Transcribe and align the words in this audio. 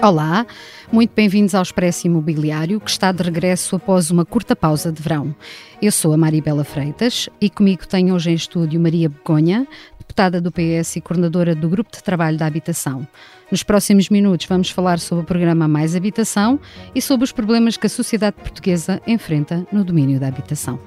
Olá, 0.00 0.46
muito 0.92 1.12
bem-vindos 1.14 1.54
ao 1.54 1.62
Expresso 1.62 2.06
Imobiliário, 2.06 2.78
que 2.78 2.90
está 2.90 3.10
de 3.10 3.22
regresso 3.22 3.74
após 3.74 4.10
uma 4.10 4.24
curta 4.24 4.54
pausa 4.54 4.92
de 4.92 5.02
verão. 5.02 5.34
Eu 5.82 5.90
sou 5.90 6.12
a 6.12 6.16
Maribela 6.16 6.62
Freitas 6.62 7.28
e 7.40 7.50
comigo 7.50 7.88
tenho 7.88 8.14
hoje 8.14 8.30
em 8.30 8.34
estúdio 8.34 8.78
Maria 8.78 9.08
Begonha, 9.08 9.66
deputada 10.14 10.40
do 10.40 10.52
PS 10.52 10.94
e 10.94 11.00
coordenadora 11.00 11.56
do 11.56 11.68
Grupo 11.68 11.90
de 11.90 12.00
Trabalho 12.00 12.38
da 12.38 12.46
Habitação. 12.46 13.04
Nos 13.50 13.64
próximos 13.64 14.08
minutos 14.08 14.46
vamos 14.46 14.70
falar 14.70 15.00
sobre 15.00 15.24
o 15.24 15.26
programa 15.26 15.66
Mais 15.66 15.96
Habitação 15.96 16.60
e 16.94 17.02
sobre 17.02 17.24
os 17.24 17.32
problemas 17.32 17.76
que 17.76 17.88
a 17.88 17.90
sociedade 17.90 18.36
portuguesa 18.36 19.02
enfrenta 19.08 19.66
no 19.72 19.82
domínio 19.82 20.20
da 20.20 20.28
habitação. 20.28 20.78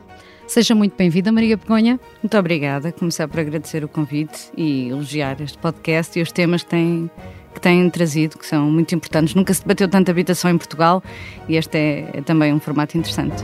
Seja 0.47 0.73
muito 0.73 0.95
bem-vinda, 0.95 1.29
Maria 1.29 1.57
Begonha. 1.57 1.99
Muito 2.23 2.37
obrigada. 2.37 2.89
Começar 2.93 3.27
por 3.27 3.41
agradecer 3.41 3.83
o 3.83 3.89
convite 3.89 4.49
e 4.55 4.87
elogiar 4.87 5.41
este 5.41 5.57
podcast 5.57 6.17
e 6.17 6.21
os 6.21 6.31
temas 6.31 6.63
que 6.63 6.69
têm 6.69 7.11
que 7.53 7.59
têm 7.59 7.89
trazido, 7.89 8.37
que 8.37 8.45
são 8.45 8.71
muito 8.71 8.95
importantes. 8.95 9.35
Nunca 9.35 9.53
se 9.53 9.61
debateu 9.61 9.89
tanta 9.89 10.11
habitação 10.11 10.51
em 10.51 10.57
Portugal 10.57 11.03
e 11.49 11.57
este 11.57 11.77
é, 11.77 12.11
é 12.13 12.21
também 12.21 12.53
um 12.53 12.59
formato 12.61 12.97
interessante. 12.97 13.43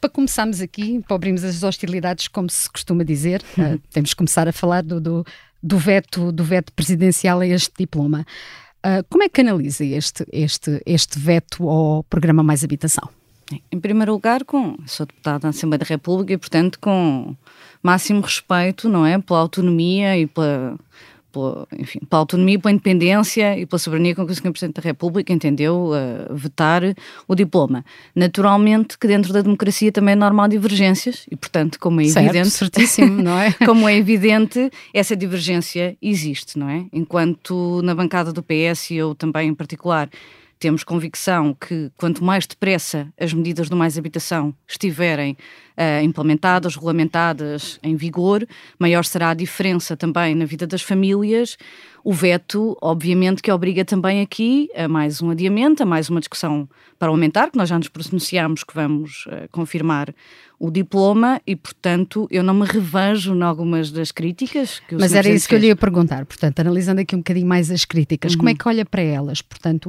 para 0.00 0.10
começarmos 0.10 0.60
aqui, 0.60 1.00
para 1.06 1.14
abrirmos 1.14 1.44
as 1.44 1.62
hostilidades, 1.62 2.28
como 2.28 2.48
se 2.48 2.68
costuma 2.70 3.04
dizer, 3.04 3.42
uh, 3.58 3.78
temos 3.90 4.10
que 4.10 4.16
começar 4.16 4.48
a 4.48 4.52
falar 4.52 4.82
do, 4.82 5.00
do, 5.00 5.26
do, 5.62 5.78
veto, 5.78 6.32
do 6.32 6.42
veto 6.42 6.72
presidencial 6.72 7.40
a 7.40 7.46
este 7.46 7.72
diploma. 7.78 8.26
Uh, 8.84 9.04
como 9.10 9.22
é 9.22 9.28
que 9.28 9.40
analisa 9.40 9.84
este, 9.84 10.26
este, 10.32 10.80
este 10.86 11.18
veto 11.18 11.68
ao 11.68 12.02
programa 12.04 12.42
Mais 12.42 12.64
Habitação? 12.64 13.08
Em 13.70 13.80
primeiro 13.80 14.12
lugar, 14.12 14.44
com, 14.44 14.76
sou 14.86 15.06
deputada 15.06 15.40
da 15.40 15.48
Assembleia 15.48 15.78
da 15.80 15.84
República 15.84 16.32
e, 16.32 16.38
portanto, 16.38 16.78
com 16.78 17.36
máximo 17.82 18.20
respeito, 18.20 18.88
não 18.88 19.04
é, 19.04 19.18
pela 19.18 19.40
autonomia 19.40 20.16
e 20.16 20.26
pela 20.26 20.78
pela, 21.30 21.66
enfim, 21.78 22.00
pela 22.00 22.20
autonomia, 22.20 22.58
pela 22.58 22.72
independência 22.72 23.58
e 23.58 23.66
pela 23.66 23.78
soberania 23.78 24.14
com 24.14 24.26
que 24.26 24.32
o 24.32 24.34
Sr. 24.34 24.50
Presidente 24.50 24.76
da 24.76 24.82
República 24.82 25.32
entendeu 25.32 25.90
uh, 25.92 26.34
vetar 26.34 26.82
o 27.26 27.34
diploma. 27.34 27.84
Naturalmente 28.14 28.98
que 28.98 29.06
dentro 29.06 29.32
da 29.32 29.40
democracia 29.42 29.92
também 29.92 30.12
é 30.12 30.16
normal 30.16 30.48
divergências 30.48 31.26
e, 31.30 31.36
portanto, 31.36 31.78
como 31.78 32.00
é 32.00 32.04
evidente, 32.06 32.50
certíssimo, 32.50 33.22
não 33.22 33.38
é? 33.38 33.52
como 33.64 33.88
é 33.88 33.96
evidente, 33.96 34.70
essa 34.92 35.16
divergência 35.16 35.96
existe, 36.00 36.58
não 36.58 36.68
é? 36.68 36.86
Enquanto 36.92 37.80
na 37.82 37.94
bancada 37.94 38.32
do 38.32 38.42
PS 38.42 38.90
e 38.90 38.96
eu 38.96 39.14
também 39.14 39.48
em 39.48 39.54
particular 39.54 40.08
temos 40.60 40.84
convicção 40.84 41.54
que 41.54 41.90
quanto 41.96 42.22
mais 42.22 42.46
depressa 42.46 43.08
as 43.18 43.32
medidas 43.32 43.70
do 43.70 43.76
Mais 43.76 43.96
Habitação 43.96 44.54
estiverem 44.68 45.32
uh, 45.32 46.04
implementadas, 46.04 46.74
regulamentadas, 46.74 47.80
em 47.82 47.96
vigor, 47.96 48.46
maior 48.78 49.02
será 49.06 49.30
a 49.30 49.34
diferença 49.34 49.96
também 49.96 50.34
na 50.34 50.44
vida 50.44 50.66
das 50.66 50.82
famílias. 50.82 51.56
O 52.04 52.12
veto, 52.12 52.76
obviamente, 52.82 53.42
que 53.42 53.50
obriga 53.50 53.86
também 53.86 54.20
aqui 54.20 54.68
a 54.76 54.86
mais 54.86 55.22
um 55.22 55.30
adiamento, 55.30 55.82
a 55.82 55.86
mais 55.86 56.10
uma 56.10 56.20
discussão 56.20 56.68
parlamentar, 56.98 57.50
que 57.50 57.56
nós 57.56 57.70
já 57.70 57.78
nos 57.78 57.88
pronunciamos 57.88 58.62
que 58.62 58.74
vamos 58.74 59.24
uh, 59.26 59.48
confirmar 59.50 60.14
o 60.60 60.70
diploma 60.70 61.40
e, 61.46 61.56
portanto, 61.56 62.28
eu 62.30 62.42
não 62.42 62.52
me 62.52 62.66
revejo 62.66 63.34
em 63.34 63.42
algumas 63.42 63.90
das 63.90 64.12
críticas 64.12 64.82
Mas 64.92 65.14
era 65.14 65.26
isso 65.26 65.30
fez. 65.30 65.46
que 65.46 65.54
eu 65.54 65.58
lhe 65.58 65.66
ia 65.68 65.76
perguntar, 65.76 66.26
portanto, 66.26 66.60
analisando 66.60 67.00
aqui 67.00 67.16
um 67.16 67.20
bocadinho 67.20 67.46
mais 67.46 67.70
as 67.70 67.86
críticas, 67.86 68.32
uhum. 68.32 68.38
como 68.38 68.50
é 68.50 68.54
que 68.54 68.68
olha 68.68 68.84
para 68.84 69.00
elas? 69.00 69.40
Portanto, 69.40 69.86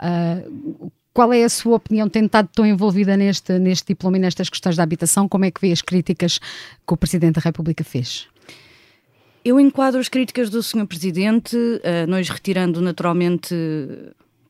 uh, 0.00 0.92
qual 1.12 1.32
é 1.32 1.42
a 1.42 1.48
sua 1.48 1.74
opinião? 1.74 2.08
Tem 2.08 2.24
estado 2.24 2.48
tão 2.54 2.64
envolvida 2.64 3.16
neste, 3.16 3.58
neste 3.58 3.88
diploma 3.88 4.16
e 4.16 4.20
nestas 4.20 4.48
questões 4.48 4.76
da 4.76 4.84
habitação, 4.84 5.28
como 5.28 5.44
é 5.44 5.50
que 5.50 5.60
vê 5.60 5.72
as 5.72 5.82
críticas 5.82 6.38
que 6.38 6.94
o 6.94 6.96
Presidente 6.96 7.34
da 7.34 7.40
República 7.40 7.82
fez? 7.82 8.28
Eu 9.44 9.58
enquadro 9.58 9.98
as 9.98 10.08
críticas 10.08 10.48
do 10.48 10.62
Sr. 10.62 10.86
Presidente, 10.86 11.56
uh, 11.56 12.06
nós 12.06 12.28
retirando 12.28 12.80
naturalmente 12.80 13.52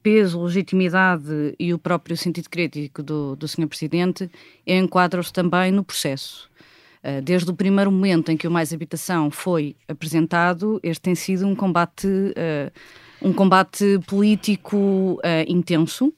peso, 0.02 0.42
legitimidade 0.42 1.54
e 1.58 1.72
o 1.72 1.78
próprio 1.78 2.16
sentido 2.16 2.48
crítico 2.50 3.02
do, 3.02 3.36
do 3.36 3.46
Sr. 3.46 3.66
Presidente, 3.66 4.30
enquadram-se 4.66 5.32
também 5.32 5.70
no 5.70 5.84
processo. 5.84 6.50
Uh, 7.02 7.20
desde 7.20 7.50
o 7.50 7.54
primeiro 7.54 7.90
momento 7.90 8.30
em 8.30 8.36
que 8.36 8.46
o 8.46 8.50
Mais 8.50 8.72
Habitação 8.72 9.30
foi 9.30 9.74
apresentado, 9.88 10.78
este 10.82 11.02
tem 11.02 11.14
sido 11.14 11.46
um 11.46 11.54
combate, 11.54 12.06
uh, 12.06 13.28
um 13.28 13.32
combate 13.32 13.98
político 14.06 14.76
uh, 14.76 15.20
intenso 15.46 16.12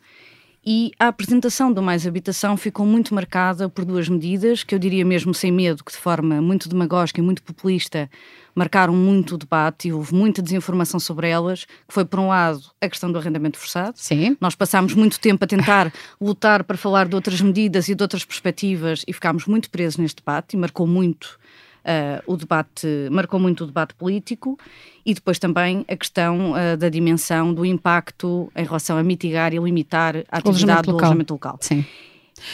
e 0.67 0.93
a 0.99 1.09
apresentação 1.09 1.73
do 1.73 1.83
Mais 1.83 2.07
Habitação 2.07 2.57
ficou 2.57 2.87
muito 2.87 3.15
marcada 3.15 3.69
por 3.69 3.85
duas 3.85 4.09
medidas 4.09 4.65
que 4.65 4.75
eu 4.75 4.79
diria 4.79 5.05
mesmo 5.05 5.35
sem 5.35 5.53
medo, 5.53 5.85
que 5.85 5.93
de 5.93 5.99
forma 5.99 6.41
muito 6.41 6.69
demagógica 6.69 7.21
e 7.21 7.23
muito 7.23 7.43
populista 7.43 8.09
marcaram 8.55 8.95
muito 8.95 9.35
o 9.35 9.39
debate 9.39 9.89
e 9.89 9.93
houve 9.93 10.15
muita 10.15 10.41
desinformação 10.41 10.99
sobre 11.01 11.29
elas, 11.29 11.65
que 11.65 11.93
foi, 11.93 12.05
por 12.05 12.21
um 12.21 12.29
lado, 12.29 12.63
a 12.81 12.89
questão 12.89 13.11
do 13.11 13.19
arrendamento 13.19 13.59
forçado. 13.59 13.95
Sim. 13.97 14.37
Nós 14.41 14.55
passámos 14.55 14.95
muito 14.95 15.19
tempo 15.19 15.45
a 15.45 15.47
tentar 15.47 15.93
lutar 16.21 16.65
para 16.65 16.77
falar 16.77 17.09
de 17.09 17.15
outras 17.15 17.41
medidas 17.41 17.89
e 17.89 17.95
de 17.95 18.03
outras 18.03 18.25
perspectivas 18.25 19.05
e 19.07 19.13
ficámos 19.13 19.47
muito 19.47 19.69
presos 19.71 19.99
neste 19.99 20.23
debate 20.23 20.55
e 20.55 20.57
marcou 20.57 20.87
muito 20.87 21.39
Uh, 21.85 22.33
o 22.33 22.37
debate, 22.37 22.87
marcou 23.11 23.39
muito 23.39 23.65
o 23.65 23.67
debate 23.67 23.93
político 23.93 24.59
e 25.05 25.13
depois 25.13 25.39
também 25.39 25.85
a 25.87 25.95
questão 25.95 26.53
uh, 26.53 26.79
da 26.79 26.89
dimensão 26.89 27.53
do 27.53 27.63
impacto 27.63 28.51
em 28.57 28.65
relação 28.65 28.97
a 28.97 29.03
mitigar 29.03 29.53
e 29.53 29.59
limitar 29.59 30.17
a 30.31 30.39
atividade 30.39 30.85
do 30.85 30.93
alojamento 30.93 31.35
local. 31.35 31.59
Sim. 31.61 31.85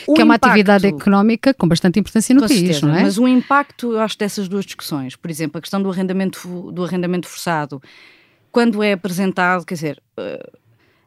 O 0.07 0.15
que 0.15 0.21
é 0.21 0.25
uma 0.25 0.35
impacto, 0.35 0.51
atividade 0.51 0.87
económica 0.87 1.55
com 1.55 1.69
bastante 1.69 2.01
importância 2.01 2.35
no 2.35 2.41
país, 2.41 2.59
certeza, 2.59 2.87
não 2.87 2.97
é? 2.97 3.03
Mas 3.03 3.19
o 3.19 3.29
impacto, 3.29 3.93
eu 3.93 4.01
acho, 4.01 4.19
dessas 4.19 4.49
duas 4.49 4.65
discussões, 4.65 5.17
por 5.17 5.31
exemplo, 5.31 5.59
a 5.59 5.61
questão 5.61 5.81
do 5.81 5.89
arrendamento, 5.91 6.73
do 6.73 6.85
arrendamento 6.85 7.29
forçado, 7.29 7.81
quando 8.51 8.83
é 8.83 8.93
apresentado, 8.93 9.65
quer 9.65 9.75
dizer, 9.75 10.03
uh, 10.19 10.60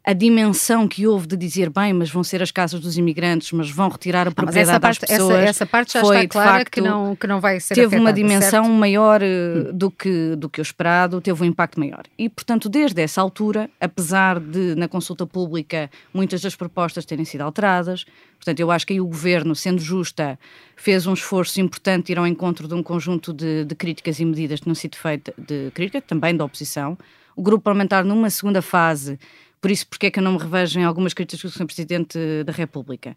a 0.05 0.11
dimensão 0.11 0.85
que 0.85 1.07
houve 1.07 1.25
de 1.25 1.37
dizer 1.37 1.69
bem, 1.69 1.93
mas 1.93 2.11
vão 2.11 2.25
ser 2.25 2.43
as 2.43 2.51
casas 2.51 2.81
dos 2.81 2.97
imigrantes, 2.97 3.53
mas 3.53 3.69
vão 3.69 3.87
retirar 3.87 4.27
a 4.27 4.31
ah, 4.31 4.33
propriedade 4.33 4.79
parte, 4.81 4.99
das 4.99 5.09
pessoas. 5.09 5.35
Essa, 5.35 5.49
essa 5.49 5.65
parte 5.65 5.93
já 5.93 6.01
foi, 6.01 6.17
está 6.17 6.27
clara 6.27 6.51
facto, 6.57 6.71
que, 6.71 6.81
não, 6.81 7.15
que 7.15 7.25
não 7.25 7.39
vai 7.39 7.57
ser 7.61 7.73
Teve 7.73 7.87
afetada, 7.87 8.03
uma 8.03 8.11
dimensão 8.11 8.65
certo? 8.65 8.75
maior 8.75 9.21
uh, 9.21 9.71
do, 9.71 9.89
que, 9.89 10.35
do 10.35 10.49
que 10.49 10.59
o 10.59 10.61
esperado, 10.61 11.21
teve 11.21 11.41
um 11.41 11.45
impacto 11.45 11.79
maior. 11.79 12.03
E, 12.17 12.27
portanto, 12.27 12.67
desde 12.67 13.01
essa 13.01 13.21
altura, 13.21 13.69
apesar 13.79 14.41
de 14.41 14.75
na 14.75 14.89
consulta 14.89 15.25
pública 15.25 15.89
muitas 16.13 16.41
das 16.41 16.53
propostas 16.53 17.05
terem 17.05 17.23
sido 17.23 17.41
alteradas, 17.41 18.05
portanto, 18.35 18.59
eu 18.59 18.69
acho 18.71 18.85
que 18.85 18.91
aí 18.91 18.99
o 18.99 19.05
Governo, 19.05 19.55
sendo 19.55 19.79
justa, 19.79 20.37
fez 20.75 21.07
um 21.07 21.13
esforço 21.13 21.61
importante 21.61 22.07
de 22.07 22.11
ir 22.11 22.19
ao 22.19 22.27
encontro 22.27 22.67
de 22.67 22.73
um 22.73 22.83
conjunto 22.83 23.31
de, 23.31 23.63
de 23.63 23.73
críticas 23.73 24.19
e 24.19 24.25
medidas 24.25 24.59
que 24.59 24.67
não 24.67 24.75
sido 24.75 24.97
feitas, 24.97 25.33
de 25.37 25.71
crítica, 25.71 26.01
também 26.01 26.35
da 26.35 26.43
oposição. 26.43 26.97
O 27.37 27.41
grupo 27.41 27.63
parlamentar, 27.63 28.03
numa 28.03 28.29
segunda 28.29 28.61
fase, 28.61 29.17
por 29.63 29.71
isso, 29.71 29.87
porque 29.87 30.07
é 30.07 30.11
que 30.11 30.19
eu 30.19 30.23
não 30.23 30.33
me 30.33 30.39
revejo 30.39 30.77
em 30.77 30.83
algumas 30.83 31.13
críticas 31.13 31.49
do 31.49 31.57
Sr. 31.57 31.65
Presidente 31.65 32.19
da 32.45 32.51
República? 32.51 33.15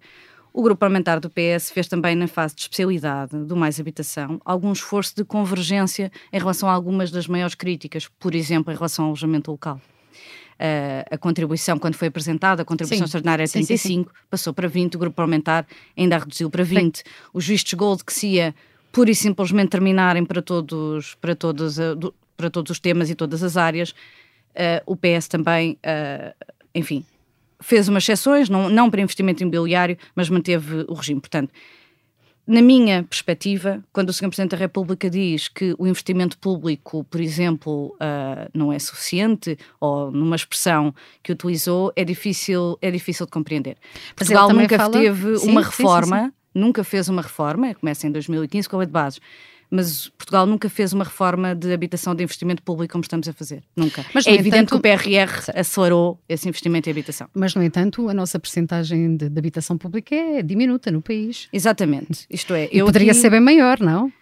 O 0.53 0.63
grupo 0.63 0.79
parlamentar 0.79 1.19
do 1.19 1.29
PS 1.29 1.73
fez 1.73 1.89
também, 1.89 2.15
na 2.15 2.29
fase 2.29 2.55
de 2.55 2.61
especialidade 2.61 3.37
do 3.37 3.57
Mais 3.57 3.81
Habitação, 3.81 4.41
algum 4.45 4.73
esforço 4.73 5.17
de 5.17 5.25
convergência 5.25 6.09
em 6.33 6.39
relação 6.39 6.69
a 6.69 6.73
algumas 6.73 7.11
das 7.11 7.27
maiores 7.27 7.57
críticas, 7.57 8.07
por 8.07 8.33
exemplo, 8.33 8.73
em 8.73 8.77
relação 8.77 9.07
ao 9.07 9.09
alojamento 9.09 9.51
local. 9.51 9.81
Uh, 10.55 11.03
a 11.11 11.19
contribuição, 11.19 11.81
quando 11.81 11.97
foi 11.97 12.07
apresentada, 12.07 12.63
a 12.63 12.65
contribuição 12.65 12.99
sim. 12.99 13.05
extraordinária 13.07 13.43
era 13.43 13.51
35, 13.51 13.79
sim, 13.79 14.05
sim, 14.05 14.07
passou 14.31 14.55
para 14.55 14.69
20, 14.69 14.95
o 14.95 14.99
grupo 15.01 15.17
parlamentar 15.17 15.67
ainda 15.97 16.15
a 16.15 16.21
reduziu 16.21 16.49
para 16.49 16.63
20. 16.63 17.03
Os 17.35 17.45
vistos 17.45 17.75
gold 17.75 18.05
que 18.05 18.13
se 18.13 18.29
ia 18.29 18.55
pura 18.93 19.11
e 19.11 19.17
simplesmente 19.17 19.71
terminarem 19.71 20.25
para 20.25 20.41
todos, 20.41 21.17
para 21.17 21.35
todos, 21.35 21.75
do, 21.75 22.15
para 22.37 22.49
todos 22.51 22.71
os 22.71 22.79
temas 22.79 23.11
e 23.11 23.17
todas 23.17 23.43
as 23.43 23.57
áreas, 23.57 23.93
Uh, 24.57 24.83
o 24.87 24.97
PS 24.97 25.29
também, 25.29 25.79
uh, 25.85 26.35
enfim, 26.75 27.05
fez 27.61 27.89
umas 27.89 28.03
exceções, 28.05 28.49
não, 28.49 28.69
não 28.69 28.91
para 28.91 29.03
investimento 29.03 29.43
imobiliário, 29.43 29.99
mas 30.15 30.31
manteve 30.31 30.85
o 30.89 30.95
regime. 30.95 31.21
Portanto, 31.21 31.53
na 32.47 32.63
minha 32.63 33.03
perspectiva, 33.03 33.83
quando 33.93 34.11
o 34.11 34.13
Sr. 34.13 34.29
Presidente 34.29 34.53
da 34.53 34.57
República 34.57 35.11
diz 35.11 35.49
que 35.49 35.75
o 35.79 35.87
investimento 35.87 36.39
público, 36.39 37.03
por 37.05 37.21
exemplo, 37.21 37.97
uh, 37.97 38.49
não 38.55 38.73
é 38.73 38.79
suficiente, 38.79 39.59
ou 39.81 40.13
numa 40.13 40.37
expressão 40.37 40.95
que 41.25 41.33
utilizou, 41.33 41.93
é 41.97 42.05
difícil, 42.05 42.79
é 42.81 42.89
difícil 42.91 43.27
de 43.27 43.33
compreender. 43.33 43.77
Mas 44.17 44.29
Portugal 44.29 44.49
nunca 44.53 44.77
fala... 44.77 44.93
teve 44.93 45.39
sim, 45.39 45.51
uma 45.51 45.63
reforma, 45.63 46.19
sim, 46.19 46.27
sim, 46.27 46.33
nunca 46.55 46.85
fez 46.85 47.09
uma 47.09 47.23
reforma, 47.23 47.75
começa 47.75 48.07
em 48.07 48.13
2015 48.13 48.69
com 48.69 48.79
a 48.79 48.85
de 48.85 48.93
bases, 48.93 49.21
mas 49.71 50.09
Portugal 50.11 50.47
nunca 50.47 50.69
fez 50.69 50.93
uma 50.93 51.05
reforma 51.05 51.55
de 51.55 51.73
habitação 51.73 52.15
de 52.15 52.23
investimento 52.23 52.63
público 52.63 52.93
como 52.93 53.03
estamos 53.03 53.29
a 53.29 53.33
fazer. 53.33 53.63
Nunca. 53.77 54.05
Mas, 54.15 54.27
é 54.27 54.31
evidente 54.31 54.57
entanto, 54.57 54.69
que 54.71 54.77
o 54.77 54.81
PRR 54.81 55.51
acelerou 55.55 56.21
esse 56.29 56.49
investimento 56.49 56.89
em 56.89 56.93
habitação. 56.93 57.29
Mas, 57.35 57.55
no 57.55 57.63
entanto, 57.63 58.09
a 58.09 58.15
nossa 58.15 58.39
percentagem 58.39 59.17
de, 59.17 59.29
de 59.29 59.39
habitação 59.39 59.77
pública 59.77 60.15
é 60.15 60.43
diminuta 60.43 60.91
no 60.91 61.03
país. 61.03 61.49
Exatamente. 61.53 62.27
Isto 62.31 62.55
é, 62.55 62.69
poderia 62.69 63.13
aqui... 63.13 63.21
ser 63.21 63.31
bem 63.31 63.41
maior, 63.41 63.81
não? 63.81 64.13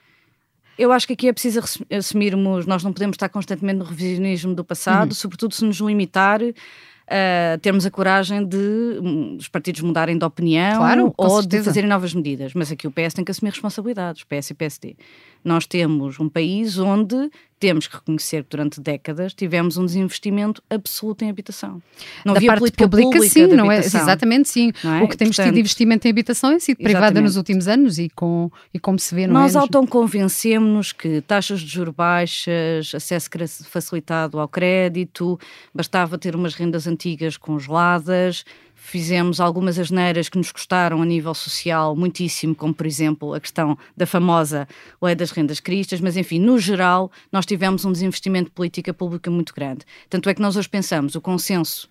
Eu 0.77 0.91
acho 0.91 1.07
que 1.07 1.13
aqui 1.13 1.29
é 1.29 1.33
preciso 1.33 1.61
assumirmos, 1.91 2.67
nós 2.67 2.83
não 2.83 2.93
podemos 2.93 3.15
estar 3.15 3.29
constantemente 3.29 3.79
no 3.79 3.85
revisionismo 3.85 4.55
do 4.55 4.65
passado, 4.65 5.11
uhum. 5.11 5.15
sobretudo 5.15 5.55
se 5.55 5.65
nos 5.65 5.77
limitar 5.79 6.41
uh, 6.43 7.59
termos 7.61 7.87
a 7.87 7.91
coragem 7.91 8.45
de 8.45 8.99
um, 9.01 9.37
os 9.37 9.49
partidos 9.49 9.81
mudarem 9.83 10.17
de 10.17 10.25
opinião 10.25 10.79
claro, 10.79 11.15
ou 11.17 11.43
certeza. 11.43 11.63
de 11.63 11.65
fazerem 11.65 11.89
novas 11.89 12.15
medidas. 12.15 12.53
Mas 12.55 12.71
aqui 12.73 12.87
o 12.87 12.91
PS 12.91 13.15
tem 13.15 13.25
que 13.25 13.31
assumir 13.31 13.51
responsabilidades, 13.51 14.25
PS 14.25 14.51
e 14.51 14.55
PSD. 14.55 14.97
Nós 15.45 15.67
temos 15.67 16.19
um 16.19 16.29
país 16.29 16.79
onde 16.79 17.31
temos 17.61 17.87
que 17.87 17.97
reconhecer 17.97 18.43
que 18.43 18.51
durante 18.51 18.81
décadas 18.81 19.33
tivemos 19.33 19.77
um 19.77 19.87
desinvestimento 19.87 20.63
absoluto 20.69 21.25
em 21.25 21.31
habitação. 21.31 21.83
Não 22.25 22.35
da 22.35 22.39
havia 22.39 22.49
parte 22.49 22.73
pública, 22.73 22.89
pública 22.89 23.29
sim, 23.29 23.47
não 23.47 23.73
é? 23.73 23.79
Exatamente, 23.79 24.49
sim. 24.49 24.73
É? 24.85 25.03
O 25.03 25.09
que 25.09 25.17
temos 25.17 25.37
Portanto, 25.37 25.47
tido 25.47 25.55
de 25.55 25.61
investimento 25.61 26.07
em 26.07 26.11
habitação 26.11 26.51
é 26.53 26.59
sido 26.59 26.77
privada 26.77 27.07
exatamente. 27.07 27.25
nos 27.25 27.37
últimos 27.37 27.69
anos 27.69 27.99
e, 27.99 28.11
com, 28.11 28.51
e 28.73 28.79
como 28.79 28.99
se 28.99 29.15
vê, 29.15 29.27
não 29.27 29.35
Nós 29.35 29.55
é? 29.55 29.59
autoconvencemos 29.59 30.93
que 30.93 31.23
taxas 31.23 31.61
de 31.61 31.69
juros 31.69 31.95
baixas, 31.95 32.95
acesso 32.95 33.31
facilitado 33.65 34.39
ao 34.39 34.49
crédito, 34.49 35.39
bastava 35.75 36.19
ter 36.19 36.37
umas 36.37 36.55
rendas 36.55 36.87
antigas 36.87 37.37
congeladas, 37.39 38.45
fizemos 38.85 39.41
algumas 39.41 39.79
asneiras 39.79 40.29
que 40.29 40.37
nos 40.37 40.53
custaram 40.53 41.01
a 41.01 41.07
nível 41.07 41.35
social 41.35 41.97
muitíssimo, 41.97 42.55
como 42.55 42.75
por 42.75 42.87
exemplo 42.87 43.33
a 43.33 43.41
questão 43.41 43.79
da 43.97 44.07
famosa 44.07 44.69
lei 45.03 45.15
das 45.15 45.31
rendas 45.31 45.59
cristas, 45.59 46.01
mas 46.01 46.19
enfim, 46.19 46.39
no 46.39 46.59
geral, 46.59 47.11
nós 47.33 47.47
tivemos 47.47 47.85
um 47.87 47.93
desinvestimento 47.93 48.51
de 48.51 48.55
política 48.55 48.93
pública 48.93 49.31
muito 49.31 49.55
grande. 49.55 49.87
Tanto 50.11 50.29
é 50.29 50.35
que 50.35 50.43
nós 50.43 50.55
hoje 50.55 50.69
pensamos 50.69 51.15
o 51.15 51.21
consenso 51.21 51.89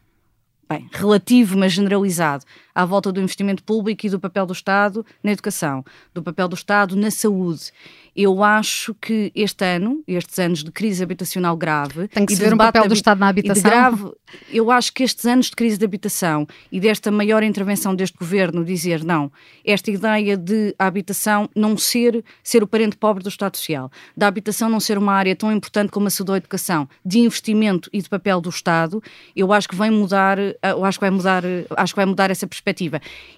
bem, 0.69 0.87
relativo, 0.91 1.57
mas 1.57 1.73
generalizado, 1.73 2.45
à 2.73 2.85
volta 2.85 3.11
do 3.11 3.21
investimento 3.21 3.63
público 3.63 4.05
e 4.05 4.09
do 4.09 4.19
papel 4.19 4.45
do 4.45 4.53
Estado 4.53 5.05
na 5.23 5.31
educação, 5.31 5.83
do 6.13 6.21
papel 6.23 6.47
do 6.47 6.55
Estado 6.55 6.95
na 6.95 7.11
saúde. 7.11 7.71
Eu 8.15 8.43
acho 8.43 8.93
que 8.93 9.31
este 9.33 9.65
ano, 9.65 10.03
estes 10.07 10.37
anos 10.37 10.63
de 10.63 10.71
crise 10.71 11.01
habitacional 11.01 11.57
grave. 11.57 12.07
Tem 12.09 12.25
que 12.25 12.35
se 12.35 12.41
ver 12.41 12.53
um 12.53 12.57
papel 12.57 12.87
do 12.87 12.93
Estado 12.93 13.19
na 13.19 13.27
habitação. 13.27 13.63
Grave, 13.63 14.11
eu 14.51 14.69
acho 14.69 14.93
que 14.93 15.03
estes 15.03 15.25
anos 15.25 15.47
de 15.47 15.55
crise 15.55 15.79
de 15.79 15.85
habitação 15.85 16.45
e 16.71 16.79
desta 16.79 17.09
maior 17.09 17.41
intervenção 17.41 17.95
deste 17.95 18.15
governo, 18.15 18.63
dizer 18.63 19.03
não, 19.03 19.31
esta 19.65 19.89
ideia 19.89 20.37
de 20.37 20.75
a 20.77 20.85
habitação 20.85 21.49
não 21.55 21.75
ser, 21.75 22.23
ser 22.43 22.61
o 22.61 22.67
parente 22.67 22.95
pobre 22.95 23.23
do 23.23 23.29
Estado 23.29 23.57
Social, 23.57 23.91
da 24.15 24.27
habitação 24.27 24.69
não 24.69 24.79
ser 24.79 24.97
uma 24.97 25.13
área 25.13 25.35
tão 25.35 25.51
importante 25.51 25.91
como 25.91 26.05
a 26.05 26.09
saúde 26.11 26.31
ou 26.31 26.35
a 26.35 26.37
educação, 26.37 26.87
de 27.03 27.19
investimento 27.19 27.89
e 27.91 27.99
de 27.99 28.07
papel 28.07 28.39
do 28.39 28.49
Estado, 28.49 29.01
eu 29.35 29.51
acho 29.51 29.67
que 29.67 29.75
vai 29.75 29.89
mudar, 29.89 30.37
eu 30.37 30.85
acho 30.85 30.99
que 30.99 31.03
vai 31.03 31.11
mudar, 31.11 31.43
acho 31.77 31.93
que 31.93 31.97
vai 31.97 32.05
mudar 32.05 32.29
essa 32.29 32.45
perspectiva. 32.45 32.62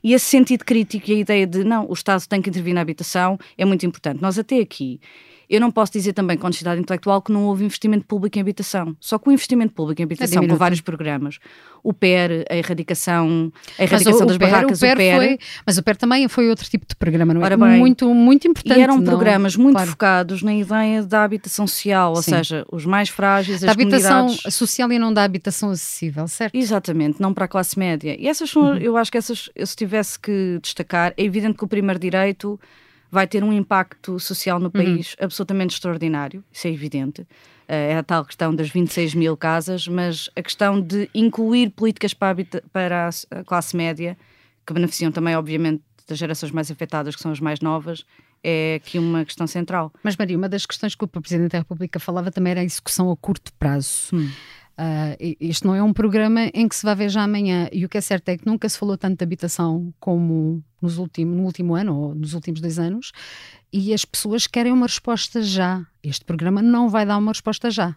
E 0.03 0.13
esse 0.13 0.25
sentido 0.25 0.63
crítico 0.63 1.09
e 1.09 1.15
a 1.15 1.17
ideia 1.17 1.47
de 1.47 1.63
não, 1.63 1.89
o 1.89 1.93
Estado 1.93 2.25
tem 2.27 2.41
que 2.41 2.49
intervir 2.49 2.73
na 2.73 2.81
habitação 2.81 3.37
é 3.57 3.65
muito 3.65 3.85
importante. 3.85 4.21
Nós 4.21 4.37
até 4.37 4.59
aqui. 4.59 4.99
Eu 5.49 5.61
não 5.61 5.71
posso 5.71 5.91
dizer 5.91 6.13
também 6.13 6.37
com 6.37 6.45
honestidade 6.45 6.79
intelectual 6.79 7.21
que 7.21 7.31
não 7.31 7.45
houve 7.45 7.63
investimento 7.63 8.05
público 8.05 8.37
em 8.37 8.41
habitação. 8.41 8.95
Só 8.99 9.17
que 9.17 9.29
o 9.29 9.31
investimento 9.31 9.73
público 9.73 10.01
em 10.01 10.05
habitação, 10.05 10.43
é 10.43 10.47
com 10.47 10.55
vários 10.55 10.81
programas, 10.81 11.39
o 11.83 11.93
PER, 11.93 12.45
a 12.49 12.55
erradicação, 12.55 13.51
a 13.77 13.83
erradicação 13.83 14.23
o, 14.23 14.25
das 14.25 14.35
o 14.35 14.39
PER, 14.39 14.49
barracas, 14.49 14.77
o 14.77 14.81
PER, 14.81 14.93
o 14.93 14.97
PER 14.97 15.17
foi, 15.17 15.39
mas 15.65 15.77
o 15.77 15.83
PER 15.83 15.95
também 15.97 16.27
foi 16.27 16.49
outro 16.49 16.67
tipo 16.67 16.85
de 16.87 16.95
programa, 16.95 17.33
não 17.33 17.45
é? 17.45 17.55
Bem, 17.55 17.79
muito, 17.79 18.13
muito 18.13 18.47
importante. 18.47 18.79
E 18.79 18.81
eram 18.81 18.97
não, 18.97 19.03
programas 19.03 19.55
muito 19.55 19.75
claro. 19.75 19.91
focados 19.91 20.41
na 20.41 20.53
ideia 20.53 21.03
da 21.03 21.23
habitação 21.23 21.67
social, 21.67 22.13
ou 22.13 22.21
Sim. 22.21 22.31
seja, 22.31 22.65
os 22.71 22.85
mais 22.85 23.09
frágeis, 23.09 23.61
da 23.61 23.67
as 23.67 23.73
habitação 23.73 24.29
social 24.29 24.91
e 24.91 24.97
não 24.97 25.13
da 25.13 25.23
habitação 25.23 25.69
acessível, 25.69 26.27
certo? 26.27 26.55
Exatamente, 26.55 27.21
não 27.21 27.33
para 27.33 27.45
a 27.45 27.47
classe 27.47 27.77
média. 27.77 28.15
E 28.19 28.27
essas 28.27 28.49
são, 28.49 28.71
uhum. 28.71 28.77
eu 28.77 28.97
acho 28.97 29.11
que 29.11 29.17
essas, 29.17 29.49
se 29.63 29.75
tivesse 29.75 30.19
que 30.19 30.59
destacar, 30.61 31.13
é 31.15 31.23
evidente 31.23 31.57
que 31.57 31.63
o 31.63 31.67
primeiro 31.67 31.99
direito 31.99 32.59
vai 33.15 33.25
ter 33.25 33.43
um 33.43 33.53
impacto 33.53 34.19
social 34.19 34.59
no 34.59 34.65
uhum. 34.65 34.71
país 34.71 35.13
uhum. 35.13 35.25
absolutamente 35.25 35.73
extraordinário, 35.73 36.43
isso 36.51 36.67
é 36.67 36.71
evidente. 36.71 37.21
Uh, 37.21 37.25
é 37.67 37.97
a 37.97 38.03
tal 38.03 38.25
questão 38.25 38.53
das 38.53 38.69
26 38.69 39.15
mil 39.15 39.37
casas, 39.37 39.87
mas 39.87 40.29
a 40.35 40.41
questão 40.41 40.81
de 40.81 41.09
incluir 41.15 41.69
políticas 41.69 42.13
para 42.13 42.31
a, 42.41 42.69
para 42.71 43.09
a 43.31 43.43
classe 43.45 43.75
média, 43.75 44.17
que 44.67 44.73
beneficiam 44.73 45.11
também, 45.11 45.35
obviamente, 45.35 45.81
das 46.07 46.17
gerações 46.17 46.51
mais 46.51 46.69
afetadas, 46.69 47.15
que 47.15 47.21
são 47.21 47.31
as 47.31 47.39
mais 47.39 47.61
novas, 47.61 48.05
é 48.43 48.75
aqui 48.75 48.99
uma 48.99 49.23
questão 49.23 49.47
central. 49.47 49.91
Mas, 50.03 50.17
Maria, 50.17 50.37
uma 50.37 50.49
das 50.49 50.65
questões 50.65 50.93
que 50.93 51.03
o 51.03 51.07
Presidente 51.07 51.53
da 51.53 51.59
República 51.59 51.99
falava 51.99 52.29
também 52.29 52.51
era 52.51 52.61
a 52.61 52.63
execução 52.63 53.09
a 53.09 53.17
curto 53.17 53.51
prazo. 53.57 54.09
Hum. 54.13 54.29
Uh, 54.77 55.35
isto 55.39 55.65
não 55.65 55.73
é 55.73 55.81
um 55.81 55.93
programa 55.93 56.51
em 56.53 56.67
que 56.67 56.75
se 56.75 56.83
vai 56.83 56.95
ver 56.95 57.09
já 57.09 57.23
amanhã. 57.23 57.69
E 57.71 57.85
o 57.85 57.89
que 57.89 57.97
é 57.97 58.01
certo 58.01 58.29
é 58.29 58.37
que 58.37 58.45
nunca 58.45 58.67
se 58.67 58.77
falou 58.77 58.97
tanto 58.97 59.17
de 59.17 59.23
habitação 59.23 59.93
como 59.99 60.63
nos 60.81 60.97
último, 60.97 61.33
no 61.33 61.43
último 61.43 61.75
ano 61.75 61.95
ou 61.97 62.15
nos 62.15 62.33
últimos 62.33 62.59
dois 62.59 62.77
anos. 62.77 63.11
E 63.71 63.93
as 63.93 64.03
pessoas 64.03 64.47
querem 64.47 64.71
uma 64.71 64.85
resposta 64.85 65.41
já. 65.41 65.85
Este 66.03 66.25
programa 66.25 66.61
não 66.61 66.89
vai 66.89 67.05
dar 67.05 67.17
uma 67.17 67.31
resposta 67.31 67.69
já. 67.71 67.95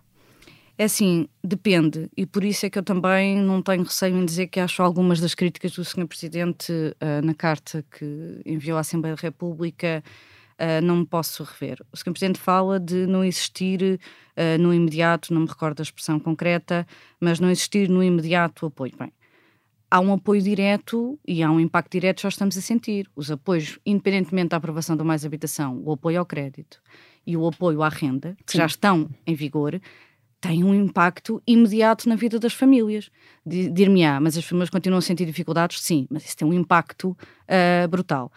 É 0.76 0.84
assim, 0.84 1.26
depende, 1.42 2.08
e 2.16 2.24
por 2.24 2.44
isso 2.44 2.64
é 2.64 2.70
que 2.70 2.78
eu 2.78 2.84
também 2.84 3.36
não 3.36 3.60
tenho 3.60 3.82
receio 3.82 4.16
em 4.16 4.24
dizer 4.24 4.46
que 4.46 4.60
acho 4.60 4.80
algumas 4.80 5.18
das 5.18 5.34
críticas 5.34 5.72
do 5.72 5.84
Sr. 5.84 6.06
Presidente 6.06 6.72
uh, 6.72 7.26
na 7.26 7.34
carta 7.34 7.84
que 7.90 8.40
enviou 8.46 8.78
à 8.78 8.82
Assembleia 8.82 9.16
da 9.16 9.20
República 9.20 10.04
uh, 10.58 10.84
não 10.84 10.96
me 10.96 11.06
posso 11.06 11.42
rever. 11.44 11.84
O 11.92 11.96
Sr. 11.96 12.12
Presidente 12.12 12.38
fala 12.38 12.78
de 12.78 13.06
não 13.06 13.24
existir 13.24 14.00
uh, 14.36 14.60
no 14.60 14.74
imediato, 14.74 15.32
não 15.32 15.42
me 15.42 15.48
recordo 15.48 15.76
da 15.76 15.82
expressão 15.82 16.18
concreta, 16.18 16.86
mas 17.20 17.40
não 17.40 17.50
existir 17.50 17.88
no 17.88 18.02
imediato 18.02 18.66
apoio. 18.66 18.92
Bem, 18.98 19.12
há 19.90 20.00
um 20.00 20.12
apoio 20.12 20.42
direto 20.42 21.18
e 21.26 21.42
há 21.42 21.50
um 21.50 21.60
impacto 21.60 21.92
direto, 21.92 22.22
já 22.22 22.28
estamos 22.28 22.56
a 22.56 22.60
sentir. 22.60 23.08
Os 23.14 23.30
apoios, 23.30 23.78
independentemente 23.86 24.50
da 24.50 24.56
aprovação 24.56 24.96
do 24.96 25.04
Mais 25.04 25.24
Habitação, 25.24 25.80
o 25.84 25.92
apoio 25.92 26.18
ao 26.18 26.26
crédito 26.26 26.80
e 27.26 27.36
o 27.36 27.46
apoio 27.46 27.82
à 27.82 27.88
renda, 27.88 28.36
que 28.46 28.52
Sim. 28.52 28.58
já 28.58 28.66
estão 28.66 29.08
em 29.26 29.34
vigor, 29.34 29.80
têm 30.40 30.62
um 30.62 30.74
impacto 30.74 31.42
imediato 31.46 32.08
na 32.08 32.14
vida 32.14 32.38
das 32.38 32.52
famílias. 32.52 33.10
Dir-me-á, 33.44 34.20
mas 34.20 34.36
as 34.36 34.44
famílias 34.44 34.70
continuam 34.70 34.98
a 34.98 35.02
sentir 35.02 35.26
dificuldades? 35.26 35.80
Sim, 35.80 36.06
mas 36.10 36.24
isso 36.24 36.36
tem 36.36 36.46
um 36.46 36.52
impacto 36.52 37.10
uh, 37.10 37.88
brutal. 37.88 38.32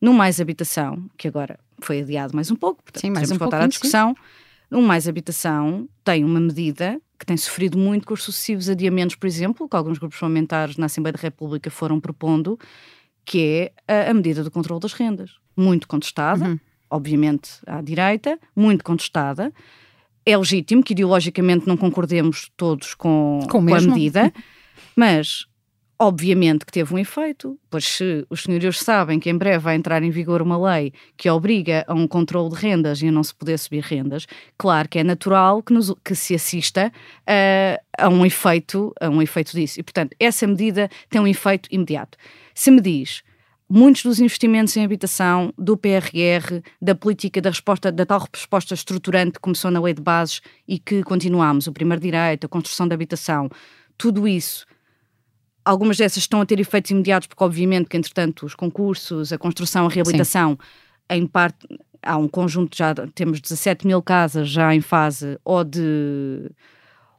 No 0.00 0.12
Mais 0.12 0.40
Habitação, 0.40 1.08
que 1.16 1.26
agora 1.26 1.58
foi 1.80 2.00
adiado 2.00 2.34
mais 2.34 2.50
um 2.50 2.56
pouco, 2.56 2.82
portanto, 2.82 3.00
sim, 3.00 3.10
mais 3.10 3.30
um 3.30 3.38
voltar 3.38 3.62
à 3.62 3.66
discussão. 3.66 4.14
Sim. 4.14 4.76
O 4.78 4.82
Mais 4.82 5.06
Habitação 5.06 5.88
tem 6.04 6.24
uma 6.24 6.40
medida 6.40 7.00
que 7.18 7.24
tem 7.24 7.36
sofrido 7.36 7.78
muito 7.78 8.06
com 8.06 8.14
os 8.14 8.22
sucessivos 8.22 8.68
adiamentos, 8.68 9.16
por 9.16 9.26
exemplo, 9.26 9.68
que 9.68 9.76
alguns 9.76 9.98
grupos 9.98 10.18
parlamentares 10.18 10.76
na 10.76 10.86
Assembleia 10.86 11.12
da 11.12 11.20
República 11.20 11.70
foram 11.70 12.00
propondo, 12.00 12.58
que 13.24 13.72
é 13.88 14.06
a, 14.06 14.10
a 14.10 14.14
medida 14.14 14.42
do 14.42 14.50
controle 14.50 14.80
das 14.80 14.92
rendas. 14.92 15.38
Muito 15.56 15.88
contestada, 15.88 16.44
uhum. 16.44 16.58
obviamente 16.90 17.50
à 17.66 17.80
direita, 17.80 18.38
muito 18.54 18.84
contestada. 18.84 19.52
É 20.24 20.36
legítimo 20.36 20.82
que 20.82 20.92
ideologicamente 20.92 21.66
não 21.66 21.76
concordemos 21.76 22.50
todos 22.56 22.94
com, 22.94 23.40
com, 23.50 23.64
com 23.64 23.74
a 23.74 23.80
medida, 23.80 24.32
mas 24.94 25.46
Obviamente 25.98 26.66
que 26.66 26.72
teve 26.72 26.92
um 26.92 26.98
efeito, 26.98 27.58
pois 27.70 27.86
se 27.86 28.26
os 28.28 28.42
senhorios 28.42 28.78
sabem 28.80 29.18
que 29.18 29.30
em 29.30 29.36
breve 29.36 29.60
vai 29.60 29.76
entrar 29.76 30.02
em 30.02 30.10
vigor 30.10 30.42
uma 30.42 30.58
lei 30.58 30.92
que 31.16 31.30
obriga 31.30 31.86
a 31.88 31.94
um 31.94 32.06
controle 32.06 32.50
de 32.50 32.56
rendas 32.56 33.00
e 33.00 33.08
a 33.08 33.12
não 33.12 33.24
se 33.24 33.34
poder 33.34 33.58
subir 33.58 33.82
rendas, 33.82 34.26
claro 34.58 34.90
que 34.90 34.98
é 34.98 35.04
natural 35.04 35.62
que, 35.62 35.72
nos, 35.72 35.94
que 36.04 36.14
se 36.14 36.34
assista 36.34 36.92
a, 37.26 38.04
a, 38.04 38.10
um 38.10 38.26
efeito, 38.26 38.92
a 39.00 39.08
um 39.08 39.22
efeito 39.22 39.52
disso. 39.52 39.80
E, 39.80 39.82
portanto, 39.82 40.14
essa 40.20 40.46
medida 40.46 40.90
tem 41.08 41.18
um 41.18 41.26
efeito 41.26 41.66
imediato. 41.72 42.18
Se 42.54 42.70
me 42.70 42.82
diz, 42.82 43.22
muitos 43.66 44.02
dos 44.02 44.20
investimentos 44.20 44.76
em 44.76 44.84
habitação, 44.84 45.50
do 45.56 45.78
PRR, 45.78 46.60
da 46.80 46.94
política 46.94 47.40
da 47.40 47.48
resposta, 47.48 47.90
da 47.90 48.04
tal 48.04 48.28
resposta 48.34 48.74
estruturante 48.74 49.32
que 49.32 49.40
começou 49.40 49.70
na 49.70 49.80
lei 49.80 49.94
de 49.94 50.02
bases 50.02 50.42
e 50.68 50.78
que 50.78 51.02
continuamos, 51.02 51.66
o 51.66 51.72
primeiro 51.72 52.02
direito, 52.02 52.44
a 52.44 52.48
construção 52.50 52.86
da 52.86 52.94
habitação, 52.94 53.48
tudo 53.96 54.28
isso 54.28 54.66
Algumas 55.66 55.96
dessas 55.96 56.18
estão 56.18 56.40
a 56.40 56.46
ter 56.46 56.60
efeitos 56.60 56.92
imediatos, 56.92 57.26
porque 57.26 57.42
obviamente 57.42 57.88
que, 57.88 57.96
entretanto, 57.96 58.46
os 58.46 58.54
concursos, 58.54 59.32
a 59.32 59.38
construção, 59.38 59.86
a 59.86 59.88
reabilitação, 59.88 60.52
Sim. 60.52 61.18
em 61.18 61.26
parte, 61.26 61.66
há 62.00 62.16
um 62.16 62.28
conjunto, 62.28 62.76
já 62.76 62.94
temos 63.12 63.40
17 63.40 63.84
mil 63.84 64.00
casas 64.00 64.48
já 64.48 64.72
em 64.72 64.80
fase 64.80 65.36
ou 65.44 65.64
de, 65.64 66.48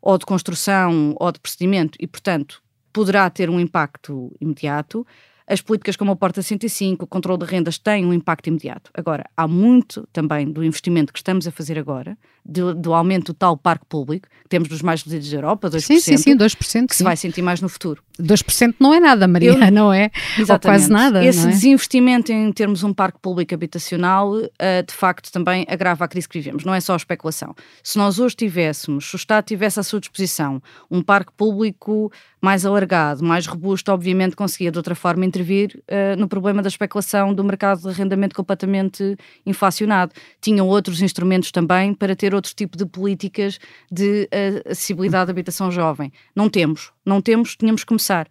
ou 0.01 0.17
de 0.17 0.25
construção 0.25 1.13
ou 1.19 1.29
de 1.29 1.41
procedimento 1.41 1.97
e, 1.99 2.07
portanto, 2.07 2.63
poderá 2.93 3.29
ter 3.29 3.49
um 3.49 3.59
impacto 3.59 4.33
imediato. 4.39 5.05
As 5.47 5.61
políticas 5.61 5.95
como 5.95 6.11
a 6.11 6.15
Porta 6.15 6.41
105, 6.41 7.05
o 7.05 7.07
controle 7.07 7.39
de 7.39 7.45
rendas 7.45 7.77
têm 7.77 8.05
um 8.05 8.13
impacto 8.13 8.47
imediato. 8.47 8.91
Agora, 8.93 9.25
há 9.35 9.47
muito 9.47 10.07
também 10.11 10.51
do 10.51 10.63
investimento 10.63 11.13
que 11.13 11.19
estamos 11.19 11.47
a 11.47 11.51
fazer 11.51 11.79
agora, 11.79 12.17
do, 12.43 12.75
do 12.75 12.93
aumento 12.93 13.27
do 13.27 13.33
tal 13.33 13.57
parque 13.57 13.85
público, 13.87 14.27
que 14.43 14.49
temos 14.49 14.67
dos 14.67 14.81
mais 14.81 15.01
reduzidos 15.01 15.29
da 15.29 15.37
Europa, 15.37 15.69
2%, 15.69 15.81
sim, 15.81 15.99
sim, 15.99 16.17
sim, 16.17 16.37
2%, 16.37 16.87
que 16.87 16.95
se 16.95 17.03
vai 17.03 17.15
sentir 17.15 17.41
mais 17.41 17.61
no 17.61 17.69
futuro. 17.69 18.03
2% 18.19 18.75
não 18.79 18.93
é 18.93 18.99
nada, 18.99 19.27
Maria, 19.27 19.51
Eu, 19.51 19.71
não 19.71 19.93
é? 19.93 20.09
Exatamente. 20.37 20.51
Ou 20.51 20.59
quase 20.59 20.89
nada. 20.91 21.23
Esse 21.23 21.45
é? 21.45 21.49
desinvestimento 21.49 22.31
em 22.31 22.51
termos 22.51 22.83
um 22.83 22.93
parque 22.93 23.19
público 23.21 23.53
habitacional, 23.53 24.33
uh, 24.33 24.49
de 24.85 24.93
facto, 24.93 25.31
também 25.31 25.65
agrava 25.69 26.05
a 26.05 26.07
crise 26.07 26.27
que 26.27 26.39
vivemos. 26.39 26.63
Não 26.63 26.73
é 26.73 26.79
só 26.79 26.93
a 26.93 26.97
especulação. 26.97 27.55
Se 27.83 27.97
nós 27.97 28.19
hoje 28.19 28.35
tivéssemos, 28.35 29.05
se 29.05 29.15
o 29.15 29.17
Estado 29.17 29.45
tivesse 29.45 29.79
à 29.79 29.83
sua 29.83 29.99
disposição 29.99 30.61
um 30.89 31.01
parque 31.01 31.31
público 31.35 32.11
mais 32.41 32.65
alargado, 32.65 33.23
mais 33.23 33.45
robusto, 33.45 33.91
obviamente 33.91 34.35
conseguia 34.35 34.71
de 34.71 34.77
outra 34.77 34.95
forma 34.95 35.25
intervir 35.25 35.81
uh, 35.87 36.19
no 36.19 36.27
problema 36.27 36.61
da 36.61 36.67
especulação 36.67 37.33
do 37.33 37.43
mercado 37.43 37.81
de 37.81 37.89
arrendamento 37.89 38.35
completamente 38.35 39.17
inflacionado. 39.45 40.13
Tinham 40.39 40.67
outros 40.67 41.01
instrumentos 41.01 41.51
também 41.51 41.93
para 41.93 42.15
ter 42.15 42.33
outro 42.35 42.53
tipo 42.53 42.77
de 42.77 42.85
políticas 42.85 43.59
de 43.91 44.29
uh, 44.31 44.69
acessibilidade 44.71 45.25
de 45.25 45.31
habitação 45.31 45.71
jovem. 45.71 46.11
Não 46.35 46.49
temos, 46.49 46.91
não 47.05 47.21
temos, 47.21 47.55
tínhamos 47.55 47.81
que 47.81 47.87
começar. 47.87 48.27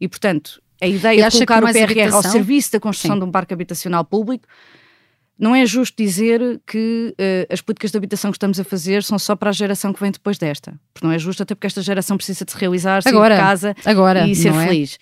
E, 0.00 0.08
portanto, 0.08 0.62
a 0.80 0.86
ideia 0.86 1.28
de 1.28 1.36
colocar 1.36 1.62
o 1.62 1.66
PRR 1.66 1.82
habitação? 1.82 2.16
ao 2.16 2.22
serviço 2.22 2.72
da 2.72 2.80
construção 2.80 3.16
Sim. 3.16 3.20
de 3.20 3.26
um 3.26 3.30
parque 3.30 3.52
habitacional 3.52 4.04
público 4.04 4.46
não 5.40 5.54
é 5.54 5.64
justo 5.64 5.96
dizer 5.96 6.60
que 6.66 7.14
uh, 7.18 7.52
as 7.52 7.62
políticas 7.62 7.90
de 7.90 7.96
habitação 7.96 8.30
que 8.30 8.36
estamos 8.36 8.60
a 8.60 8.64
fazer 8.64 9.02
são 9.02 9.18
só 9.18 9.34
para 9.34 9.48
a 9.48 9.52
geração 9.52 9.90
que 9.90 9.98
vem 9.98 10.10
depois 10.10 10.36
desta. 10.36 10.78
Porque 10.92 11.06
não 11.06 11.12
é 11.12 11.18
justo, 11.18 11.42
até 11.42 11.54
porque 11.54 11.66
esta 11.66 11.80
geração 11.80 12.18
precisa 12.18 12.44
de 12.44 12.52
se 12.52 12.58
realizar, 12.58 13.02
sair 13.02 13.14
agora, 13.14 13.34
de 13.34 13.40
casa 13.40 13.74
agora, 13.86 14.28
e 14.28 14.34
ser 14.36 14.52
é? 14.52 14.66
feliz. 14.66 14.98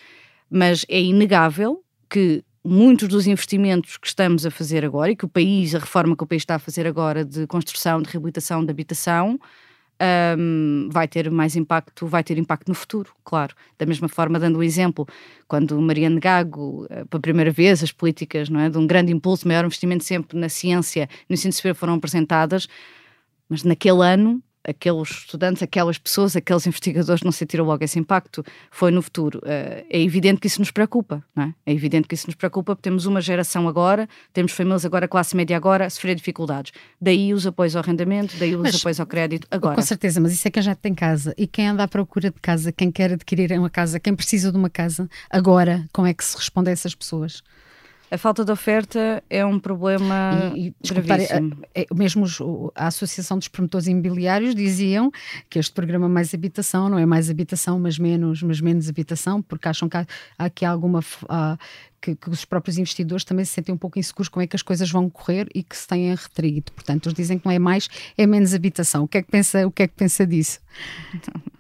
Mas 0.49 0.87
é 0.89 1.01
inegável 1.01 1.83
que 2.09 2.45
muitos 2.65 3.09
dos 3.09 3.27
investimentos 3.27 3.97
que 3.97 4.07
estamos 4.07 4.47
a 4.47 4.51
fazer 4.51 4.85
agora 4.85 5.11
e 5.11 5.17
que 5.17 5.25
o 5.25 5.29
país, 5.29 5.75
a 5.75 5.81
reforma 5.81 6.17
que 6.17 6.23
o 6.23 6.27
país 6.27 6.43
está 6.43 6.55
a 6.55 6.59
fazer 6.61 6.87
agora 6.87 7.25
de 7.25 7.45
construção, 7.49 8.01
de 8.01 8.09
reabilitação 8.09 8.65
de 8.65 8.71
habitação, 8.71 9.41
um, 10.39 10.89
vai 10.91 11.09
ter 11.09 11.31
mais 11.31 11.57
impacto, 11.57 12.07
vai 12.07 12.23
ter 12.23 12.39
impacto 12.39 12.69
no 12.69 12.75
futuro, 12.75 13.13
claro. 13.25 13.55
Da 13.79 13.85
mesma 13.85 14.09
forma, 14.09 14.39
dando 14.39 14.57
o 14.57 14.59
um 14.61 14.63
exemplo, 14.63 15.07
quando 15.47 15.81
Mariano 15.81 16.21
Gago, 16.21 16.87
eh, 16.89 17.05
pela 17.05 17.21
primeira 17.21 17.51
vez, 17.51 17.83
as 17.83 17.93
políticas 17.93 18.49
não 18.49 18.61
é, 18.61 18.71
de 18.71 18.79
um 18.79 18.87
grande 18.87 19.13
impulso, 19.13 19.47
maior 19.47 19.65
investimento 19.65 20.05
sempre 20.05 20.39
na 20.39 20.49
ciência, 20.49 21.09
no 21.29 21.35
ensino 21.35 21.53
superior 21.53 21.75
foram 21.75 21.95
apresentadas, 21.95 22.69
mas 23.49 23.65
naquele 23.65 24.03
ano 24.03 24.43
aqueles 24.65 25.11
estudantes, 25.11 25.63
aquelas 25.63 25.99
pessoas, 25.99 26.37
aqueles 26.37 26.67
investigadores 26.67 27.23
não 27.23 27.33
sentiram 27.33 27.65
logo 27.65 27.83
esse 27.83 27.99
impacto, 27.99 28.45
foi 28.71 28.91
no 28.91 29.03
futuro. 29.03 29.39
Uh, 29.39 29.85
é 29.89 30.01
evidente 30.01 30.41
que 30.41 30.47
isso 30.47 30.61
nos 30.61 30.71
preocupa, 30.71 31.25
não 31.35 31.45
é? 31.45 31.55
É 31.67 31.73
evidente 31.73 32.07
que 32.07 32.15
isso 32.15 32.27
nos 32.27 32.35
preocupa 32.35 32.75
porque 32.75 32.83
temos 32.83 33.07
uma 33.07 33.21
geração 33.21 33.69
agora, 33.69 34.09
temos 34.33 34.53
famílias 34.53 34.85
agora, 34.85 35.09
classe 35.09 35.37
média 35.37 35.57
agora, 35.57 35.87
a 35.87 35.91
sofrer 35.91 36.15
dificuldades. 36.15 36.73
Daí 37.01 37.33
os 37.33 37.47
apoios 37.47 37.75
ao 37.77 37.83
arrendamento, 37.83 38.37
daí 38.39 38.55
os 38.55 38.63
mas, 38.63 38.75
apoios 38.75 39.01
ao 39.01 39.07
crédito 39.07 39.47
agora. 39.51 39.75
Com 39.75 39.83
certeza, 39.83 40.21
mas 40.21 40.33
isso 40.33 40.47
é 40.47 40.51
quem 40.51 40.63
já 40.63 40.75
tem 40.75 40.95
casa 40.95 41.35
e 41.37 41.47
quem 41.47 41.69
anda 41.69 41.85
à 41.85 41.89
procura 41.89 42.31
de 42.31 42.41
casa, 42.41 42.73
quem 42.73 42.91
quer 42.91 43.13
adquirir 43.13 43.53
uma 43.59 43.71
casa, 43.71 43.99
quem 43.99 44.15
precisa 44.15 44.53
de 44.53 44.59
uma 44.59 44.71
casa, 44.71 45.09
agora, 45.31 45.87
como 45.93 46.07
é 46.07 46.15
que 46.15 46.25
se 46.25 46.37
responde 46.37 46.69
a 46.71 46.73
essas 46.73 46.95
pessoas? 46.95 47.43
A 48.11 48.17
falta 48.17 48.45
de 48.45 48.51
oferta 48.51 49.23
é 49.29 49.45
um 49.45 49.59
problema 49.59 50.53
e, 50.57 50.69
e 50.69 50.75
gravíssimo. 50.89 51.59
É, 51.75 51.83
é, 51.83 51.87
mesmo 51.95 52.25
a 52.75 52.87
Associação 52.87 53.39
dos 53.39 53.49
Promotores 53.49 53.87
Imobiliários 53.87 54.55
diziam 54.55 55.11
que 55.51 55.59
este 55.59 55.73
programa 55.73 56.09
mais 56.09 56.33
habitação 56.33 56.89
não 56.89 56.99
é 56.99 57.05
mais 57.05 57.29
habitação, 57.29 57.79
mas 57.79 57.99
menos, 57.99 58.43
mas 58.43 58.61
menos 58.61 58.89
habitação, 58.89 59.43
porque 59.43 59.69
acham 59.69 59.89
que 59.89 59.97
há, 59.97 60.07
há 60.39 60.45
aqui 60.47 60.65
alguma 60.65 61.01
há, 61.29 61.59
que, 62.01 62.15
que, 62.15 62.31
os 62.31 62.45
próprios 62.45 62.79
investidores 62.79 63.25
também 63.25 63.45
se 63.45 63.53
sentem 63.53 63.75
um 63.75 63.79
pouco 63.79 63.99
inseguros 63.99 64.29
como 64.29 64.43
é 64.43 64.47
que 64.47 64.57
as 64.57 64.63
coisas 64.63 64.91
vão 64.91 65.11
correr 65.11 65.47
e 65.55 65.63
que 65.63 65.77
se 65.77 65.87
têm 65.87 66.15
retraído. 66.15 66.73
Portanto, 66.73 67.07
eles 67.07 67.17
dizem 67.17 67.39
que 67.39 67.45
não 67.45 67.53
é 67.53 67.59
mais, 67.59 67.89
é 68.17 68.27
menos 68.27 68.55
habitação. 68.55 69.05
O 69.05 69.09
que 69.09 69.19
é 69.19 69.23
que 69.23 69.31
pensa, 69.31 69.67
o 69.67 69.71
que 69.71 69.83
é 69.83 69.89
que 69.89 69.95
pensa 69.95 70.27
disso? 70.27 70.61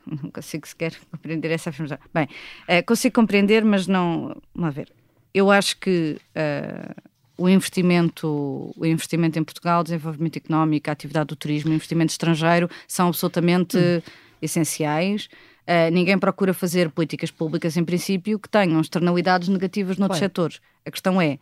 Não, 0.07 0.17
não 0.23 0.31
consigo 0.31 0.67
sequer 0.67 0.95
compreender 1.11 1.50
essa 1.50 1.69
afirmação. 1.71 1.99
Bem, 2.14 2.25
uh, 2.25 2.87
consigo 2.87 3.14
compreender, 3.14 3.64
mas 3.64 3.87
não. 3.87 4.35
Vamos 4.55 4.75
ver 4.75 4.98
eu 5.32 5.50
acho 5.50 5.76
que 5.78 6.18
uh, 6.37 6.94
o 7.37 7.49
investimento, 7.49 8.73
o 8.76 8.85
investimento 8.85 9.38
em 9.38 9.44
Portugal, 9.44 9.82
desenvolvimento 9.85 10.37
económico, 10.37 10.90
a 10.90 10.92
atividade 10.92 11.28
do 11.28 11.37
turismo, 11.37 11.70
o 11.70 11.75
investimento 11.75 12.11
estrangeiro 12.11 12.68
são 12.87 13.08
absolutamente 13.08 13.78
hum. 13.78 14.02
essenciais. 14.42 15.28
Uh, 15.66 15.92
ninguém 15.92 16.18
procura 16.18 16.52
fazer 16.54 16.90
políticas 16.90 17.30
públicas, 17.30 17.76
em 17.76 17.85
princípio, 17.85 18.38
que 18.38 18.49
tenham 18.49 18.80
externalidades 18.80 19.49
negativas 19.49 19.99
noutros 19.99 20.18
claro. 20.18 20.30
setores. 20.30 20.61
A 20.85 20.90
questão 20.90 21.20
é, 21.20 21.38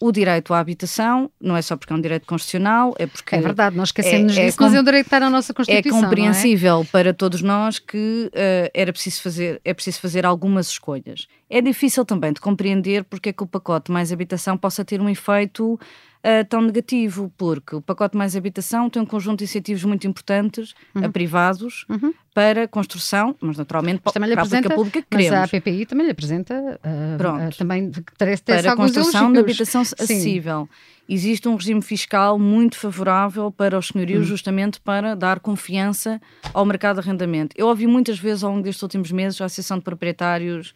o 0.00 0.12
direito 0.12 0.52
à 0.52 0.58
habitação 0.58 1.30
não 1.40 1.56
é 1.56 1.62
só 1.62 1.76
porque 1.76 1.92
é 1.92 1.96
um 1.96 2.00
direito 2.00 2.26
constitucional, 2.26 2.94
é 2.98 3.06
porque. 3.06 3.34
É 3.34 3.40
verdade, 3.40 3.76
nós 3.76 3.88
esquecemos 3.88 4.36
é, 4.36 4.46
disso, 4.46 4.58
é 4.60 4.64
mas 4.64 4.74
é 4.74 4.80
um 4.80 4.84
direito 4.84 5.04
que 5.04 5.08
está 5.08 5.20
na 5.20 5.30
nossa 5.30 5.54
Constituição. 5.54 5.98
É 5.98 6.02
compreensível 6.02 6.82
é? 6.82 6.84
para 6.90 7.14
todos 7.14 7.42
nós 7.42 7.78
que 7.78 8.30
uh, 8.32 8.70
era 8.74 8.92
preciso 8.92 9.22
fazer, 9.22 9.60
é 9.64 9.72
preciso 9.72 10.00
fazer 10.00 10.26
algumas 10.26 10.68
escolhas. 10.68 11.26
É 11.48 11.60
difícil 11.60 12.04
também 12.04 12.32
de 12.32 12.40
compreender 12.40 13.04
porque 13.04 13.30
é 13.30 13.32
que 13.32 13.42
o 13.42 13.46
pacote 13.46 13.90
mais 13.90 14.12
habitação 14.12 14.56
possa 14.56 14.84
ter 14.84 15.00
um 15.00 15.08
efeito 15.08 15.78
uh, 16.24 16.44
tão 16.48 16.62
negativo, 16.62 17.30
porque 17.36 17.76
o 17.76 17.82
pacote 17.82 18.16
mais 18.16 18.34
habitação 18.34 18.88
tem 18.88 19.02
um 19.02 19.06
conjunto 19.06 19.38
de 19.38 19.44
incentivos 19.44 19.84
muito 19.84 20.06
importantes 20.06 20.74
uhum. 20.94 21.04
a 21.04 21.08
privados 21.10 21.84
uhum. 21.88 22.14
para 22.32 22.66
construção, 22.66 23.36
mas 23.40 23.58
naturalmente 23.58 24.00
mas 24.02 24.14
também 24.14 24.30
para 24.32 24.42
apresenta, 24.42 24.72
a 24.72 24.76
pública 24.76 25.02
que 25.02 25.08
queremos. 25.08 25.38
Mas 25.38 25.52
a 25.52 25.56
APPI 25.56 25.86
também 25.86 26.06
lhe 26.06 26.12
apresenta 26.12 26.54
uh, 26.54 27.18
Pronto. 27.18 27.54
Uh, 27.54 27.58
também 27.58 27.92
para 28.18 28.72
a 28.72 28.76
construção 28.76 29.32
de 29.32 29.38
habitação 29.38 29.82
acessível. 29.82 30.68
Sim. 30.70 30.94
Existe 31.06 31.46
um 31.46 31.54
regime 31.54 31.82
fiscal 31.82 32.38
muito 32.38 32.78
favorável 32.78 33.52
para 33.52 33.78
os 33.78 33.88
senhorios, 33.88 34.22
hum. 34.22 34.28
justamente 34.28 34.80
para 34.80 35.14
dar 35.14 35.38
confiança 35.38 36.18
ao 36.54 36.64
mercado 36.64 37.00
de 37.00 37.06
arrendamento. 37.06 37.54
Eu 37.58 37.66
ouvi 37.66 37.86
muitas 37.86 38.18
vezes 38.18 38.42
ao 38.42 38.50
longo 38.50 38.62
destes 38.62 38.82
últimos 38.82 39.12
meses 39.12 39.38
a 39.40 39.44
Associação 39.44 39.76
de 39.76 39.84
Proprietários 39.84 40.74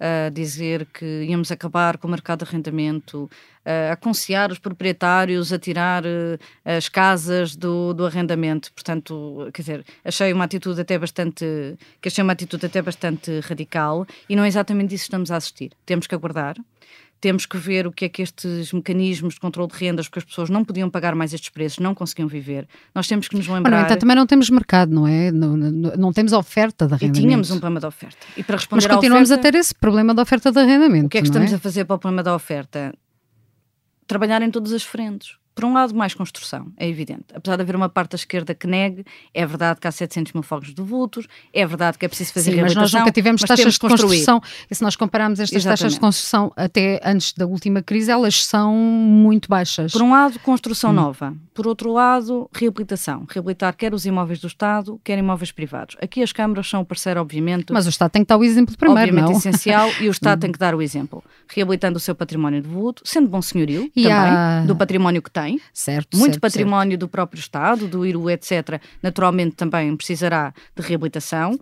a 0.00 0.30
dizer 0.30 0.86
que 0.86 1.24
íamos 1.24 1.52
acabar 1.52 1.98
com 1.98 2.08
o 2.08 2.10
mercado 2.10 2.42
de 2.42 2.50
arrendamento, 2.50 3.30
a 3.64 3.92
aconselhar 3.92 4.50
os 4.50 4.58
proprietários 4.58 5.52
a 5.52 5.58
tirar 5.58 6.04
uh, 6.04 6.38
as 6.64 6.88
casas 6.88 7.54
do, 7.54 7.92
do 7.92 8.06
arrendamento. 8.06 8.72
Portanto, 8.72 9.50
quer 9.52 9.62
dizer, 9.62 9.84
achei 10.02 10.32
uma 10.32 10.44
atitude 10.44 10.80
até 10.80 10.98
bastante, 10.98 11.44
que 12.00 12.08
achei 12.08 12.24
uma 12.24 12.32
atitude 12.32 12.64
até 12.64 12.80
bastante 12.80 13.40
radical 13.40 14.06
e 14.28 14.34
não 14.34 14.44
é 14.44 14.48
exatamente 14.48 14.94
isso 14.94 15.04
que 15.04 15.08
estamos 15.08 15.30
a 15.30 15.36
assistir. 15.36 15.72
Temos 15.84 16.06
que 16.06 16.14
aguardar 16.14 16.56
temos 17.20 17.44
que 17.44 17.58
ver 17.58 17.86
o 17.86 17.92
que 17.92 18.06
é 18.06 18.08
que 18.08 18.22
estes 18.22 18.72
mecanismos 18.72 19.34
de 19.34 19.40
controle 19.40 19.70
de 19.70 19.76
rendas, 19.76 20.08
porque 20.08 20.20
as 20.20 20.24
pessoas 20.24 20.48
não 20.48 20.64
podiam 20.64 20.88
pagar 20.88 21.14
mais 21.14 21.34
estes 21.34 21.50
preços, 21.50 21.78
não 21.78 21.94
conseguiam 21.94 22.26
viver. 22.28 22.66
Nós 22.94 23.06
temos 23.06 23.28
que 23.28 23.36
nos 23.36 23.46
lembrar. 23.46 23.70
Mas, 23.70 23.84
então, 23.84 23.98
também 23.98 24.16
não 24.16 24.26
temos 24.26 24.48
mercado, 24.48 24.92
não 24.92 25.06
é? 25.06 25.30
Não, 25.30 25.56
não, 25.56 25.70
não 25.96 26.12
temos 26.12 26.32
oferta 26.32 26.86
de 26.86 26.94
arrendamento. 26.94 27.18
E 27.18 27.22
tínhamos 27.22 27.50
um 27.50 27.60
problema 27.60 27.80
de 27.80 27.86
oferta. 27.86 28.26
E 28.36 28.42
para 28.42 28.56
responder 28.56 28.86
Mas 28.86 28.94
continuamos 28.94 29.30
oferta, 29.30 29.48
a 29.48 29.52
ter 29.52 29.58
esse 29.58 29.74
problema 29.74 30.14
de 30.14 30.20
oferta 30.20 30.50
de 30.50 30.58
arrendamento. 30.58 31.06
O 31.06 31.08
que 31.10 31.18
é 31.18 31.20
que 31.20 31.28
estamos 31.28 31.52
é? 31.52 31.56
a 31.56 31.58
fazer 31.58 31.84
para 31.84 31.96
o 31.96 31.98
problema 31.98 32.22
da 32.22 32.34
oferta? 32.34 32.94
Trabalhar 34.06 34.42
em 34.42 34.50
todas 34.50 34.72
as 34.72 34.82
frentes 34.82 35.39
por 35.60 35.66
um 35.66 35.74
lado, 35.74 35.94
mais 35.94 36.14
construção, 36.14 36.68
é 36.78 36.88
evidente. 36.88 37.26
Apesar 37.34 37.56
de 37.56 37.62
haver 37.62 37.76
uma 37.76 37.90
parte 37.90 38.12
da 38.12 38.16
esquerda 38.16 38.54
que 38.54 38.66
negue, 38.66 39.04
é 39.34 39.44
verdade 39.44 39.78
que 39.78 39.86
há 39.86 39.92
700 39.92 40.32
mil 40.32 40.42
fogos 40.42 40.72
de 40.72 40.80
vultos, 40.80 41.26
é 41.52 41.66
verdade 41.66 41.98
que 41.98 42.06
é 42.06 42.08
preciso 42.08 42.32
fazer 42.32 42.52
Sim, 42.52 42.62
mas 42.62 42.74
nós 42.74 42.90
nunca 42.94 43.12
tivemos 43.12 43.42
taxas 43.42 43.74
de 43.74 43.78
construção. 43.78 44.40
E 44.70 44.74
se 44.74 44.82
nós 44.82 44.96
compararmos 44.96 45.38
estas 45.38 45.56
Exatamente. 45.56 45.78
taxas 45.78 45.92
de 45.92 46.00
construção 46.00 46.50
até 46.56 46.98
antes 47.04 47.34
da 47.34 47.46
última 47.46 47.82
crise, 47.82 48.10
elas 48.10 48.42
são 48.42 48.74
muito 48.74 49.50
baixas. 49.50 49.92
Por 49.92 50.00
um 50.00 50.12
lado, 50.12 50.38
construção 50.38 50.92
hum. 50.92 50.94
nova. 50.94 51.34
Por 51.52 51.66
outro 51.66 51.92
lado, 51.92 52.48
reabilitação. 52.54 53.26
Reabilitar 53.28 53.76
quer 53.76 53.92
os 53.92 54.06
imóveis 54.06 54.40
do 54.40 54.46
Estado, 54.46 54.98
quer 55.04 55.18
imóveis 55.18 55.52
privados. 55.52 55.94
Aqui 56.00 56.22
as 56.22 56.32
câmaras 56.32 56.66
são 56.70 56.80
o 56.80 56.86
parceiro, 56.86 57.20
obviamente. 57.20 57.70
Mas 57.70 57.84
o 57.84 57.90
Estado 57.90 58.12
tem 58.12 58.22
que 58.22 58.28
dar 58.28 58.38
o 58.38 58.44
exemplo 58.44 58.74
primeiro, 58.78 59.02
obviamente 59.02 59.30
não? 59.30 59.38
essencial, 59.38 59.90
e 60.00 60.08
o 60.08 60.10
Estado 60.10 60.38
hum. 60.38 60.40
tem 60.40 60.52
que 60.52 60.58
dar 60.58 60.74
o 60.74 60.80
exemplo. 60.80 61.22
Reabilitando 61.48 61.98
o 61.98 62.00
seu 62.00 62.14
património 62.14 62.62
de 62.62 62.68
vulto, 62.68 63.02
sendo 63.04 63.28
bom 63.28 63.42
senhorio 63.42 63.90
e 63.94 64.04
também, 64.04 64.16
há... 64.16 64.64
do 64.66 64.74
património 64.74 65.20
que 65.20 65.30
tem. 65.30 65.49
Certo 65.72 66.16
muito 66.16 66.34
certo, 66.34 66.40
património 66.40 66.92
certo. 66.92 67.00
do 67.00 67.08
próprio 67.08 67.40
Estado, 67.40 67.88
do 67.88 68.04
IRU, 68.04 68.30
etc., 68.30 68.80
naturalmente 69.02 69.56
também 69.56 69.96
precisará 69.96 70.52
de 70.76 70.82
reabilitação. 70.82 71.58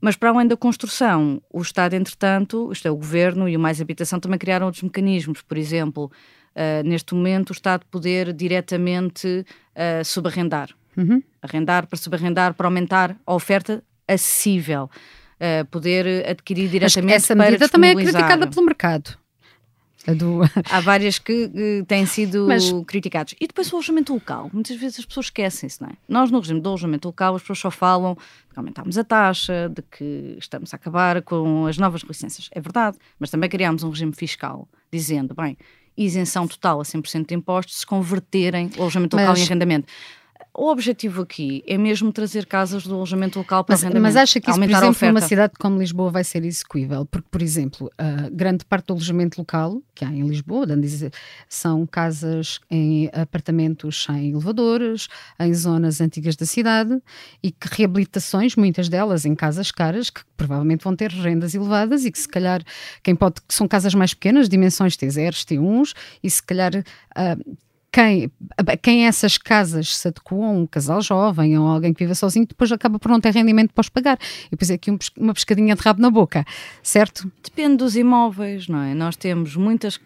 Mas 0.00 0.16
para 0.16 0.30
além 0.30 0.48
da 0.48 0.56
construção, 0.56 1.40
o 1.48 1.62
Estado, 1.62 1.94
entretanto, 1.94 2.70
isto 2.72 2.88
é, 2.88 2.90
o 2.90 2.96
Governo 2.96 3.48
e 3.48 3.56
o 3.56 3.60
Mais 3.60 3.80
Habitação 3.80 4.18
também 4.18 4.36
criaram 4.36 4.66
outros 4.66 4.82
mecanismos. 4.82 5.42
Por 5.42 5.56
exemplo, 5.56 6.10
uh, 6.56 6.82
neste 6.84 7.14
momento, 7.14 7.50
o 7.50 7.52
Estado 7.52 7.86
poder 7.88 8.32
diretamente 8.32 9.46
uh, 9.46 10.04
subarrendar. 10.04 10.70
Uhum. 10.96 11.22
Arrendar 11.40 11.86
para 11.86 11.96
subarrendar, 11.96 12.52
para 12.52 12.66
aumentar 12.66 13.16
a 13.24 13.32
oferta 13.32 13.80
acessível. 14.08 14.90
Uh, 15.36 15.64
poder 15.66 16.28
adquirir 16.28 16.68
diretamente 16.68 17.14
Mas 17.14 17.22
essa 17.22 17.34
medida 17.36 17.68
também 17.68 17.90
é 17.90 17.94
criticada 17.94 18.48
pelo 18.48 18.66
mercado. 18.66 19.21
Do... 20.06 20.40
Há 20.70 20.80
várias 20.80 21.18
que, 21.18 21.48
que 21.48 21.84
têm 21.86 22.06
sido 22.06 22.46
Mas... 22.48 22.72
criticadas. 22.86 23.34
E 23.40 23.46
depois 23.46 23.72
o 23.72 23.76
alojamento 23.76 24.12
local. 24.12 24.50
Muitas 24.52 24.76
vezes 24.76 25.00
as 25.00 25.04
pessoas 25.04 25.26
esquecem-se, 25.26 25.80
não 25.80 25.88
é? 25.88 25.92
Nós, 26.08 26.30
no 26.30 26.40
regime 26.40 26.60
do 26.60 26.68
alojamento 26.68 27.08
local, 27.08 27.36
as 27.36 27.42
pessoas 27.42 27.58
só 27.60 27.70
falam 27.70 28.14
de 28.14 28.54
que 28.54 28.58
aumentámos 28.58 28.98
a 28.98 29.04
taxa, 29.04 29.68
de 29.68 29.82
que 29.82 30.36
estamos 30.38 30.72
a 30.74 30.76
acabar 30.76 31.22
com 31.22 31.66
as 31.66 31.78
novas 31.78 32.02
licenças. 32.02 32.48
É 32.52 32.60
verdade, 32.60 32.96
mas 33.18 33.30
também 33.30 33.48
criámos 33.48 33.82
um 33.82 33.90
regime 33.90 34.12
fiscal, 34.12 34.68
dizendo, 34.90 35.34
bem, 35.34 35.56
isenção 35.96 36.46
total 36.46 36.80
a 36.80 36.84
100% 36.84 37.26
de 37.26 37.34
impostos 37.34 37.78
se 37.78 37.86
converterem 37.86 38.70
o 38.76 38.82
alojamento 38.82 39.16
local 39.16 39.30
mas... 39.30 39.40
em 39.40 39.44
arrendamento. 39.44 39.86
O 40.54 40.70
objetivo 40.70 41.22
aqui 41.22 41.64
é 41.66 41.78
mesmo 41.78 42.12
trazer 42.12 42.44
casas 42.44 42.86
do 42.86 42.94
alojamento 42.94 43.38
local 43.38 43.64
para 43.64 43.72
mas, 43.72 43.82
arrendamento. 43.82 44.02
Mas 44.02 44.16
acha 44.16 44.38
que 44.38 44.50
isso, 44.50 44.60
por 44.60 44.68
exemplo, 44.68 45.08
numa 45.08 45.20
cidade 45.22 45.54
como 45.58 45.78
Lisboa 45.78 46.10
vai 46.10 46.24
ser 46.24 46.44
execuível? 46.44 47.06
Porque, 47.06 47.26
por 47.30 47.40
exemplo, 47.40 47.90
a 47.96 48.28
grande 48.30 48.62
parte 48.66 48.88
do 48.88 48.92
alojamento 48.92 49.40
local 49.40 49.80
que 49.94 50.04
há 50.04 50.08
em 50.08 50.26
Lisboa, 50.28 50.66
são 51.48 51.86
casas 51.86 52.60
em 52.70 53.08
apartamentos 53.14 54.04
sem 54.04 54.30
elevadores, 54.30 55.08
em 55.40 55.54
zonas 55.54 56.02
antigas 56.02 56.36
da 56.36 56.44
cidade 56.44 57.00
e 57.42 57.50
que 57.50 57.68
reabilitações, 57.70 58.54
muitas 58.54 58.90
delas 58.90 59.24
em 59.24 59.34
casas 59.34 59.70
caras, 59.70 60.10
que 60.10 60.20
provavelmente 60.36 60.84
vão 60.84 60.94
ter 60.94 61.10
rendas 61.10 61.54
elevadas 61.54 62.04
e 62.04 62.12
que 62.12 62.18
se 62.18 62.28
calhar, 62.28 62.62
quem 63.02 63.16
pode, 63.16 63.40
que 63.40 63.54
são 63.54 63.66
casas 63.66 63.94
mais 63.94 64.12
pequenas, 64.12 64.50
dimensões 64.50 64.96
T0, 64.98 65.32
T1s, 65.32 65.94
e 66.22 66.28
se 66.28 66.42
calhar 66.42 66.72
quem, 67.92 68.32
quem 68.80 69.06
essas 69.06 69.36
casas 69.36 69.96
se 69.96 70.08
adequam, 70.08 70.62
um 70.62 70.66
casal 70.66 71.02
jovem 71.02 71.58
ou 71.58 71.66
alguém 71.66 71.92
que 71.92 72.02
vive 72.02 72.14
sozinho, 72.14 72.46
depois 72.46 72.72
acaba 72.72 72.98
por 72.98 73.10
não 73.10 73.20
ter 73.20 73.34
rendimento 73.34 73.74
para 73.74 73.82
os 73.82 73.90
pagar. 73.90 74.18
E 74.46 74.50
depois 74.52 74.70
é 74.70 74.74
aqui 74.74 74.90
um, 74.90 74.98
uma 75.18 75.34
pescadinha 75.34 75.76
de 75.76 75.82
rabo 75.82 76.00
na 76.00 76.10
boca, 76.10 76.42
certo? 76.82 77.30
Depende 77.44 77.76
dos 77.76 77.94
imóveis, 77.94 78.66
não 78.66 78.80
é? 78.80 78.94
Nós 78.94 79.14
temos 79.14 79.54
muitas. 79.56 80.00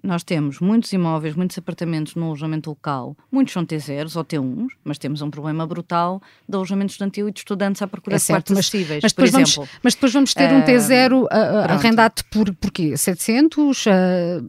Nós 0.00 0.24
temos 0.24 0.58
muitos 0.58 0.92
imóveis, 0.92 1.36
muitos 1.36 1.56
apartamentos 1.56 2.16
no 2.16 2.26
alojamento 2.26 2.68
local, 2.70 3.16
muitos 3.30 3.52
são 3.52 3.64
T0s 3.64 4.16
ou 4.16 4.24
T1s, 4.24 4.66
mas 4.82 4.98
temos 4.98 5.22
um 5.22 5.30
problema 5.30 5.64
brutal 5.64 6.20
de 6.48 6.56
alojamento 6.56 6.90
estudantil 6.90 7.28
e 7.28 7.32
de 7.32 7.38
estudantes 7.38 7.80
à 7.82 7.86
procura 7.86 8.16
é 8.16 8.18
de 8.18 8.26
quartos 8.26 8.58
acessíveis, 8.58 9.00
mas, 9.00 9.12
por 9.12 9.24
exemplo. 9.24 9.52
Vamos, 9.54 9.70
mas 9.80 9.94
depois 9.94 10.12
vamos 10.12 10.34
ter 10.34 10.50
uh, 10.50 10.56
um 10.56 10.62
T0 10.62 11.22
uh, 11.22 11.28
arrendado 11.70 12.24
por, 12.32 12.52
por 12.56 12.72
quê? 12.72 12.96
700 12.96 13.86
uh, 13.86 13.90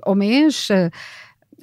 ao 0.02 0.16
mês? 0.16 0.70
Uh, 0.72 0.90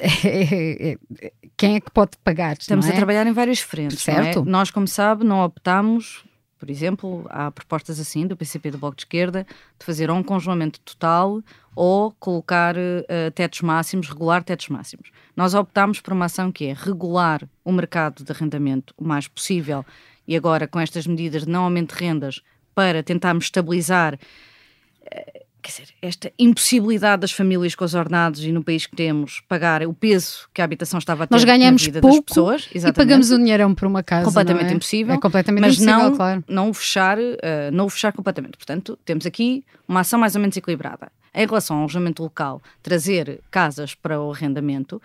quem 1.56 1.76
é 1.76 1.80
que 1.80 1.90
pode 1.90 2.12
pagar? 2.24 2.56
Estamos 2.58 2.86
é? 2.86 2.92
a 2.92 2.96
trabalhar 2.96 3.26
em 3.26 3.32
várias 3.32 3.60
frentes. 3.60 4.06
É? 4.08 4.14
Certo. 4.14 4.44
Nós, 4.44 4.70
como 4.70 4.88
sabe, 4.88 5.24
não 5.24 5.44
optamos, 5.44 6.24
por 6.58 6.70
exemplo, 6.70 7.26
há 7.30 7.50
propostas 7.50 7.98
assim 7.98 8.26
do 8.26 8.36
PCP 8.36 8.70
do 8.70 8.78
Bloco 8.78 8.96
de 8.96 9.02
Esquerda 9.02 9.46
de 9.78 9.86
fazer 9.86 10.10
um 10.10 10.22
congelamento 10.22 10.80
total 10.80 11.42
ou 11.74 12.12
colocar 12.18 12.76
uh, 12.76 13.30
tetos 13.34 13.62
máximos, 13.62 14.08
regular 14.08 14.42
tetos 14.42 14.68
máximos. 14.68 15.10
Nós 15.36 15.54
optamos 15.54 16.00
por 16.00 16.12
uma 16.12 16.26
ação 16.26 16.52
que 16.52 16.66
é 16.66 16.74
regular 16.74 17.48
o 17.64 17.72
mercado 17.72 18.24
de 18.24 18.32
arrendamento 18.32 18.92
o 18.96 19.04
mais 19.04 19.26
possível 19.26 19.84
e 20.26 20.36
agora 20.36 20.68
com 20.68 20.78
estas 20.78 21.06
medidas 21.06 21.44
de 21.44 21.50
não 21.50 21.64
aumento 21.64 21.94
de 21.94 22.04
rendas 22.04 22.42
para 22.74 23.02
tentarmos 23.02 23.44
estabilizar. 23.44 24.18
Uh, 25.02 25.49
quer 25.60 25.70
dizer, 25.70 25.88
esta 26.00 26.32
impossibilidade 26.38 27.20
das 27.20 27.32
famílias 27.32 27.74
com 27.74 27.84
os 27.84 27.94
ordenados 27.94 28.42
e 28.44 28.52
no 28.52 28.62
país 28.62 28.86
que 28.86 28.96
temos 28.96 29.40
pagar 29.48 29.82
o 29.86 29.94
peso 29.94 30.48
que 30.52 30.60
a 30.60 30.64
habitação 30.64 30.98
estava 30.98 31.24
a 31.24 31.26
ter 31.26 31.34
Nós 31.34 31.44
ganhamos 31.44 31.82
na 31.82 31.86
vida 31.86 32.00
pouco 32.00 32.16
das 32.16 32.24
pessoas 32.24 32.68
e 32.74 32.92
pagamos 32.92 33.30
um 33.30 33.38
dinheirão 33.38 33.74
por 33.74 33.86
uma 33.86 34.02
casa. 34.02 34.24
Completamente 34.24 34.72
é? 34.72 34.74
impossível. 34.74 35.14
É 35.14 35.18
completamente 35.18 35.60
mas 35.62 35.74
impossível, 35.74 36.10
não, 36.10 36.16
claro. 36.16 36.44
não 36.48 36.70
o 36.70 36.74
fechar, 36.74 37.18
uh, 37.18 37.32
não 37.72 37.86
o 37.86 37.90
fechar 37.90 38.12
completamente. 38.12 38.56
Portanto, 38.56 38.98
temos 39.04 39.26
aqui 39.26 39.64
uma 39.86 40.00
ação 40.00 40.18
mais 40.18 40.34
ou 40.34 40.40
menos 40.40 40.56
equilibrada. 40.56 41.10
Em 41.34 41.46
relação 41.46 41.76
ao 41.76 41.82
alojamento 41.82 42.22
local, 42.22 42.60
trazer 42.82 43.40
casas 43.50 43.94
para 43.94 44.20
o 44.20 44.32
arrendamento 44.32 45.00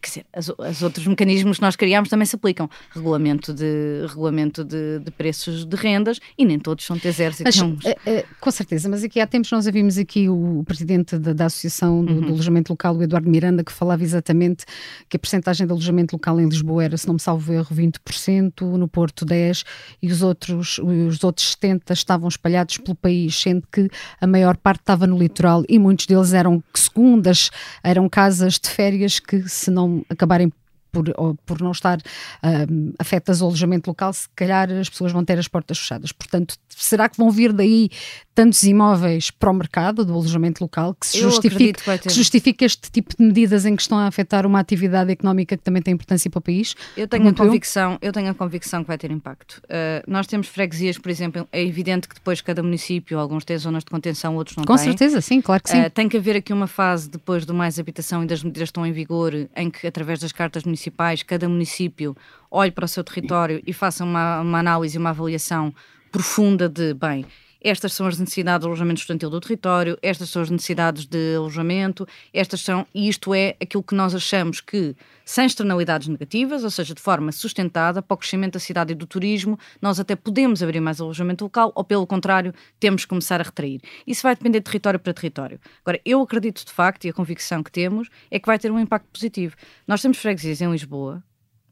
quer 0.00 0.08
dizer, 0.08 0.26
as, 0.32 0.48
os 0.48 0.82
outros 0.82 1.06
mecanismos 1.06 1.58
que 1.58 1.62
nós 1.62 1.76
criámos 1.76 2.08
também 2.08 2.26
se 2.26 2.36
aplicam. 2.36 2.68
Regulamento 2.90 3.52
de, 3.52 4.06
regulamento 4.08 4.64
de, 4.64 4.98
de 5.00 5.10
preços 5.10 5.64
de 5.64 5.76
rendas 5.76 6.20
e 6.36 6.44
nem 6.44 6.58
todos 6.58 6.84
são 6.84 6.96
T0 6.96 7.40
e 7.40 7.44
T1. 7.44 7.78
É, 7.84 8.10
é, 8.10 8.24
com 8.40 8.50
certeza, 8.50 8.88
mas 8.88 9.04
aqui 9.04 9.20
há 9.20 9.26
tempos 9.26 9.50
nós 9.50 9.66
ouvimos 9.66 9.98
aqui 9.98 10.28
o, 10.28 10.60
o 10.60 10.64
presidente 10.64 11.18
da, 11.18 11.32
da 11.32 11.46
Associação 11.46 12.04
do, 12.04 12.12
uhum. 12.12 12.20
do, 12.20 12.28
Alojamento 12.28 12.72
Local, 12.72 12.96
o 12.96 13.02
Eduardo 13.02 13.28
Miranda, 13.28 13.64
que 13.64 13.72
falava 13.72 14.02
exatamente 14.02 14.64
que 15.08 15.16
a 15.16 15.20
percentagem 15.20 15.66
de 15.66 15.72
alojamento 15.72 16.14
local 16.14 16.40
em 16.40 16.48
Lisboa 16.48 16.84
era, 16.84 16.96
se 16.96 17.06
não 17.06 17.14
me 17.14 17.20
salvo 17.20 17.52
erro, 17.52 17.74
20%, 17.74 18.62
no 18.76 18.88
Porto 18.88 19.24
10% 19.24 19.64
e 20.02 20.10
os 20.10 20.22
outros, 20.22 20.78
os 20.78 21.22
outros 21.24 21.56
70% 21.56 21.92
estavam 21.92 22.28
espalhados 22.28 22.78
pelo 22.78 22.94
país, 22.94 23.40
sendo 23.40 23.66
que 23.70 23.88
a 24.20 24.26
maior 24.26 24.56
parte 24.56 24.80
estava 24.80 25.06
no 25.06 25.18
litoral 25.18 25.64
e 25.68 25.78
muitos 25.78 26.06
deles 26.06 26.32
eram 26.32 26.62
segundas, 26.74 27.50
eram 27.82 28.08
casas 28.08 28.58
de 28.58 28.68
férias 28.68 29.18
que 29.18 29.48
se 29.48 29.70
não 29.70 29.83
acabarem 30.08 30.50
por, 30.94 31.36
por 31.44 31.60
não 31.60 31.72
estar 31.72 31.98
uh, 31.98 32.94
afetas 32.98 33.42
ao 33.42 33.48
alojamento 33.48 33.90
local, 33.90 34.12
se 34.12 34.28
calhar 34.34 34.70
as 34.70 34.88
pessoas 34.88 35.12
vão 35.12 35.24
ter 35.24 35.38
as 35.38 35.48
portas 35.48 35.78
fechadas. 35.78 36.12
Portanto, 36.12 36.56
será 36.68 37.08
que 37.08 37.16
vão 37.16 37.30
vir 37.30 37.52
daí 37.52 37.90
tantos 38.34 38.62
imóveis 38.64 39.30
para 39.30 39.50
o 39.50 39.54
mercado 39.54 40.04
do 40.04 40.12
alojamento 40.12 40.62
local 40.62 40.94
que 40.94 41.06
se 41.06 41.20
justifique, 41.20 41.80
que, 41.82 41.98
que 41.98 42.10
justifique 42.10 42.64
este 42.64 42.90
tipo 42.90 43.16
de 43.16 43.24
medidas 43.24 43.64
em 43.64 43.76
que 43.76 43.82
estão 43.82 43.96
a 43.96 44.06
afetar 44.06 44.44
uma 44.44 44.58
atividade 44.58 45.12
económica 45.12 45.56
que 45.56 45.62
também 45.62 45.80
tem 45.80 45.94
importância 45.94 46.28
para 46.28 46.38
o 46.38 46.42
país? 46.42 46.74
Eu 46.96 47.06
tenho, 47.06 47.28
a 47.28 47.32
convicção, 47.32 47.92
eu. 47.92 48.08
eu. 48.08 48.12
tenho 48.12 48.30
a 48.30 48.34
convicção 48.34 48.82
que 48.82 48.88
vai 48.88 48.98
ter 48.98 49.10
impacto. 49.10 49.62
Uh, 49.64 50.02
nós 50.08 50.26
temos 50.26 50.48
freguesias, 50.48 50.98
por 50.98 51.10
exemplo, 51.10 51.46
é 51.52 51.62
evidente 51.62 52.08
que 52.08 52.14
depois 52.14 52.40
cada 52.40 52.62
município, 52.62 53.18
alguns 53.18 53.44
têm 53.44 53.56
zonas 53.56 53.84
de 53.84 53.90
contenção, 53.90 54.34
outros 54.34 54.56
não 54.56 54.64
Com 54.64 54.74
têm. 54.74 54.84
Com 54.84 54.90
certeza, 54.90 55.20
sim, 55.20 55.40
claro 55.40 55.62
que 55.62 55.70
sim. 55.70 55.80
Uh, 55.80 55.90
tem 55.90 56.08
que 56.08 56.16
haver 56.16 56.36
aqui 56.36 56.52
uma 56.52 56.66
fase 56.66 57.08
depois 57.08 57.46
do 57.46 57.54
mais 57.54 57.78
habitação 57.78 58.24
e 58.24 58.26
das 58.26 58.42
medidas 58.42 58.66
que 58.66 58.70
estão 58.70 58.84
em 58.84 58.92
vigor, 58.92 59.32
em 59.54 59.70
que 59.70 59.86
através 59.86 60.18
das 60.18 60.32
cartas 60.32 60.64
municipais, 60.64 60.83
cada 61.24 61.48
município 61.48 62.16
olhe 62.50 62.70
para 62.70 62.84
o 62.84 62.88
seu 62.88 63.02
território 63.04 63.62
e 63.66 63.72
faça 63.72 64.04
uma, 64.04 64.40
uma 64.40 64.58
análise 64.58 64.96
uma 64.96 65.10
avaliação 65.10 65.74
profunda 66.10 66.68
de, 66.68 66.94
bem, 66.94 67.26
estas 67.64 67.94
são 67.94 68.06
as 68.06 68.18
necessidades 68.18 68.60
de 68.60 68.66
alojamento 68.66 69.00
estudantil 69.00 69.30
do 69.30 69.40
território, 69.40 69.98
estas 70.02 70.28
são 70.28 70.42
as 70.42 70.50
necessidades 70.50 71.06
de 71.06 71.36
alojamento, 71.36 72.06
estas 72.30 72.60
são, 72.60 72.86
e 72.94 73.08
isto 73.08 73.32
é 73.32 73.56
aquilo 73.58 73.82
que 73.82 73.94
nós 73.94 74.14
achamos 74.14 74.60
que, 74.60 74.94
sem 75.24 75.46
externalidades 75.46 76.06
negativas, 76.06 76.62
ou 76.62 76.70
seja, 76.70 76.94
de 76.94 77.00
forma 77.00 77.32
sustentada, 77.32 78.02
para 78.02 78.14
o 78.14 78.18
crescimento 78.18 78.52
da 78.52 78.60
cidade 78.60 78.92
e 78.92 78.94
do 78.94 79.06
turismo, 79.06 79.58
nós 79.80 79.98
até 79.98 80.14
podemos 80.14 80.62
abrir 80.62 80.80
mais 80.80 81.00
alojamento 81.00 81.42
local, 81.42 81.72
ou 81.74 81.82
pelo 81.82 82.06
contrário, 82.06 82.52
temos 82.78 83.04
que 83.04 83.08
começar 83.08 83.40
a 83.40 83.44
retrair. 83.44 83.80
Isso 84.06 84.22
vai 84.22 84.34
depender 84.34 84.60
de 84.60 84.64
território 84.64 85.00
para 85.00 85.14
território. 85.14 85.58
Agora, 85.82 85.98
eu 86.04 86.20
acredito 86.20 86.66
de 86.66 86.72
facto, 86.72 87.06
e 87.06 87.08
a 87.08 87.14
convicção 87.14 87.62
que 87.62 87.72
temos, 87.72 88.10
é 88.30 88.38
que 88.38 88.46
vai 88.46 88.58
ter 88.58 88.70
um 88.70 88.78
impacto 88.78 89.08
positivo. 89.10 89.56
Nós 89.88 90.02
temos 90.02 90.18
freguesias 90.18 90.60
em 90.60 90.70
Lisboa, 90.70 91.24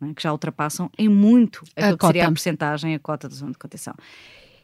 é? 0.03 0.15
que 0.15 0.23
já 0.23 0.33
ultrapassam 0.33 0.91
em 0.99 1.09
muito 1.09 1.63
aquilo 1.77 1.95
a 1.95 1.99
que 1.99 2.07
seria 2.07 2.27
a 2.27 2.31
percentagem, 2.31 2.95
a 2.95 2.99
cota 2.99 3.29
da 3.29 3.35
zona 3.35 3.53
de 3.53 3.59
contenção. 3.59 3.95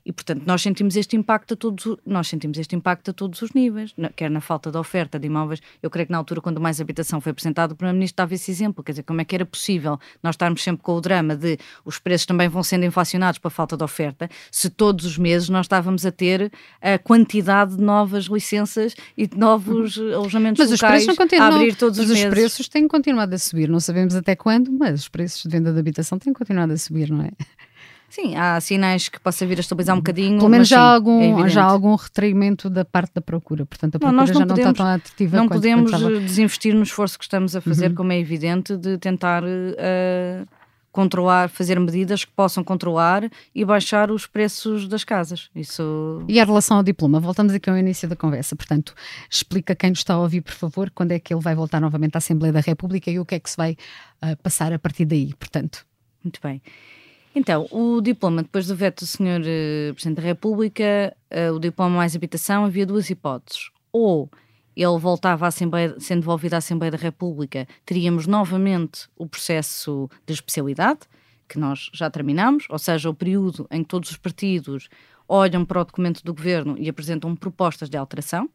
E, 0.05 0.13
portanto, 0.13 0.43
nós 0.47 0.63
sentimos 0.63 0.97
este 0.97 1.17
impacto 1.17 1.55
a 1.55 1.57
todos, 1.57 1.97
nós 2.07 2.29
sentimos 2.29 2.59
este 2.59 2.75
impacto 2.75 3.11
a 3.11 3.15
todos 3.15 3.43
os 3.43 3.53
níveis, 3.53 3.95
quer 4.17 4.31
na 4.31 4.41
falta 4.41 4.71
de 4.71 4.79
oferta 4.79 5.19
de 5.19 5.27
imóveis. 5.27 5.61
Eu 5.83 5.91
creio 5.91 6.07
que 6.07 6.13
na 6.13 6.19
altura, 6.19 6.41
quando 6.41 6.61
mais 6.61 6.81
habitação 6.81 7.21
foi 7.21 7.31
apresentado, 7.31 7.73
o 7.73 7.77
Primeiro-Ministro 7.77 8.17
dava 8.17 8.35
esse 8.35 8.51
exemplo, 8.51 8.83
quer 8.83 8.93
dizer, 8.93 9.03
como 9.03 9.21
é 9.21 9.25
que 9.25 9.35
era 9.35 9.45
possível 9.45 9.99
nós 10.23 10.35
estarmos 10.35 10.63
sempre 10.63 10.83
com 10.83 10.95
o 10.95 11.01
drama 11.01 11.37
de 11.37 11.59
os 11.85 11.99
preços 11.99 12.27
também 12.27 12.49
vão 12.49 12.63
sendo 12.63 12.85
inflacionados 12.85 13.39
para 13.39 13.51
falta 13.51 13.77
de 13.77 13.85
oferta, 13.85 14.29
se 14.51 14.71
todos 14.71 15.05
os 15.05 15.19
meses 15.19 15.49
nós 15.49 15.67
estávamos 15.67 16.05
a 16.07 16.13
ter 16.13 16.51
a 16.81 16.99
quantidade 16.99 17.77
de 17.77 17.83
novas 17.83 18.25
licenças 18.25 18.95
e 19.17 19.27
de 19.27 19.37
novos 19.37 19.99
alojamentos 19.99 20.59
mas 20.59 20.71
locais 20.71 21.07
os 21.07 21.17
preços 21.17 21.39
não 21.39 21.45
a 21.45 21.57
abrir 21.57 21.75
todos 21.75 21.99
os 21.99 22.09
meses. 22.09 22.25
os 22.25 22.31
preços 22.31 22.69
têm 22.69 22.89
continuado 22.89 23.35
a 23.35 23.39
subir, 23.39 23.69
não 23.69 23.81
sabemos 23.81 24.15
até 24.15 24.35
quando, 24.35 24.73
mas 24.73 25.01
os 25.01 25.09
preços 25.09 25.43
de 25.43 25.49
venda 25.49 25.73
de 25.73 25.79
habitação 25.79 26.19
têm 26.19 26.33
continuado 26.33 26.73
a 26.73 26.77
subir, 26.77 27.11
não 27.11 27.23
é? 27.23 27.31
Sim, 28.09 28.37
há 28.37 28.59
sinais 28.61 29.09
que 29.09 29.21
possa 29.21 29.47
vir 29.47 29.59
a 29.59 29.61
estabilizar 29.61 29.95
um 29.95 29.99
bocadinho. 29.99 30.39
Pelo 30.39 30.49
menos 30.49 30.67
já, 30.67 30.81
há 30.81 30.95
algum, 30.95 31.45
é 31.45 31.49
já 31.49 31.63
há 31.63 31.67
algum 31.67 31.95
retraimento 31.95 32.71
da 32.71 32.85
parte 32.85 33.13
da 33.15 33.21
procura, 33.21 33.67
portanto 33.67 33.97
a 33.97 33.99
procura 33.99 34.17
não, 34.17 34.21
não 34.21 34.27
já 34.27 34.33
podemos, 34.33 34.59
não 34.59 34.71
está 34.71 34.85
tão 34.85 34.87
atrativa 34.95 35.37
Não 35.37 35.49
podemos 35.49 35.91
pensava. 35.91 36.21
desinvestir 36.21 36.75
no 36.75 36.83
esforço 36.83 37.19
que 37.19 37.25
estamos 37.25 37.55
a 37.55 37.61
fazer, 37.61 37.91
uhum. 37.91 37.95
como 37.95 38.13
é 38.13 38.19
evidente, 38.19 38.77
de 38.79 38.97
tentar 38.97 39.45
uh, 39.45 40.49
controlar, 40.91 41.51
fazer 41.51 41.79
medidas 41.79 42.25
que 42.25 42.33
possam 42.33 42.65
controlar 42.65 43.31
e 43.55 43.63
baixar 43.63 44.11
os 44.11 44.27
preços 44.27 44.89
das 44.89 45.05
casas. 45.05 45.51
Isso... 45.55 46.25
E 46.27 46.41
a 46.41 46.45
relação 46.45 46.79
ao 46.79 46.83
diploma, 46.83 47.21
voltamos 47.21 47.53
aqui 47.53 47.69
ao 47.69 47.77
início 47.77 48.09
da 48.09 48.17
conversa, 48.17 48.57
portanto, 48.57 48.95
explica 49.31 49.77
quem 49.77 49.91
nos 49.91 49.99
está 49.99 50.15
a 50.15 50.19
ouvir, 50.19 50.41
por 50.41 50.55
favor, 50.55 50.91
quando 50.91 51.13
é 51.13 51.19
que 51.19 51.33
ele 51.33 51.43
vai 51.43 51.55
voltar 51.55 51.79
novamente 51.79 52.17
à 52.17 52.19
Assembleia 52.19 52.55
da 52.55 52.61
República 52.61 53.11
e 53.11 53.19
o 53.21 53.27
que 53.27 53.35
é 53.35 53.39
que 53.39 53.51
se 53.51 53.57
vai 53.57 53.77
uh, 54.23 54.35
passar 54.43 54.73
a 54.73 54.79
partir 54.79 55.05
daí, 55.05 55.35
portanto. 55.39 55.87
Muito 56.25 56.41
bem. 56.43 56.63
Então, 57.39 57.69
o 57.71 58.01
diploma, 58.01 58.43
depois 58.43 58.67
do 58.67 58.75
veto 58.75 59.05
do 59.05 59.07
Sr. 59.07 59.41
Eh, 59.47 59.93
Presidente 59.93 60.17
da 60.17 60.23
República, 60.23 61.17
uh, 61.31 61.55
o 61.55 61.61
diploma 61.61 61.99
mais 61.99 62.17
habitação, 62.17 62.65
havia 62.65 62.85
duas 62.85 63.09
hipóteses. 63.11 63.71
Ou 63.93 64.29
ele 64.75 64.99
voltava 64.99 65.47
Assembleia, 65.47 65.95
sendo 66.01 66.23
devolvido 66.23 66.55
à 66.55 66.59
Assembleia 66.59 66.91
da 66.91 66.99
República, 66.99 67.69
teríamos 67.87 68.27
novamente 68.27 69.09
o 69.17 69.25
processo 69.25 70.11
de 70.27 70.35
especialidade, 70.35 71.03
que 71.49 71.61
nós 71.61 71.89
já 71.95 72.11
terminamos, 72.11 72.65
ou 72.69 72.79
seja, 72.79 73.09
o 73.09 73.15
período 73.15 73.69
em 73.71 73.85
que 73.85 73.89
todos 73.89 74.11
os 74.11 74.17
partidos 74.17 74.89
olham 75.29 75.65
para 75.65 75.81
o 75.81 75.85
documento 75.85 76.25
do 76.25 76.33
governo 76.33 76.77
e 76.79 76.89
apresentam 76.89 77.37
propostas 77.37 77.91
de 77.91 77.97
alteração. 77.97 78.49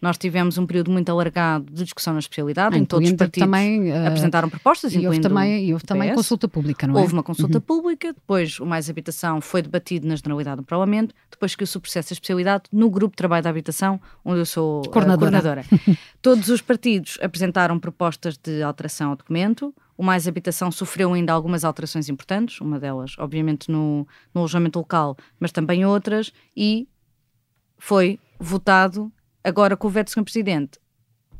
Nós 0.00 0.18
tivemos 0.18 0.58
um 0.58 0.66
período 0.66 0.90
muito 0.90 1.08
alargado 1.08 1.72
de 1.72 1.84
discussão 1.84 2.12
na 2.12 2.18
especialidade, 2.18 2.76
em 2.76 2.84
todos 2.84 3.08
os 3.08 3.16
partidos 3.16 3.46
também, 3.46 3.90
uh, 3.90 4.08
apresentaram 4.08 4.50
propostas, 4.50 4.94
e 4.94 5.06
houve 5.06 5.20
também, 5.20 5.64
e 5.66 5.72
houve 5.72 5.84
também 5.84 6.14
consulta 6.14 6.46
pública, 6.46 6.86
não 6.86 6.98
é? 6.98 7.00
Houve 7.00 7.14
uma 7.14 7.22
consulta 7.22 7.56
uhum. 7.56 7.62
pública, 7.62 8.12
depois 8.12 8.60
o 8.60 8.66
Mais 8.66 8.90
Habitação 8.90 9.40
foi 9.40 9.62
debatido 9.62 10.06
na 10.06 10.16
Generalidade 10.16 10.58
do 10.58 10.62
Parlamento, 10.62 11.14
depois 11.30 11.54
que 11.54 11.64
o 11.64 11.80
processo 11.80 12.08
de 12.08 12.14
especialidade 12.14 12.64
no 12.70 12.90
Grupo 12.90 13.12
de 13.12 13.16
Trabalho 13.16 13.42
da 13.42 13.50
Habitação, 13.50 13.98
onde 14.22 14.40
eu 14.40 14.46
sou 14.46 14.82
coordenadora. 14.82 15.30
coordenadora. 15.30 15.64
todos 16.20 16.50
os 16.50 16.60
partidos 16.60 17.18
apresentaram 17.22 17.78
propostas 17.78 18.36
de 18.36 18.62
alteração 18.62 19.10
ao 19.10 19.16
documento, 19.16 19.74
o 19.96 20.02
Mais 20.02 20.26
Habitação 20.26 20.70
sofreu 20.70 21.12
ainda 21.12 21.32
algumas 21.32 21.64
alterações 21.64 22.08
importantes, 22.08 22.60
uma 22.60 22.80
delas, 22.80 23.14
obviamente, 23.18 23.70
no, 23.70 24.06
no 24.34 24.40
alojamento 24.40 24.78
local, 24.78 25.16
mas 25.38 25.52
também 25.52 25.84
outras, 25.84 26.32
e 26.56 26.88
foi 27.78 28.18
votado 28.38 29.12
Agora, 29.44 29.76
com 29.76 29.86
o 29.86 29.90
veto 29.90 30.06
do 30.06 30.12
Sr. 30.12 30.24
Presidente, 30.24 30.78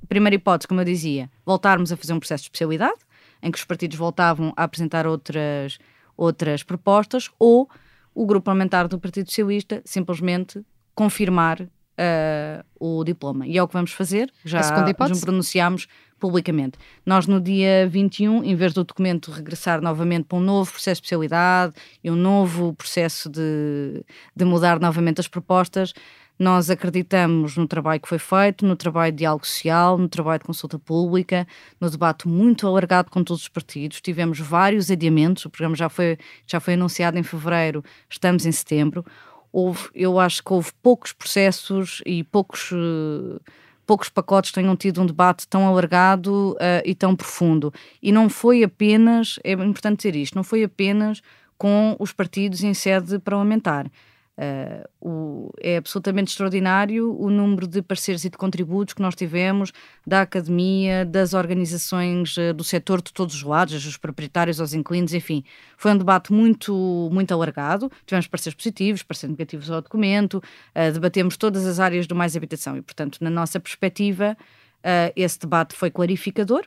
primeira 0.07 0.37
hipótese, 0.37 0.69
como 0.69 0.79
eu 0.79 0.85
dizia, 0.85 1.31
voltarmos 1.45 1.91
a 1.91 1.97
fazer 1.97 2.13
um 2.13 2.19
processo 2.19 2.43
de 2.43 2.49
especialidade, 2.49 3.01
em 3.43 3.51
que 3.51 3.57
os 3.57 3.65
partidos 3.65 3.97
voltavam 3.97 4.53
a 4.55 4.65
apresentar 4.65 5.07
outras, 5.07 5.79
outras 6.15 6.63
propostas, 6.63 7.31
ou 7.39 7.67
o 8.15 8.27
grupo 8.27 8.45
parlamentar 8.45 8.87
do 8.89 9.01
Partido 9.01 9.31
Socialista 9.31 9.81
simplesmente 9.87 10.63
confirmar 10.95 11.63
uh, 11.63 12.65
o 12.79 13.03
diploma. 13.03 13.47
E 13.47 13.57
é 13.57 13.63
o 13.63 13.67
que 13.67 13.73
vamos 13.73 13.93
fazer, 13.93 14.31
já 14.45 14.61
nos 15.09 15.21
pronunciámos 15.23 15.87
publicamente. 16.19 16.79
Nós, 17.05 17.27
no 17.27 17.41
dia 17.41 17.89
21, 17.89 18.45
em 18.45 18.55
vez 18.55 18.73
do 18.73 18.85
documento 18.85 19.31
regressar 19.31 19.81
novamente 19.81 20.25
para 20.25 20.39
um 20.39 20.41
novo 20.41 20.71
processo 20.71 21.01
de 21.01 21.07
especialidade 21.07 21.75
e 22.03 22.11
um 22.11 22.17
novo 22.17 22.75
processo 22.75 23.29
de, 23.29 24.05
de 24.35 24.45
mudar 24.45 24.81
novamente 24.81 25.21
as 25.21 25.29
propostas, 25.29 25.93
nós 26.39 26.69
acreditamos 26.69 27.57
no 27.57 27.67
trabalho 27.67 28.01
que 28.01 28.09
foi 28.09 28.19
feito, 28.19 28.67
no 28.67 28.75
trabalho 28.75 29.13
de 29.13 29.19
diálogo 29.19 29.47
social, 29.47 29.97
no 29.97 30.09
trabalho 30.09 30.41
de 30.41 30.47
consulta 30.47 30.79
pública, 30.79 31.47
no 31.81 31.89
debate 31.89 32.27
muito 32.27 32.67
alargado 32.67 33.11
com 33.11 33.23
todos 33.23 33.43
os 33.43 33.49
partidos. 33.49 34.01
Tivemos 34.01 34.41
vários 34.41 34.91
adiamentos, 34.91 35.45
o 35.45 35.51
programa 35.51 35.77
já 35.77 35.89
foi, 35.89 36.19
já 36.47 36.59
foi 36.59 36.75
anunciado 36.75 37.19
em 37.19 37.23
fevereiro, 37.23 37.85
estamos 38.11 38.45
em 38.47 38.53
setembro. 38.53 39.05
Houve, 39.53 39.89
eu 39.95 40.19
acho 40.19 40.43
que 40.43 40.53
houve 40.53 40.73
poucos 40.83 41.13
processos 41.13 42.03
e 42.05 42.25
poucos. 42.25 42.73
Uh, 42.73 43.41
poucos 43.87 44.09
pacotes 44.09 44.53
tenham 44.53 44.77
tido 44.77 45.01
um 45.03 45.07
debate 45.07 45.47
tão 45.47 45.67
alargado 45.67 46.53
uh, 46.53 46.83
e 46.85 46.95
tão 46.95 47.15
profundo. 47.15 47.73
E 48.03 48.11
não 48.13 48.29
foi 48.29 48.63
apenas, 48.63 49.39
é 49.45 49.53
importante 49.53 49.99
dizer 49.99 50.17
isto, 50.17 50.35
não 50.35 50.45
foi 50.45 50.65
apenas 50.65 51.23
com 51.57 51.97
os 51.99 52.13
partidos 52.13 52.63
em 52.63 52.75
sede 52.75 53.19
parlamentar. 53.19 53.87
Uh, 54.37 54.83
o, 55.01 55.53
é 55.61 55.77
absolutamente 55.77 56.33
extraordinário 56.33 57.17
o 57.17 57.31
número 57.31 57.69
de 57.69 57.81
parceiros 57.81 58.25
e 58.25 58.31
de 58.31 58.37
contributos 58.37 58.93
que 58.93 59.01
nós 59.01 59.15
tivemos 59.15 59.73
da 60.05 60.23
academia, 60.23 61.05
das 61.05 61.35
organizações 61.35 62.37
uh, 62.37 62.53
do 62.53 62.65
setor 62.65 63.01
de 63.01 63.13
todos 63.13 63.37
os 63.37 63.43
lados, 63.45 63.85
dos 63.85 63.97
proprietários 63.97 64.61
aos 64.61 64.75
inquilinos, 64.75 65.15
enfim. 65.15 65.45
Foi 65.77 65.93
um 65.93 65.97
debate 65.97 66.33
muito, 66.33 67.09
muito 67.13 67.33
alargado. 67.33 67.89
Tivemos 68.05 68.27
parceiros 68.27 68.57
positivos, 68.57 69.05
parceiros 69.05 69.39
negativos 69.39 69.71
ao 69.71 69.81
documento, 69.81 70.43
uh, 70.75 70.93
debatemos 70.93 71.37
todas 71.37 71.65
as 71.65 71.79
áreas 71.79 72.09
do 72.09 72.17
mais 72.17 72.37
habitação 72.37 72.77
e, 72.77 72.83
portanto, 72.83 73.19
na 73.21 73.31
nossa 73.31 73.61
perspectiva, 73.61 74.37
esse 75.17 75.39
debate 75.39 75.75
foi 75.75 75.91
clarificador. 75.91 76.67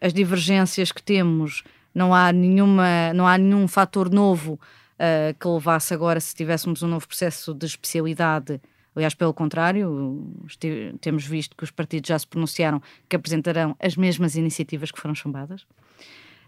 As 0.00 0.14
divergências 0.14 0.90
que 0.90 1.02
temos, 1.02 1.62
não 1.94 2.14
há, 2.14 2.32
nenhuma, 2.32 3.12
não 3.12 3.26
há 3.26 3.36
nenhum 3.36 3.68
fator 3.68 4.10
novo 4.10 4.58
uh, 4.98 5.34
que 5.38 5.48
levasse 5.48 5.94
agora, 5.94 6.20
se 6.20 6.34
tivéssemos 6.34 6.82
um 6.82 6.88
novo 6.88 7.06
processo 7.06 7.54
de 7.54 7.66
especialidade, 7.66 8.60
aliás, 8.94 9.14
pelo 9.14 9.34
contrário, 9.34 10.46
temos 11.00 11.26
visto 11.26 11.56
que 11.56 11.64
os 11.64 11.70
partidos 11.70 12.08
já 12.08 12.18
se 12.18 12.26
pronunciaram 12.26 12.80
que 13.08 13.16
apresentarão 13.16 13.76
as 13.80 13.96
mesmas 13.96 14.36
iniciativas 14.36 14.90
que 14.90 15.00
foram 15.00 15.14
chumbadas. 15.14 15.66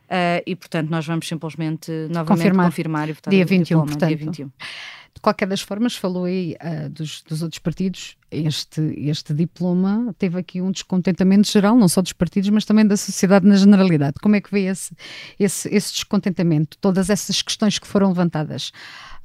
Uh, 0.07 0.42
e, 0.47 0.55
portanto, 0.55 0.88
nós 0.88 1.05
vamos 1.07 1.27
simplesmente 1.27 1.90
novamente 2.09 2.29
confirmar, 2.29 2.66
confirmar 2.66 3.09
e 3.09 3.12
votar 3.12 3.31
dia 3.31 3.45
21, 3.45 3.62
diploma, 3.62 3.87
portanto. 3.87 4.09
dia 4.09 4.16
21. 4.16 4.47
De 4.47 5.21
qualquer 5.21 5.49
das 5.49 5.62
formas, 5.62 5.97
falou 5.97 6.27
aí 6.27 6.57
uh, 6.62 6.90
dos, 6.90 7.23
dos, 7.23 7.42
outros 7.42 7.59
partidos, 7.59 8.16
este, 8.31 8.81
este 8.99 9.33
diploma 9.33 10.14
teve 10.19 10.38
aqui 10.38 10.61
um 10.61 10.71
descontentamento 10.71 11.51
geral, 11.51 11.75
não 11.77 11.88
só 11.88 12.03
dos 12.03 12.12
partidos, 12.12 12.51
mas 12.51 12.64
também 12.64 12.87
da 12.87 12.97
sociedade 12.97 13.47
na 13.47 13.57
generalidade. 13.57 14.16
Como 14.23 14.37
é 14.37 14.40
que 14.40 14.51
vê 14.51 14.66
esse, 14.66 14.95
esse, 15.40 15.75
esse 15.75 15.92
descontentamento, 15.92 16.77
todas 16.81 17.11
essas 17.11 17.40
questões 17.42 17.79
que 17.79 17.87
foram 17.87 18.09
levantadas? 18.09 18.71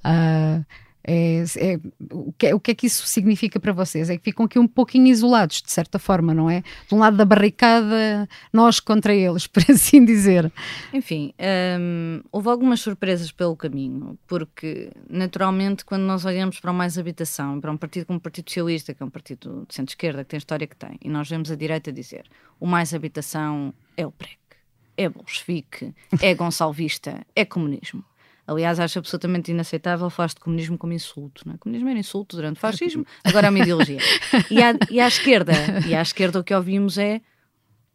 Uh, 0.05 0.65
é, 1.03 1.43
é, 1.57 1.79
o, 2.11 2.31
que, 2.33 2.53
o 2.53 2.59
que 2.59 2.71
é 2.71 2.75
que 2.75 2.87
isso 2.87 3.07
significa 3.07 3.59
para 3.59 3.73
vocês? 3.73 4.09
É 4.09 4.17
que 4.17 4.23
ficam 4.23 4.45
aqui 4.45 4.59
um 4.59 4.67
pouquinho 4.67 5.07
isolados, 5.07 5.61
de 5.61 5.71
certa 5.71 5.97
forma, 5.97 6.33
não 6.33 6.49
é? 6.49 6.61
De 6.87 6.93
um 6.93 6.99
lado 6.99 7.17
da 7.17 7.25
barricada, 7.25 8.27
nós 8.53 8.79
contra 8.79 9.13
eles, 9.13 9.45
por 9.47 9.63
assim 9.69 10.03
dizer. 10.05 10.51
Enfim, 10.93 11.33
hum, 11.79 12.21
houve 12.31 12.49
algumas 12.49 12.79
surpresas 12.81 13.31
pelo 13.31 13.55
caminho, 13.55 14.17
porque 14.27 14.91
naturalmente, 15.09 15.83
quando 15.83 16.03
nós 16.03 16.25
olhamos 16.25 16.59
para 16.59 16.71
o 16.71 16.73
Mais 16.73 16.97
Habitação, 16.97 17.59
para 17.59 17.71
um 17.71 17.77
partido 17.77 18.05
como 18.05 18.19
o 18.19 18.21
Partido 18.21 18.49
Socialista, 18.49 18.93
que 18.93 19.01
é 19.01 19.05
um 19.05 19.09
partido 19.09 19.65
de 19.67 19.73
centro-esquerda, 19.73 20.23
que 20.23 20.29
tem 20.29 20.37
a 20.37 20.39
história 20.39 20.67
que 20.67 20.75
tem, 20.75 20.97
e 21.01 21.09
nós 21.09 21.29
vemos 21.29 21.49
a 21.51 21.55
direita 21.55 21.91
dizer 21.91 22.25
o 22.59 22.67
Mais 22.67 22.93
Habitação 22.93 23.73
é 23.97 24.05
o 24.05 24.11
PREC, 24.11 24.37
é 24.95 25.09
bolchevique, 25.09 25.93
é 26.21 26.33
gonçalvista, 26.35 27.25
é 27.35 27.43
comunismo 27.43 28.03
Aliás, 28.47 28.79
acho 28.79 28.99
absolutamente 28.99 29.51
inaceitável 29.51 30.09
falar 30.09 30.29
de 30.29 30.35
comunismo 30.35 30.77
como 30.77 30.93
insulto. 30.93 31.43
Não 31.45 31.53
é? 31.53 31.57
Comunismo 31.57 31.89
era 31.89 31.99
insulto 31.99 32.35
durante 32.35 32.57
o 32.57 32.59
fascismo, 32.59 33.05
agora 33.23 33.47
é 33.47 33.49
uma 33.49 33.59
ideologia. 33.59 33.99
E 34.49 34.61
à, 34.61 34.73
e 34.89 34.99
à 34.99 35.07
esquerda, 35.09 35.53
e 35.87 35.95
à 35.95 36.01
esquerda 36.01 36.39
o 36.39 36.43
que 36.43 36.53
ouvimos 36.53 36.97
é 36.97 37.21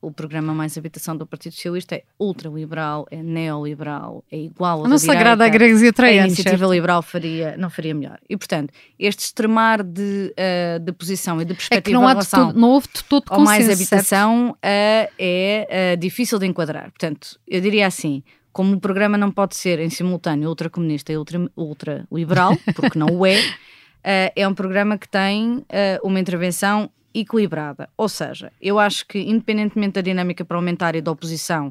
o 0.00 0.12
programa 0.12 0.54
Mais 0.54 0.76
Habitação 0.76 1.16
do 1.16 1.26
Partido 1.26 1.54
Socialista 1.54 1.96
é 1.96 2.04
ultraliberal, 2.18 3.06
é 3.10 3.22
neoliberal, 3.22 4.24
é 4.30 4.38
igual 4.38 4.84
a 4.84 4.88
Não 4.88 4.98
se 4.98 5.10
agrada 5.10 5.44
a 5.44 5.48
gregos 5.48 5.82
e 5.82 5.86
a 5.86 6.12
iniciativa 6.26 6.58
certo? 6.58 6.72
liberal 6.72 7.02
faria, 7.02 7.56
não 7.56 7.70
faria 7.70 7.94
melhor. 7.94 8.18
E, 8.28 8.36
portanto, 8.36 8.72
este 8.98 9.24
extremar 9.24 9.82
de, 9.82 10.32
uh, 10.32 10.78
de 10.78 10.92
posição 10.92 11.40
e 11.40 11.44
de 11.44 11.54
perspectiva 11.54 11.78
é 11.78 11.82
que 11.82 11.92
não, 11.92 12.06
há 12.06 12.14
de 12.14 12.28
todo, 12.28 12.58
não 12.58 12.70
houve 12.70 12.88
todo 13.08 13.24
consenso, 13.24 13.44
Mais 13.44 13.68
Habitação 13.68 14.50
uh, 14.50 14.56
é 15.18 15.94
uh, 15.94 15.96
difícil 15.96 16.38
de 16.38 16.46
enquadrar. 16.46 16.84
Portanto, 16.90 17.40
eu 17.48 17.60
diria 17.60 17.86
assim, 17.86 18.22
como 18.56 18.74
o 18.74 18.80
programa 18.80 19.18
não 19.18 19.30
pode 19.30 19.54
ser 19.54 19.78
em 19.80 19.90
simultâneo 19.90 20.48
ultracomunista 20.48 21.12
e 21.12 21.18
ultraliberal, 21.18 22.52
ultra 22.52 22.72
porque 22.74 22.98
não 22.98 23.08
o 23.08 23.26
é, 23.26 23.38
uh, 23.38 24.32
é 24.34 24.48
um 24.48 24.54
programa 24.54 24.96
que 24.96 25.06
tem 25.06 25.58
uh, 25.58 25.66
uma 26.02 26.18
intervenção 26.18 26.90
equilibrada. 27.12 27.86
Ou 27.98 28.08
seja, 28.08 28.50
eu 28.58 28.78
acho 28.78 29.06
que, 29.06 29.18
independentemente 29.18 29.96
da 29.96 30.00
dinâmica 30.00 30.42
parlamentar 30.42 30.96
e 30.96 31.02
da 31.02 31.10
oposição, 31.10 31.70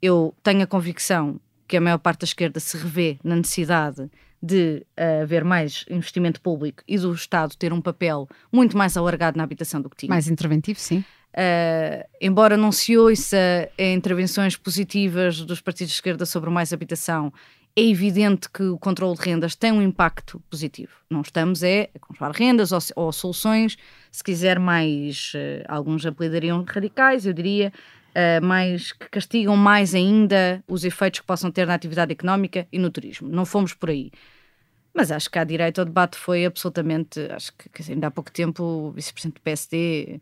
eu 0.00 0.32
tenho 0.40 0.62
a 0.62 0.68
convicção 0.68 1.40
que 1.66 1.76
a 1.76 1.80
maior 1.80 1.98
parte 1.98 2.20
da 2.20 2.26
esquerda 2.26 2.60
se 2.60 2.76
revê 2.76 3.18
na 3.24 3.34
necessidade 3.34 4.08
de 4.40 4.86
uh, 4.96 5.22
haver 5.22 5.42
mais 5.42 5.84
investimento 5.90 6.40
público 6.40 6.84
e 6.86 6.96
do 6.96 7.12
Estado 7.12 7.56
ter 7.56 7.72
um 7.72 7.80
papel 7.80 8.28
muito 8.52 8.78
mais 8.78 8.96
alargado 8.96 9.36
na 9.36 9.42
habitação 9.42 9.80
do 9.80 9.90
que 9.90 9.96
tinha. 9.96 10.10
Mais 10.10 10.28
interventivo, 10.28 10.78
sim. 10.78 11.04
Uh, 11.30 12.04
embora 12.20 12.56
não 12.56 12.72
se 12.72 12.98
ouça 12.98 13.36
intervenções 13.78 14.56
positivas 14.56 15.40
dos 15.42 15.60
partidos 15.60 15.92
de 15.92 15.96
esquerda 15.96 16.26
sobre 16.26 16.50
mais 16.50 16.72
habitação, 16.72 17.32
é 17.76 17.82
evidente 17.82 18.50
que 18.50 18.64
o 18.64 18.78
controle 18.78 19.16
de 19.16 19.22
rendas 19.22 19.54
tem 19.54 19.70
um 19.70 19.80
impacto 19.80 20.42
positivo. 20.50 20.92
Não 21.08 21.20
estamos 21.20 21.62
é 21.62 21.88
a 21.94 21.98
controlar 22.00 22.32
rendas 22.32 22.72
ou, 22.72 22.80
ou 22.96 23.12
soluções, 23.12 23.78
se 24.10 24.24
quiser 24.24 24.58
mais, 24.58 25.32
uh, 25.34 25.64
alguns 25.68 26.04
apelidariam 26.04 26.64
radicais, 26.66 27.24
eu 27.26 27.32
diria, 27.32 27.72
uh, 28.10 28.44
mais 28.44 28.92
que 28.92 29.08
castigam 29.08 29.56
mais 29.56 29.94
ainda 29.94 30.62
os 30.66 30.84
efeitos 30.84 31.20
que 31.20 31.26
possam 31.26 31.50
ter 31.50 31.66
na 31.66 31.74
atividade 31.74 32.10
económica 32.10 32.66
e 32.72 32.78
no 32.78 32.90
turismo. 32.90 33.28
Não 33.28 33.46
fomos 33.46 33.72
por 33.72 33.90
aí. 33.90 34.10
Mas 34.92 35.12
acho 35.12 35.30
que 35.30 35.38
à 35.38 35.44
direita 35.44 35.82
o 35.82 35.84
debate 35.84 36.16
foi 36.16 36.44
absolutamente. 36.44 37.20
Acho 37.30 37.52
que 37.52 37.70
dizer, 37.78 37.92
ainda 37.92 38.08
há 38.08 38.10
pouco 38.10 38.32
tempo 38.32 38.64
o 38.64 38.90
vice-presidente 38.90 39.34
do 39.36 39.40
PSD 39.42 40.20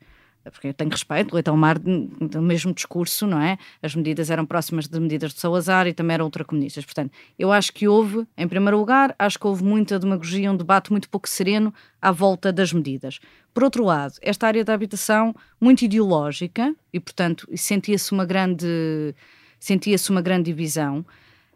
porque 0.51 0.69
eu 0.69 0.75
tenho 0.75 0.91
respeito, 0.91 1.35
Leitão 1.35 1.57
Mar, 1.57 1.79
do 1.79 2.43
mesmo 2.43 2.73
discurso, 2.73 3.27
não 3.27 3.41
é? 3.41 3.59
As 3.83 3.95
medidas 3.95 4.31
eram 4.31 4.47
próximas 4.47 4.87
de 4.87 4.99
medidas 5.01 5.33
de 5.33 5.41
Salazar 5.41 5.87
e 5.87 5.95
também 5.95 6.15
eram 6.15 6.25
ultracomunistas. 6.25 6.85
Portanto, 6.85 7.13
eu 7.39 7.53
acho 7.53 7.73
que 7.73 7.89
houve, 7.89 8.27
em 8.37 8.49
primeiro 8.49 8.79
lugar, 8.79 9.15
acho 9.19 9.39
que 9.39 9.47
houve 9.47 9.65
muita 9.65 9.99
demagogia, 9.99 10.51
um 10.51 10.57
debate 10.57 10.91
muito 10.91 11.09
pouco 11.09 11.29
sereno 11.29 11.73
à 12.01 12.11
volta 12.11 12.53
das 12.53 12.73
medidas. 12.73 13.19
Por 13.53 13.65
outro 13.65 13.85
lado, 13.85 14.15
esta 14.23 14.47
área 14.47 14.65
da 14.65 14.75
habitação, 14.75 15.35
muito 15.61 15.83
ideológica, 15.83 16.75
e 16.93 17.01
portanto, 17.01 17.49
sentia-se 17.55 18.13
uma 18.13 18.25
grande 18.25 19.15
sentia-se 19.59 20.11
uma 20.11 20.23
grande 20.23 20.45
divisão. 20.45 21.05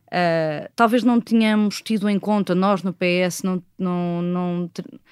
Uh, 0.09 0.69
talvez 0.77 1.03
não 1.03 1.21
tenhamos 1.21 1.81
tido 1.81 2.09
em 2.09 2.19
conta, 2.19 2.55
nós 2.55 2.83
no 2.83 2.93
PS, 2.93 3.43
não, 3.43 3.63
não, 3.79 4.21
não, 4.21 4.71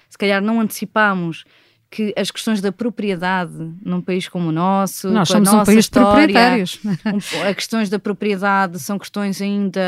se 0.08 0.18
calhar 0.18 0.42
não 0.42 0.60
antecipámos 0.60 1.44
que 1.90 2.14
as 2.16 2.30
questões 2.30 2.60
da 2.60 2.70
propriedade 2.70 3.52
num 3.84 4.00
país 4.00 4.28
como 4.28 4.48
o 4.48 4.52
nosso, 4.52 5.10
nós 5.10 5.28
somos 5.28 5.52
um 5.52 5.64
país 5.64 5.80
história, 5.80 6.26
de 6.26 6.32
proprietários. 6.32 6.80
As 7.48 7.54
questões 7.56 7.90
da 7.90 7.98
propriedade 7.98 8.78
são 8.78 8.96
questões 8.96 9.42
ainda 9.42 9.80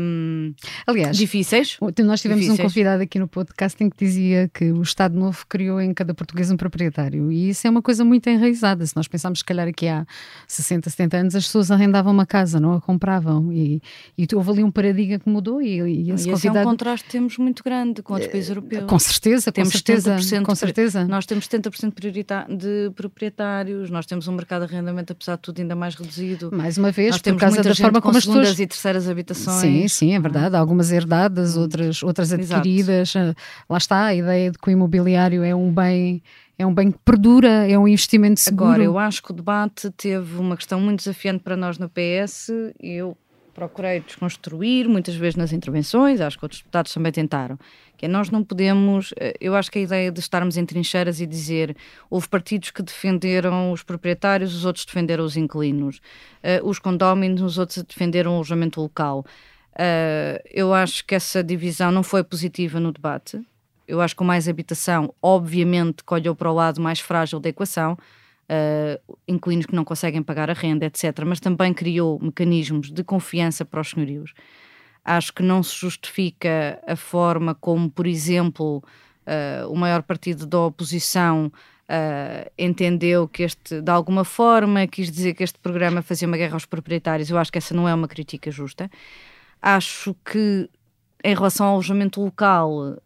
um, 0.00 0.52
Aliás, 0.84 1.16
difíceis. 1.16 1.78
Nós 2.04 2.20
tivemos 2.20 2.42
difíceis. 2.42 2.58
um 2.58 2.62
convidado 2.62 3.02
aqui 3.04 3.20
no 3.20 3.28
podcast 3.28 3.82
em 3.82 3.88
que 3.88 4.04
dizia 4.04 4.50
que 4.52 4.72
o 4.72 4.82
Estado 4.82 5.16
Novo 5.16 5.44
criou 5.48 5.80
em 5.80 5.94
cada 5.94 6.12
português 6.12 6.50
um 6.50 6.56
proprietário 6.56 7.30
e 7.30 7.50
isso 7.50 7.66
é 7.68 7.70
uma 7.70 7.82
coisa 7.82 8.04
muito 8.04 8.28
enraizada. 8.28 8.84
Se 8.84 8.96
nós 8.96 9.06
pensarmos, 9.06 9.38
se 9.38 9.44
calhar, 9.44 9.68
aqui 9.68 9.86
há 9.86 10.04
60, 10.48 10.90
70 10.90 11.16
anos, 11.16 11.36
as 11.36 11.44
pessoas 11.44 11.70
arrendavam 11.70 12.12
uma 12.12 12.26
casa, 12.26 12.58
não 12.58 12.74
a 12.74 12.80
compravam 12.80 13.52
e, 13.52 13.80
e 14.18 14.26
houve 14.34 14.50
ali 14.50 14.64
um 14.64 14.70
paradigma 14.72 15.20
que 15.20 15.28
mudou 15.28 15.62
e, 15.62 15.80
e 15.80 16.10
esse, 16.10 16.28
e 16.28 16.32
convidado... 16.32 16.58
é 16.58 16.62
um 16.62 16.64
contraste 16.64 17.06
que 17.06 17.12
temos 17.12 17.38
muito 17.38 17.62
grande 17.62 18.02
com 18.02 18.14
outros 18.14 18.30
países 18.30 18.50
europeus. 18.50 18.84
Com 18.84 18.98
certeza, 18.98 19.52
temos 19.52 19.72
com 19.72 19.78
certeza, 19.78 20.42
com 20.42 20.54
certeza. 20.54 21.11
Nós 21.12 21.26
temos 21.26 21.46
70% 21.46 22.56
de 22.56 22.90
proprietários, 22.96 23.90
nós 23.90 24.06
temos 24.06 24.28
um 24.28 24.32
mercado 24.32 24.66
de 24.66 24.72
arrendamento, 24.72 25.12
apesar 25.12 25.36
de 25.36 25.42
tudo, 25.42 25.60
ainda 25.60 25.76
mais 25.76 25.94
reduzido. 25.94 26.48
Mais 26.50 26.78
uma 26.78 26.90
vez, 26.90 27.10
nós 27.10 27.18
por 27.18 27.24
temos 27.24 27.40
causa 27.42 27.62
da 27.62 27.74
forma 27.74 28.00
como 28.00 28.16
as 28.16 28.24
pessoas. 28.24 28.58
e 28.58 28.66
terceiras 28.66 29.06
habitações. 29.06 29.60
Sim, 29.60 29.88
sim, 29.88 30.14
é 30.14 30.18
verdade. 30.18 30.56
Algumas 30.56 30.90
herdadas, 30.90 31.54
outras, 31.54 32.02
outras 32.02 32.32
adquiridas. 32.32 33.14
Exato. 33.14 33.38
Lá 33.68 33.76
está 33.76 34.04
a 34.06 34.14
ideia 34.14 34.50
de 34.50 34.56
que 34.56 34.68
o 34.68 34.70
imobiliário 34.70 35.44
é 35.44 35.54
um 35.54 35.70
bem 35.70 36.22
é 36.58 36.66
um 36.66 36.72
bem 36.72 36.92
que 36.92 36.98
perdura, 37.04 37.68
é 37.68 37.78
um 37.78 37.88
investimento 37.88 38.40
seguro. 38.40 38.70
Agora, 38.70 38.84
eu 38.84 38.98
acho 38.98 39.22
que 39.22 39.32
o 39.32 39.34
debate 39.34 39.90
teve 39.90 40.38
uma 40.38 40.56
questão 40.56 40.80
muito 40.80 41.00
desafiante 41.00 41.42
para 41.42 41.56
nós 41.56 41.76
no 41.76 41.90
PS. 41.90 42.50
Eu 42.80 43.16
procurei 43.54 44.00
desconstruir 44.00 44.88
muitas 44.88 45.14
vezes 45.14 45.36
nas 45.36 45.52
intervenções, 45.52 46.20
acho 46.20 46.38
que 46.38 46.44
outros 46.44 46.60
deputados 46.60 46.92
também 46.92 47.12
tentaram, 47.12 47.58
que 47.96 48.06
é 48.06 48.08
nós 48.08 48.30
não 48.30 48.42
podemos, 48.42 49.12
eh, 49.18 49.34
eu 49.40 49.54
acho 49.54 49.70
que 49.70 49.78
a 49.78 49.82
ideia 49.82 50.10
de 50.10 50.20
estarmos 50.20 50.56
em 50.56 50.64
trincheiras 50.64 51.20
e 51.20 51.26
dizer 51.26 51.76
houve 52.10 52.28
partidos 52.28 52.70
que 52.70 52.82
defenderam 52.82 53.72
os 53.72 53.82
proprietários, 53.82 54.54
os 54.54 54.64
outros 54.64 54.84
defenderam 54.84 55.24
os 55.24 55.36
inquilinos, 55.36 56.00
uh, 56.42 56.66
os 56.66 56.78
condóminos, 56.78 57.42
os 57.42 57.58
outros 57.58 57.82
defenderam 57.82 58.32
o 58.32 58.34
alojamento 58.36 58.80
local. 58.80 59.24
Uh, 59.72 60.42
eu 60.50 60.74
acho 60.74 61.04
que 61.06 61.14
essa 61.14 61.42
divisão 61.42 61.90
não 61.90 62.02
foi 62.02 62.22
positiva 62.24 62.78
no 62.80 62.92
debate. 62.92 63.40
Eu 63.86 64.00
acho 64.00 64.14
que 64.14 64.22
o 64.22 64.24
mais 64.24 64.48
habitação, 64.48 65.14
obviamente, 65.20 66.04
que 66.04 66.14
olhou 66.14 66.34
para 66.34 66.50
o 66.50 66.54
lado 66.54 66.80
mais 66.80 67.00
frágil 67.00 67.40
da 67.40 67.48
equação, 67.48 67.96
uh, 68.52 69.16
inquilinos 69.26 69.66
que 69.66 69.74
não 69.74 69.84
conseguem 69.84 70.22
pagar 70.22 70.50
a 70.50 70.52
renda, 70.52 70.86
etc., 70.86 71.24
mas 71.26 71.40
também 71.40 71.72
criou 71.72 72.18
mecanismos 72.20 72.90
de 72.90 73.02
confiança 73.02 73.64
para 73.64 73.80
os 73.80 73.90
senhorios. 73.90 74.34
Acho 75.04 75.32
que 75.32 75.42
não 75.42 75.62
se 75.62 75.74
justifica 75.74 76.80
a 76.86 76.94
forma 76.94 77.54
como, 77.54 77.90
por 77.90 78.06
exemplo, 78.06 78.82
uh, 79.26 79.68
o 79.68 79.76
maior 79.76 80.02
partido 80.02 80.46
da 80.46 80.60
oposição 80.60 81.46
uh, 81.46 82.50
entendeu 82.56 83.26
que 83.26 83.42
este, 83.42 83.80
de 83.80 83.90
alguma 83.90 84.24
forma, 84.24 84.86
quis 84.86 85.10
dizer 85.10 85.34
que 85.34 85.42
este 85.42 85.58
programa 85.58 86.02
fazia 86.02 86.28
uma 86.28 86.36
guerra 86.36 86.54
aos 86.54 86.66
proprietários. 86.66 87.30
Eu 87.30 87.38
acho 87.38 87.50
que 87.50 87.58
essa 87.58 87.74
não 87.74 87.88
é 87.88 87.94
uma 87.94 88.06
crítica 88.06 88.50
justa. 88.50 88.90
Acho 89.60 90.14
que, 90.24 90.68
em 91.24 91.34
relação 91.34 91.66
ao 91.66 91.72
alojamento 91.74 92.20
local, 92.20 92.96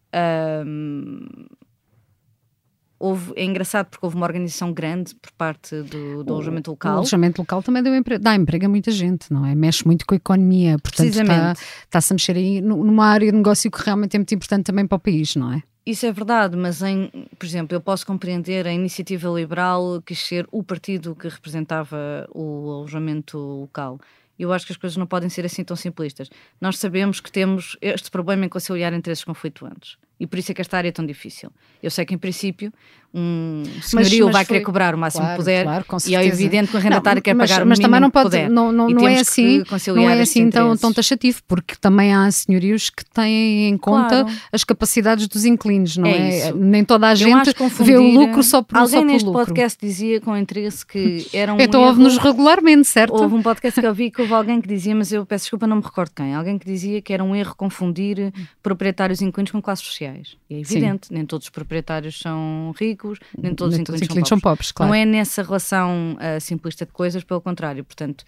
houve, 2.99 3.33
é 3.37 3.45
engraçado 3.45 3.87
porque 3.87 4.05
houve 4.05 4.17
uma 4.17 4.27
organização 4.27 4.73
grande 4.73 5.15
por 5.15 5.31
parte 5.33 5.83
do, 5.83 6.25
do 6.25 6.35
alojamento 6.35 6.71
local. 6.71 6.95
O 6.95 6.97
alojamento 6.99 7.43
local 7.43 7.63
também 7.63 7.83
deu 7.83 7.95
empre... 7.95 8.19
dá 8.19 8.35
emprego 8.35 8.67
a 8.67 8.69
muita 8.69 8.91
gente, 8.91 9.33
não 9.33 9.45
é? 9.45 9.55
Mexe 9.55 9.87
muito 9.87 10.07
com 10.07 10.15
a 10.15 10.17
economia, 10.17 10.77
portanto 10.79 11.09
está-se 11.09 11.63
está 11.85 11.99
a 11.99 12.15
mexer 12.15 12.37
aí 12.37 12.61
numa 12.61 13.07
área 13.07 13.31
de 13.31 13.37
negócio 13.37 13.71
que 13.71 13.83
realmente 13.83 14.17
é 14.17 14.19
muito 14.19 14.35
importante 14.35 14.65
também 14.65 14.87
para 14.87 14.97
o 14.97 15.01
país, 15.01 15.37
não 15.37 15.53
é? 15.53 15.63
Isso 15.87 16.05
é 16.05 16.11
verdade, 16.11 16.57
mas 16.57 16.83
em, 16.83 17.09
por 17.39 17.47
exemplo, 17.47 17.77
eu 17.77 17.81
posso 17.81 18.05
compreender 18.05 18.67
a 18.67 18.73
iniciativa 18.73 19.29
liberal 19.29 20.03
quis 20.05 20.19
ser 20.19 20.45
o 20.51 20.61
partido 20.61 21.15
que 21.15 21.29
representava 21.29 22.29
o 22.35 22.73
alojamento 22.73 23.39
local. 23.39 24.01
Eu 24.37 24.53
acho 24.53 24.67
que 24.67 24.73
as 24.73 24.77
coisas 24.77 24.97
não 24.97 25.07
podem 25.07 25.29
ser 25.29 25.47
assim 25.47 25.63
tão 25.63 25.77
simplistas. 25.77 26.29
Nós 26.61 26.79
sabemos 26.79 27.21
que 27.21 27.31
temos 27.31 27.77
este 27.81 28.11
problema 28.11 28.45
em 28.45 28.49
conciliar 28.49 28.93
interesses 28.93 29.25
conflituantes. 29.25 29.97
E 30.18 30.26
por 30.26 30.38
isso 30.38 30.50
é 30.50 30.55
que 30.55 30.61
esta 30.61 30.76
área 30.79 30.88
é 30.88 30.92
tão 30.92 31.05
difícil. 31.05 31.50
Eu 31.83 31.90
sei 31.90 32.07
que, 32.07 32.14
em 32.14 32.18
princípio, 32.18 32.72
um 33.16 33.62
senhorio 33.81 34.26
mas, 34.26 34.26
mas 34.26 34.33
vai 34.33 34.44
foi... 34.44 34.55
querer 34.55 34.61
cobrar 34.64 34.94
o 34.94 34.98
máximo 34.98 35.22
claro, 35.22 35.38
que 35.38 35.42
puder 35.42 35.64
claro, 35.64 35.85
e 36.07 36.14
é 36.14 36.26
evidente 36.26 36.70
que 36.70 36.76
o 36.76 36.79
arrendatário 36.79 37.22
quer 37.22 37.35
mas, 37.35 37.50
pagar 37.50 37.64
o 37.64 37.68
mas 37.68 37.79
também 37.79 37.98
não 37.98 38.11
pode, 38.11 38.26
puder. 38.26 38.50
não, 38.50 38.70
não, 38.70 38.88
não 38.88 39.09
é 39.09 39.20
assim, 39.20 39.62
não 39.94 40.11
é 40.11 40.20
assim 40.20 40.50
tão, 40.50 40.76
tão 40.76 40.92
taxativo, 40.92 41.40
porque 41.48 41.74
também 41.81 42.14
há 42.14 42.31
senhorios 42.31 42.90
que 42.90 43.05
têm 43.07 43.68
em 43.68 43.79
conta 43.79 44.24
claro. 44.24 44.38
as 44.52 44.64
capacidades 44.64 45.29
dos 45.29 45.46
inquilinos, 45.46 45.96
não 45.96 46.07
é? 46.07 46.48
é? 46.48 46.52
Nem 46.52 46.85
toda 46.85 47.09
a 47.09 47.14
gente 47.14 47.55
vê 47.81 47.96
o 47.96 48.02
lucro 48.02 48.42
só 48.42 48.61
por 48.61 48.76
Alguém 48.76 49.00
só 49.00 49.05
neste 49.07 49.26
lucro. 49.26 49.46
podcast 49.46 49.79
dizia 49.81 50.20
com 50.20 50.37
interesse 50.37 50.85
que 50.85 51.26
era 51.33 51.55
um 51.55 51.61
Então 51.61 51.83
ouve-nos 51.83 52.18
regularmente, 52.18 52.87
certo? 52.87 53.14
Houve 53.14 53.35
um 53.35 53.42
podcast 53.42 53.81
que 53.81 53.87
eu 53.87 53.94
vi 53.94 54.11
que 54.11 54.20
houve 54.20 54.35
alguém 54.35 54.61
que 54.61 54.68
dizia, 54.68 54.94
mas 54.94 55.11
eu 55.11 55.24
peço 55.24 55.44
desculpa, 55.44 55.66
não 55.66 55.76
me 55.76 55.83
recordo 55.83 56.11
quem, 56.14 56.35
alguém 56.35 56.59
que 56.59 56.66
dizia 56.66 57.00
que 57.00 57.14
era 57.14 57.24
um 57.24 57.35
erro 57.35 57.55
confundir 57.57 58.33
proprietários 58.62 59.22
inquilinos 59.22 59.50
com 59.50 59.62
classes 59.62 59.87
sociais. 59.87 60.06
E 60.49 60.55
é 60.55 60.61
evidente, 60.61 61.09
Sim. 61.09 61.14
nem 61.14 61.27
todos 61.27 61.47
os 61.47 61.51
proprietários 61.51 62.19
são 62.19 62.75
ricos, 62.79 63.19
nem 63.37 63.55
todos 63.55 63.75
nem 63.75 63.83
os 63.83 63.88
inquilinos, 63.88 64.03
inquilinos 64.03 64.29
são, 64.29 64.40
pobres. 64.40 64.69
são 64.69 64.73
pobres. 64.73 64.73
Claro. 64.73 64.88
Não 64.90 64.95
é 64.95 65.05
nessa 65.05 65.42
relação 65.42 66.16
uh, 66.16 66.40
simplista 66.40 66.87
de 66.87 66.92
coisas, 66.92 67.25
pelo 67.25 67.40
contrário. 67.40 67.85
Portanto, 67.85 68.25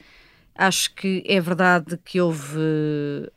acho 0.58 0.92
que 0.94 1.22
é 1.26 1.40
verdade 1.40 1.98
que 2.04 2.20
houve, 2.20 2.58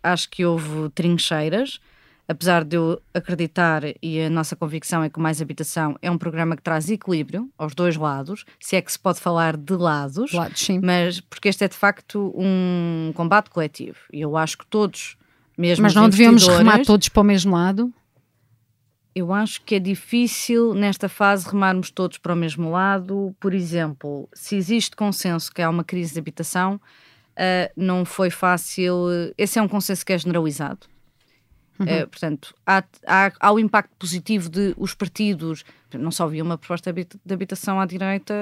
acho 0.04 0.30
que 0.30 0.44
houve 0.44 0.90
trincheiras, 0.90 1.80
apesar 2.28 2.64
de 2.64 2.78
eu 2.78 3.02
acreditar 3.14 3.84
e 4.02 4.22
a 4.22 4.30
nossa 4.30 4.56
convicção 4.56 5.04
é 5.04 5.10
que 5.10 5.20
Mais 5.20 5.42
Habitação 5.42 5.96
é 6.02 6.10
um 6.10 6.18
programa 6.18 6.56
que 6.56 6.64
traz 6.64 6.90
equilíbrio 6.90 7.50
aos 7.58 7.76
dois 7.76 7.96
lados, 7.96 8.46
se 8.60 8.76
é 8.76 8.82
que 8.82 8.92
se 8.92 8.98
pode 8.98 9.20
falar 9.20 9.56
de 9.56 9.74
lados, 9.74 10.32
sim. 10.56 10.80
mas 10.82 11.20
porque 11.20 11.50
este 11.50 11.64
é 11.64 11.68
de 11.68 11.76
facto 11.76 12.34
um 12.36 13.12
combate 13.14 13.50
coletivo 13.50 14.00
e 14.12 14.22
eu 14.22 14.36
acho 14.36 14.58
que 14.58 14.66
todos, 14.66 15.18
mesmo 15.58 15.84
Mas 15.84 15.94
não 15.94 16.10
devíamos 16.10 16.48
remar 16.48 16.84
todos 16.84 17.08
para 17.10 17.22
o 17.22 17.26
mesmo 17.26 17.56
lado? 17.56 17.94
Eu 19.14 19.34
acho 19.34 19.62
que 19.64 19.76
é 19.76 19.80
difícil 19.80 20.74
nesta 20.74 21.10
fase 21.10 21.48
remarmos 21.48 21.92
todos 21.92 22.18
para 22.18 22.34
o 22.34 22.36
mesmo 22.36 22.72
lado. 22.72 23.36
Por 23.40 23.54
exemplo, 23.54 24.30
se 24.34 24.56
existe 24.56 24.96
consenso 24.96 25.52
que 25.52 25.62
há 25.62 25.70
uma 25.70 25.84
crise 25.84 26.14
de 26.14 26.20
habitação, 26.20 26.76
uh, 26.76 27.72
não 27.76 28.06
foi 28.06 28.30
fácil. 28.30 29.08
Esse 29.38 29.60
é 29.60 29.62
um 29.62 29.68
consenso 29.68 30.06
que 30.06 30.14
é 30.14 30.18
generalizado. 30.18 30.88
Uhum. 31.78 31.86
Uh, 31.86 32.08
portanto, 32.08 32.56
há, 32.66 32.84
há, 33.06 33.32
há, 33.40 33.52
o 33.52 33.60
impacto 33.60 33.92
positivo 33.98 34.50
de 34.50 34.74
os 34.78 34.94
partidos. 34.94 35.66
Não 35.94 36.12
só 36.12 36.24
havia 36.24 36.44
uma 36.44 36.58
proposta 36.58 36.94
de 36.94 37.34
habitação 37.34 37.82
à 37.82 37.86
direita, 37.86 38.34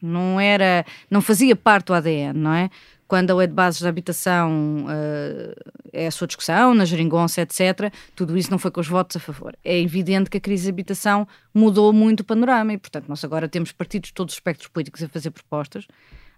não 0.00 0.40
era, 0.40 0.86
não 1.10 1.20
fazia 1.20 1.54
parte 1.54 1.88
do 1.88 1.94
ADN, 1.94 2.38
não 2.38 2.54
é? 2.54 2.70
Quando 3.08 3.30
a 3.30 3.34
lei 3.34 3.46
de 3.46 3.54
bases 3.54 3.80
da 3.80 3.88
habitação 3.88 4.84
uh, 4.84 5.72
é 5.92 6.06
a 6.06 6.10
sua 6.10 6.26
discussão, 6.26 6.74
na 6.74 6.84
geringonça, 6.84 7.40
etc., 7.40 7.90
tudo 8.14 8.36
isso 8.36 8.50
não 8.50 8.58
foi 8.58 8.70
com 8.70 8.80
os 8.80 8.86
votos 8.86 9.16
a 9.16 9.20
favor. 9.20 9.56
É 9.64 9.80
evidente 9.80 10.28
que 10.28 10.36
a 10.36 10.40
crise 10.40 10.64
de 10.64 10.68
habitação 10.68 11.26
mudou 11.54 11.90
muito 11.90 12.20
o 12.20 12.24
panorama 12.24 12.74
e, 12.74 12.78
portanto, 12.78 13.06
nós 13.08 13.24
agora 13.24 13.48
temos 13.48 13.72
partidos 13.72 14.08
de 14.08 14.14
todos 14.14 14.34
os 14.34 14.36
espectros 14.36 14.68
políticos 14.68 15.02
a 15.02 15.08
fazer 15.08 15.30
propostas. 15.30 15.86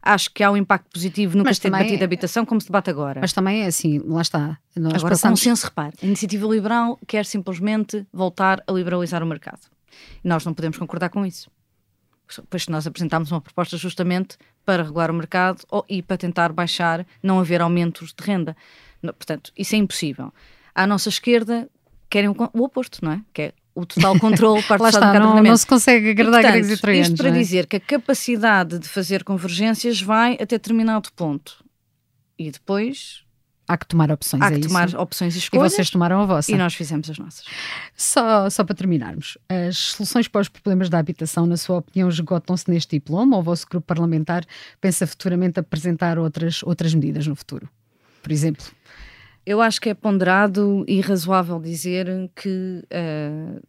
Acho 0.01 0.33
que 0.33 0.43
há 0.43 0.51
um 0.51 0.57
impacto 0.57 0.89
positivo 0.91 1.37
no 1.37 1.45
que 1.45 1.61
debatido 1.61 1.99
de 1.99 2.05
habitação, 2.05 2.47
como 2.47 2.61
se 2.61 2.69
debate 2.69 2.89
agora. 2.89 3.21
Mas 3.21 3.33
também 3.33 3.65
é 3.65 3.67
assim, 3.67 4.01
lá 4.07 4.23
está. 4.23 4.57
Nós 4.75 4.95
agora, 4.95 5.11
passamos... 5.11 5.41
consenso, 5.41 5.67
repare, 5.67 5.95
a 6.01 6.07
iniciativa 6.07 6.47
liberal 6.47 6.99
quer 7.07 7.27
simplesmente 7.27 8.07
voltar 8.13 8.63
a 8.67 8.73
liberalizar 8.73 9.23
o 9.23 9.27
mercado. 9.27 9.61
E 10.25 10.29
nós 10.29 10.45
não 10.45 10.55
podemos 10.55 10.79
concordar 10.79 11.11
com 11.11 11.27
isso 11.27 11.51
pois 12.49 12.69
nós 12.69 12.87
apresentámos 12.87 13.31
uma 13.31 13.41
proposta 13.41 13.77
justamente 13.77 14.37
para 14.65 14.83
regular 14.83 15.11
o 15.11 15.15
mercado 15.15 15.63
e 15.89 16.03
para 16.03 16.17
tentar 16.17 16.53
baixar, 16.53 17.07
não 17.23 17.41
haver 17.41 17.61
aumentos 17.61 18.13
de 18.13 18.25
renda. 18.25 18.57
Portanto, 19.03 19.53
isso 19.57 19.75
é 19.75 19.79
impossível. 19.79 20.33
À 20.75 20.87
nossa 20.87 21.09
esquerda 21.09 21.69
querem 22.09 22.31
o 22.31 22.63
oposto, 22.63 23.05
não 23.05 23.13
é? 23.13 23.21
Que 23.33 23.43
é 23.43 23.53
o 23.75 23.87
total 23.87 24.19
controle 24.21 24.63
parte 24.63 24.83
Lá 24.83 24.89
está, 24.91 25.19
não, 25.19 25.43
não 25.43 25.57
se 25.57 25.67
consegue 25.67 26.11
agradar 26.11 26.43
gregos 26.43 26.71
e 26.71 26.77
troianos. 26.77 27.09
Isto 27.09 27.19
para 27.19 27.29
é? 27.29 27.33
dizer 27.33 27.67
que 27.67 27.77
a 27.77 27.81
capacidade 27.81 28.79
de 28.79 28.89
fazer 28.89 29.25
convergências 29.25 30.01
vai 30.01 30.35
até 30.35 30.57
determinado 30.57 31.11
ponto. 31.13 31.65
E 32.39 32.51
depois 32.51 33.25
há 33.71 33.77
que 33.77 33.87
tomar 33.87 34.11
opções. 34.11 34.43
Há 34.43 34.51
que 34.51 34.57
é 34.57 34.61
tomar 34.61 34.89
isso? 34.89 34.99
opções 34.99 35.37
e 35.37 35.39
escolhas. 35.39 35.73
E 35.73 35.77
vocês 35.77 35.91
tomaram 35.91 36.21
a 36.21 36.27
vossa. 36.27 36.51
E 36.51 36.57
nós 36.57 36.75
fizemos 36.75 37.09
as 37.09 37.19
nossas. 37.19 37.45
Só, 37.95 38.51
só 38.51 38.65
para 38.65 38.75
terminarmos, 38.75 39.39
as 39.49 39.77
soluções 39.77 40.27
para 40.27 40.41
os 40.41 40.49
problemas 40.49 40.89
da 40.89 40.99
habitação, 40.99 41.47
na 41.47 41.57
sua 41.57 41.79
opinião, 41.79 42.09
esgotam-se 42.09 42.69
neste 42.69 42.97
diploma 42.97 43.37
ou 43.37 43.43
o 43.43 43.45
vosso 43.45 43.67
grupo 43.71 43.87
parlamentar 43.87 44.45
pensa 44.81 45.07
futuramente 45.07 45.61
apresentar 45.61 46.19
outras, 46.19 46.63
outras 46.65 46.93
medidas 46.95 47.27
no 47.27 47.37
futuro? 47.37 47.69
Por 48.23 48.33
exemplo? 48.33 48.67
Eu 49.47 49.61
acho 49.61 49.81
que 49.81 49.89
é 49.89 49.95
ponderado 49.95 50.85
e 50.87 51.01
razoável 51.01 51.61
dizer 51.61 52.07
que 52.35 52.85
uh, 52.85 53.63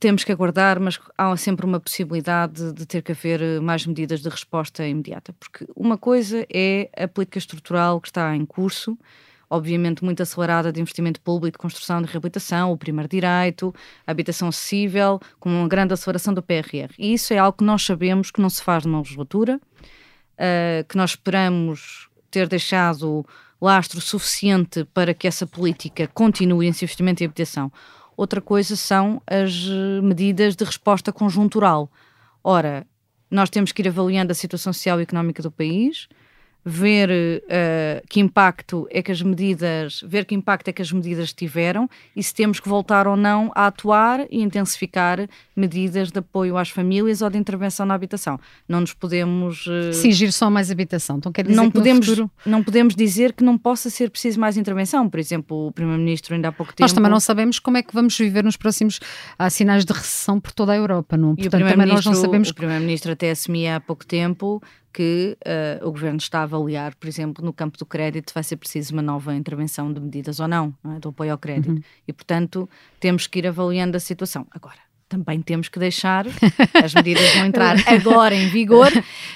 temos 0.00 0.24
que 0.24 0.32
aguardar, 0.32 0.80
mas 0.80 0.98
há 1.16 1.34
sempre 1.36 1.64
uma 1.64 1.80
possibilidade 1.80 2.72
de 2.72 2.84
ter 2.84 3.02
que 3.02 3.12
haver 3.12 3.60
mais 3.60 3.86
medidas 3.86 4.20
de 4.20 4.28
resposta 4.28 4.86
imediata. 4.86 5.32
Porque 5.32 5.66
uma 5.74 5.96
coisa 5.96 6.44
é 6.52 6.90
a 6.96 7.08
política 7.08 7.38
estrutural 7.38 8.00
que 8.00 8.08
está 8.08 8.34
em 8.36 8.44
curso 8.44 8.98
obviamente, 9.54 10.02
muito 10.04 10.22
acelerada 10.22 10.72
de 10.72 10.80
investimento 10.80 11.20
público, 11.20 11.58
construção, 11.58 12.02
de 12.02 12.10
reabilitação, 12.10 12.72
o 12.72 12.76
primeiro 12.76 13.08
direito, 13.08 13.72
habitação 14.04 14.48
acessível, 14.48 15.20
com 15.38 15.48
uma 15.48 15.68
grande 15.68 15.94
aceleração 15.94 16.34
do 16.34 16.42
PRR. 16.42 16.92
E 16.98 17.14
isso 17.14 17.32
é 17.32 17.38
algo 17.38 17.58
que 17.58 17.64
nós 17.64 17.82
sabemos 17.84 18.32
que 18.32 18.40
não 18.40 18.50
se 18.50 18.62
faz 18.62 18.84
numa 18.84 18.98
legislatura, 18.98 19.60
uh, 19.60 20.84
que 20.88 20.96
nós 20.96 21.10
esperamos 21.10 22.08
ter 22.30 22.48
deixado 22.48 23.24
lastro 23.60 24.00
suficiente 24.00 24.84
para 24.92 25.14
que 25.14 25.28
essa 25.28 25.46
política 25.46 26.08
continue 26.08 26.66
esse 26.66 26.84
investimento 26.84 27.22
em 27.22 27.26
habitação. 27.26 27.70
Outra 28.16 28.40
coisa 28.40 28.74
são 28.74 29.22
as 29.26 29.54
medidas 30.02 30.56
de 30.56 30.64
resposta 30.64 31.12
conjuntural. 31.12 31.90
Ora, 32.42 32.86
nós 33.30 33.50
temos 33.50 33.70
que 33.70 33.82
ir 33.82 33.88
avaliando 33.88 34.32
a 34.32 34.34
situação 34.34 34.72
social 34.72 34.98
e 34.98 35.04
económica 35.04 35.42
do 35.42 35.50
país, 35.50 36.08
ver 36.64 37.10
uh, 37.10 38.06
que 38.08 38.20
impacto 38.20 38.88
é 38.90 39.02
que 39.02 39.12
as 39.12 39.20
medidas, 39.20 40.02
ver 40.06 40.24
que 40.24 40.34
impacto 40.34 40.68
é 40.68 40.72
que 40.72 40.80
as 40.80 40.90
medidas 40.90 41.32
tiveram 41.32 41.88
e 42.16 42.22
se 42.22 42.32
temos 42.32 42.58
que 42.58 42.68
voltar 42.68 43.06
ou 43.06 43.16
não 43.16 43.52
a 43.54 43.66
atuar 43.66 44.26
e 44.30 44.42
intensificar 44.42 45.28
medidas 45.54 46.10
de 46.10 46.18
apoio 46.18 46.56
às 46.56 46.70
famílias 46.70 47.20
ou 47.20 47.28
de 47.28 47.36
intervenção 47.36 47.84
na 47.84 47.94
habitação. 47.94 48.40
Não 48.66 48.80
nos 48.80 48.94
podemos 48.94 49.66
uh, 49.66 49.92
cingir 49.92 50.32
só 50.32 50.48
mais 50.48 50.70
habitação. 50.70 51.18
Então 51.18 51.30
quer 51.30 51.42
dizer 51.42 51.56
não 51.56 51.70
que 51.70 51.78
podemos 51.78 52.06
futuro... 52.06 52.30
não 52.46 52.62
podemos 52.64 52.94
dizer 52.94 53.34
que 53.34 53.44
não 53.44 53.58
possa 53.58 53.90
ser 53.90 54.10
preciso 54.10 54.40
mais 54.40 54.56
intervenção. 54.56 55.08
Por 55.10 55.20
exemplo, 55.20 55.66
o 55.66 55.72
primeiro-ministro 55.72 56.34
ainda 56.34 56.48
há 56.48 56.52
pouco 56.52 56.72
tempo 56.72 56.82
Nós 56.82 56.92
também 56.92 57.10
não 57.10 57.20
sabemos 57.20 57.58
como 57.58 57.76
é 57.76 57.82
que 57.82 57.92
vamos 57.92 58.16
viver 58.16 58.42
nos 58.42 58.56
próximos 58.56 59.00
há 59.38 59.50
sinais 59.50 59.84
de 59.84 59.92
recessão 59.92 60.40
por 60.40 60.52
toda 60.52 60.72
a 60.72 60.76
Europa, 60.76 61.16
não? 61.16 61.32
E 61.32 61.42
Portanto, 61.42 61.68
também 61.68 61.86
nós 61.86 62.04
não 62.06 62.14
sabemos. 62.14 62.48
O 62.48 62.54
primeiro-ministro 62.54 63.12
até 63.12 63.30
assumia 63.30 63.76
há 63.76 63.80
pouco 63.80 64.06
tempo 64.06 64.62
que 64.94 65.36
uh, 65.44 65.86
o 65.86 65.90
governo 65.90 66.18
está 66.18 66.38
a 66.38 66.42
avaliar, 66.44 66.94
por 66.94 67.08
exemplo, 67.08 67.44
no 67.44 67.52
campo 67.52 67.76
do 67.76 67.84
crédito, 67.84 68.32
vai 68.32 68.44
ser 68.44 68.56
preciso 68.56 68.92
uma 68.92 69.02
nova 69.02 69.34
intervenção 69.34 69.92
de 69.92 70.00
medidas 70.00 70.38
ou 70.38 70.46
não, 70.46 70.72
não 70.84 70.94
é? 70.94 71.00
do 71.00 71.08
apoio 71.08 71.32
ao 71.32 71.38
crédito. 71.38 71.72
Uhum. 71.72 71.82
E, 72.06 72.12
portanto, 72.12 72.70
temos 73.00 73.26
que 73.26 73.40
ir 73.40 73.46
avaliando 73.48 73.96
a 73.96 74.00
situação. 74.00 74.46
Agora, 74.52 74.78
também 75.08 75.42
temos 75.42 75.68
que 75.68 75.80
deixar 75.80 76.26
as 76.82 76.94
medidas 76.94 77.34
não 77.34 77.46
entrar 77.46 77.76
agora 77.90 78.36
em 78.36 78.48
vigor. 78.48 78.90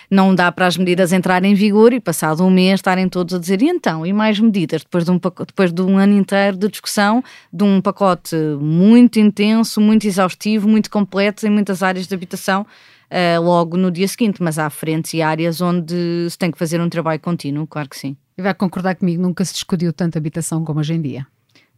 Não 0.09 0.33
dá 0.33 0.53
para 0.53 0.67
as 0.67 0.77
medidas 0.77 1.13
entrarem 1.13 1.51
em 1.51 1.55
vigor 1.57 1.93
e 1.93 1.99
passado 1.99 2.45
um 2.45 2.51
mês 2.51 2.75
estarem 2.75 3.09
todos 3.09 3.35
a 3.35 3.39
dizer 3.39 3.61
e 3.61 3.69
então, 3.69 4.07
e 4.07 4.13
mais 4.13 4.39
medidas, 4.39 4.85
depois 4.85 5.05
de 5.05 5.11
um, 5.11 5.19
depois 5.45 5.73
de 5.73 5.83
um 5.83 5.99
ano 5.99 6.17
inteiro 6.17 6.57
de 6.57 6.69
discussão, 6.69 7.23
de 7.53 7.65
um 7.65 7.81
pacote 7.81 8.37
muito 8.61 9.19
intenso, 9.19 9.81
muito 9.81 10.07
exaustivo, 10.07 10.69
muito 10.69 10.89
completo 10.89 11.45
em 11.49 11.51
muitas 11.51 11.83
áreas 11.83 12.07
de 12.07 12.15
habitação 12.15 12.65
uh, 13.11 13.43
logo 13.43 13.77
no 13.77 13.91
dia 13.91 14.07
seguinte, 14.09 14.43
mas 14.43 14.59
há 14.59 14.69
frentes 14.71 15.15
e 15.15 15.23
áreas 15.23 15.61
onde 15.61 16.29
se 16.31 16.39
tem 16.39 16.51
que 16.51 16.59
fazer 16.59 16.81
um 16.81 16.89
trabalho 16.89 17.21
contínuo, 17.21 17.67
claro 17.67 17.89
que 17.89 17.99
sim. 17.99 18.17
E 18.37 18.43
vai 18.43 18.55
concordar 18.55 18.95
comigo, 18.97 19.21
nunca 19.21 19.45
se 19.45 19.53
discutiu 19.53 19.93
tanta 19.93 20.19
habitação 20.19 20.65
como 20.65 20.81
hoje 20.81 20.95
em 20.95 21.03
dia? 21.03 21.27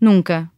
Nunca. 0.01 0.51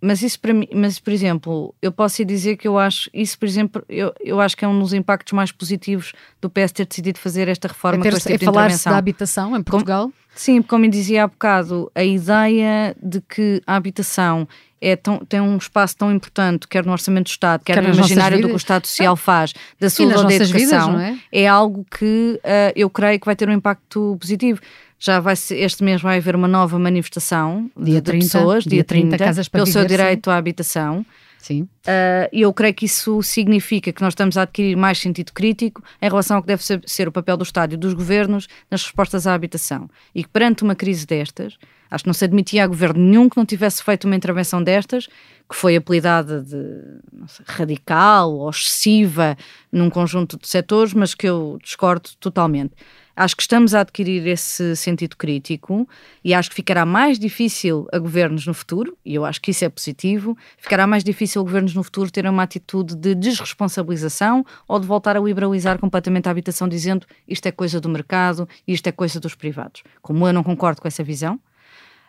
Mas 0.00 0.22
isso 0.22 0.38
para 0.38 0.54
mim, 0.54 0.68
mas 0.72 0.98
por 0.98 1.12
exemplo, 1.12 1.74
eu 1.82 1.90
posso 1.90 2.24
dizer 2.24 2.56
que 2.56 2.68
eu 2.68 2.78
acho, 2.78 3.10
isso 3.12 3.38
por 3.38 3.46
exemplo, 3.46 3.84
eu, 3.88 4.14
eu 4.20 4.40
acho 4.40 4.56
que 4.56 4.64
é 4.64 4.68
um 4.68 4.78
dos 4.78 4.92
impactos 4.92 5.32
mais 5.32 5.50
positivos 5.50 6.12
do 6.40 6.48
PS 6.48 6.72
ter 6.72 6.86
decidido 6.86 7.18
fazer 7.18 7.48
esta 7.48 7.66
reforma 7.66 8.06
é 8.06 8.10
ter, 8.10 8.20
tipo 8.20 8.34
é 8.34 8.38
falar-se 8.38 8.84
da 8.84 8.96
habitação 8.96 9.56
em 9.56 9.62
Portugal? 9.62 10.02
Como, 10.02 10.14
sim, 10.34 10.62
como 10.62 10.84
eu 10.84 10.90
dizia 10.90 11.24
há 11.24 11.26
bocado, 11.26 11.90
a 11.94 12.04
ideia 12.04 12.96
de 13.02 13.20
que 13.20 13.60
a 13.66 13.74
habitação 13.74 14.46
é 14.80 14.94
tão, 14.94 15.18
tem 15.18 15.40
um 15.40 15.56
espaço 15.56 15.96
tão 15.96 16.12
importante, 16.12 16.68
quer 16.68 16.84
no 16.84 16.92
Orçamento 16.92 17.24
do 17.24 17.30
Estado, 17.30 17.64
quer, 17.64 17.74
quer 17.74 17.82
no 17.82 17.94
imaginário 17.94 18.40
do 18.40 18.48
que 18.48 18.54
o 18.54 18.56
Estado 18.56 18.86
Social 18.86 19.16
faz, 19.16 19.52
da 19.80 19.90
saúde 19.90 20.14
ou 20.14 20.24
da 20.24 20.34
educação, 20.34 20.96
vidas, 20.96 21.18
é? 21.32 21.42
é? 21.42 21.48
algo 21.48 21.84
que 21.90 22.40
uh, 22.44 22.72
eu 22.76 22.88
creio 22.88 23.18
que 23.18 23.26
vai 23.26 23.34
ter 23.34 23.48
um 23.48 23.52
impacto 23.52 24.16
positivo. 24.20 24.60
Já 24.98 25.20
vai 25.20 25.36
ser, 25.36 25.56
este 25.56 25.84
mês 25.84 26.02
vai 26.02 26.18
haver 26.18 26.34
uma 26.34 26.48
nova 26.48 26.78
manifestação 26.78 27.70
dia 27.76 27.96
de 27.96 28.02
30, 28.02 28.24
pessoas, 28.24 28.64
dia, 28.64 28.70
dia 28.70 28.84
30, 28.84 29.16
30 29.16 29.24
casas 29.24 29.48
para 29.48 29.60
pelo 29.60 29.72
seu 29.72 29.84
direito 29.84 30.30
à 30.30 30.36
habitação. 30.36 31.04
Sim. 31.38 31.62
Uh, 31.62 32.28
eu 32.32 32.52
creio 32.52 32.74
que 32.74 32.84
isso 32.84 33.22
significa 33.22 33.92
que 33.92 34.02
nós 34.02 34.12
estamos 34.12 34.36
a 34.36 34.42
adquirir 34.42 34.76
mais 34.76 34.98
sentido 34.98 35.32
crítico 35.32 35.82
em 36.02 36.08
relação 36.08 36.36
ao 36.36 36.42
que 36.42 36.48
deve 36.48 36.64
ser, 36.64 36.82
ser 36.84 37.06
o 37.06 37.12
papel 37.12 37.36
do 37.36 37.44
Estado 37.44 37.74
e 37.74 37.76
dos 37.76 37.94
governos 37.94 38.48
nas 38.70 38.82
respostas 38.82 39.26
à 39.26 39.34
habitação. 39.34 39.88
E 40.14 40.24
que 40.24 40.28
perante 40.28 40.64
uma 40.64 40.74
crise 40.74 41.06
destas, 41.06 41.56
Acho 41.90 42.04
que 42.04 42.08
não 42.08 42.14
se 42.14 42.24
admitia 42.24 42.64
a 42.64 42.66
governo 42.66 43.02
nenhum 43.02 43.28
que 43.28 43.36
não 43.36 43.46
tivesse 43.46 43.82
feito 43.82 44.04
uma 44.04 44.16
intervenção 44.16 44.62
destas, 44.62 45.06
que 45.06 45.56
foi 45.56 45.76
apelidada 45.76 46.42
de 46.42 46.82
sei, 47.26 47.44
radical 47.46 48.32
ou 48.32 48.50
excessiva 48.50 49.36
num 49.72 49.88
conjunto 49.88 50.38
de 50.38 50.46
setores, 50.46 50.92
mas 50.92 51.14
que 51.14 51.26
eu 51.26 51.58
discordo 51.62 52.10
totalmente. 52.20 52.72
Acho 53.20 53.34
que 53.34 53.42
estamos 53.42 53.74
a 53.74 53.80
adquirir 53.80 54.24
esse 54.28 54.76
sentido 54.76 55.16
crítico 55.16 55.88
e 56.22 56.32
acho 56.32 56.50
que 56.50 56.54
ficará 56.54 56.86
mais 56.86 57.18
difícil 57.18 57.84
a 57.92 57.98
governos 57.98 58.46
no 58.46 58.54
futuro, 58.54 58.96
e 59.04 59.12
eu 59.12 59.24
acho 59.24 59.40
que 59.40 59.50
isso 59.50 59.64
é 59.64 59.68
positivo, 59.68 60.38
ficará 60.56 60.86
mais 60.86 61.02
difícil 61.02 61.40
a 61.40 61.44
governos 61.44 61.74
no 61.74 61.82
futuro 61.82 62.12
terem 62.12 62.30
uma 62.30 62.44
atitude 62.44 62.94
de 62.94 63.16
desresponsabilização 63.16 64.46
ou 64.68 64.78
de 64.78 64.86
voltar 64.86 65.16
a 65.16 65.20
liberalizar 65.20 65.80
completamente 65.80 66.28
a 66.28 66.30
habitação, 66.30 66.68
dizendo 66.68 67.08
isto 67.26 67.44
é 67.46 67.50
coisa 67.50 67.80
do 67.80 67.88
mercado, 67.88 68.48
isto 68.64 68.86
é 68.86 68.92
coisa 68.92 69.18
dos 69.18 69.34
privados. 69.34 69.82
Como 70.00 70.24
eu 70.24 70.32
não 70.32 70.44
concordo 70.44 70.80
com 70.80 70.86
essa 70.86 71.02
visão, 71.02 71.40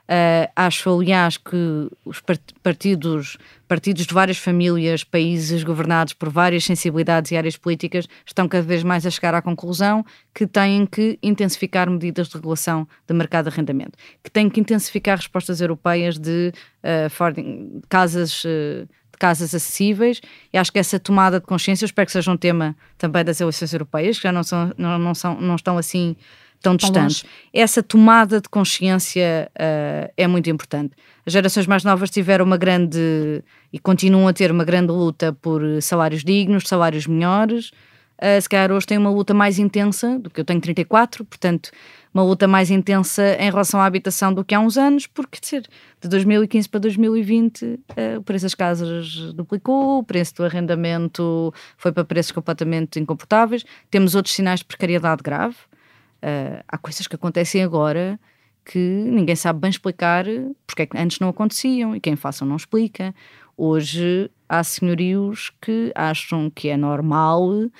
Uh, 0.10 0.50
acho, 0.56 0.90
aliás, 0.90 1.38
que 1.38 1.88
os 2.04 2.20
partidos, 2.64 3.38
partidos 3.68 4.08
de 4.08 4.14
várias 4.14 4.40
famílias, 4.40 5.04
países 5.04 5.64
governados 5.64 6.14
por 6.14 6.30
várias 6.30 6.64
sensibilidades 6.66 7.30
e 7.30 7.38
áreas 7.38 7.56
políticas, 7.56 8.08
estão 8.26 8.48
cada 8.48 8.64
vez 8.64 8.82
mais 8.82 9.06
a 9.06 9.12
chegar 9.12 9.36
à 9.36 9.42
conclusão 9.42 10.04
que 10.34 10.48
têm 10.48 10.88
que 10.88 11.20
intensificar 11.22 11.88
medidas 11.88 12.28
de 12.28 12.34
regulação 12.34 12.88
do 13.08 13.14
mercado 13.14 13.46
de 13.46 13.52
arrendamento, 13.52 14.00
que 14.24 14.32
têm 14.32 14.50
que 14.50 14.60
intensificar 14.60 15.16
respostas 15.16 15.62
europeias 15.62 16.18
de, 16.18 16.52
uh, 16.84 17.82
casas. 17.88 18.44
Uh, 18.44 18.90
casas 19.20 19.54
acessíveis 19.54 20.22
e 20.54 20.58
acho 20.58 20.72
que 20.72 20.80
essa 20.80 20.98
tomada 20.98 21.42
de 21.42 21.46
consciência, 21.46 21.84
espero 21.84 22.06
que 22.06 22.14
seja 22.14 22.32
um 22.32 22.38
tema 22.38 22.74
também 22.98 23.22
das 23.22 23.42
eleições 23.42 23.74
europeias, 23.74 24.16
que 24.16 24.24
já 24.24 24.32
não, 24.32 24.44
são, 24.44 24.74
não, 24.78 24.98
não, 24.98 25.14
são, 25.14 25.42
não 25.42 25.56
estão 25.58 25.78
assim 25.78 26.16
tão 26.62 26.76
distantes. 26.76 27.24
Essa 27.54 27.82
tomada 27.82 28.42
de 28.42 28.50
consciência 28.50 29.50
uh, 29.56 30.12
é 30.16 30.28
muito 30.28 30.50
importante. 30.50 30.94
As 31.26 31.34
gerações 31.34 31.68
mais 31.68 31.84
novas 31.84 32.10
tiveram 32.10 32.46
uma 32.46 32.58
grande 32.58 33.44
e 33.72 33.80
continuam 33.80 34.28
a 34.28 34.34
ter 34.34 34.52
uma 34.52 34.64
grande 34.64 34.92
luta 34.92 35.32
por 35.34 35.62
salários 35.82 36.24
dignos, 36.24 36.68
salários 36.68 37.08
melhores. 37.08 37.72
Uh, 38.22 38.42
se 38.42 38.50
calhar 38.50 38.72
hoje 38.72 38.86
tem 38.86 38.98
uma 38.98 39.10
luta 39.10 39.34
mais 39.34 39.58
intensa 39.58 40.20
do 40.20 40.30
que 40.30 40.42
eu 40.42 40.46
tenho 40.46 40.60
34, 40.60 41.24
portanto, 41.24 41.72
uma 42.14 42.24
luta 42.24 42.48
mais 42.48 42.70
intensa 42.70 43.38
em 43.40 43.50
relação 43.50 43.80
à 43.80 43.86
habitação 43.86 44.34
do 44.34 44.44
que 44.44 44.54
há 44.54 44.60
uns 44.60 44.78
anos, 44.78 45.08
porque 45.08 45.40
dizer, 45.40 45.66
de 46.02 46.10
2015 46.10 46.68
para 46.68 46.80
2020 46.82 47.64
uh, 47.64 47.80
o 48.18 48.24
preço 48.24 48.44
das 48.44 48.56
casas 48.56 49.34
duplicou, 49.34 50.00
o 50.00 50.04
preço 50.04 50.36
do 50.36 50.44
arrendamento 50.44 51.54
foi 51.78 51.92
para 51.92 52.04
preços 52.04 52.34
completamente 52.34 53.00
incomportáveis. 53.00 53.64
Temos 53.90 54.16
outros 54.16 54.36
sinais 54.36 54.60
de 54.60 54.66
precariedade 54.66 55.22
grave. 55.24 55.56
Uh, 56.22 56.64
há 56.68 56.78
coisas 56.78 57.08
que 57.08 57.16
acontecem 57.16 57.64
agora 57.64 58.20
que 58.66 58.78
ninguém 58.78 59.36
sabe 59.36 59.60
bem 59.60 59.70
explicar 59.70 60.26
porque 60.68 60.84
é 60.84 60.86
que 60.86 60.98
antes 60.98 61.20
não 61.20 61.30
aconteciam 61.30 61.96
e 61.96 62.00
quem 62.00 62.16
faça 62.16 62.46
não 62.46 62.56
explica. 62.56 63.16
Hoje 63.58 64.30
há 64.48 64.64
senhorios 64.64 65.52
que 65.62 65.92
acham 65.96 66.50
que 66.50 66.70
é 66.70 66.78
normal 66.78 67.50
uh, 67.50 67.72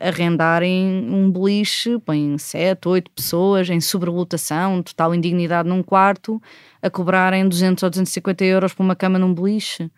arrendarem 0.00 1.06
um 1.10 1.30
beliche, 1.30 1.98
põem 1.98 2.38
sete, 2.38 2.88
oito 2.88 3.10
pessoas 3.10 3.68
em 3.68 3.80
sobrelotação, 3.80 4.82
total 4.82 5.14
indignidade 5.14 5.68
num 5.68 5.82
quarto, 5.82 6.40
a 6.80 6.88
cobrarem 6.88 7.48
200 7.48 7.82
ou 7.82 7.90
250 7.90 8.44
euros 8.44 8.74
por 8.74 8.82
uma 8.82 8.94
cama 8.94 9.18
num 9.18 9.34
beliche. 9.34 9.90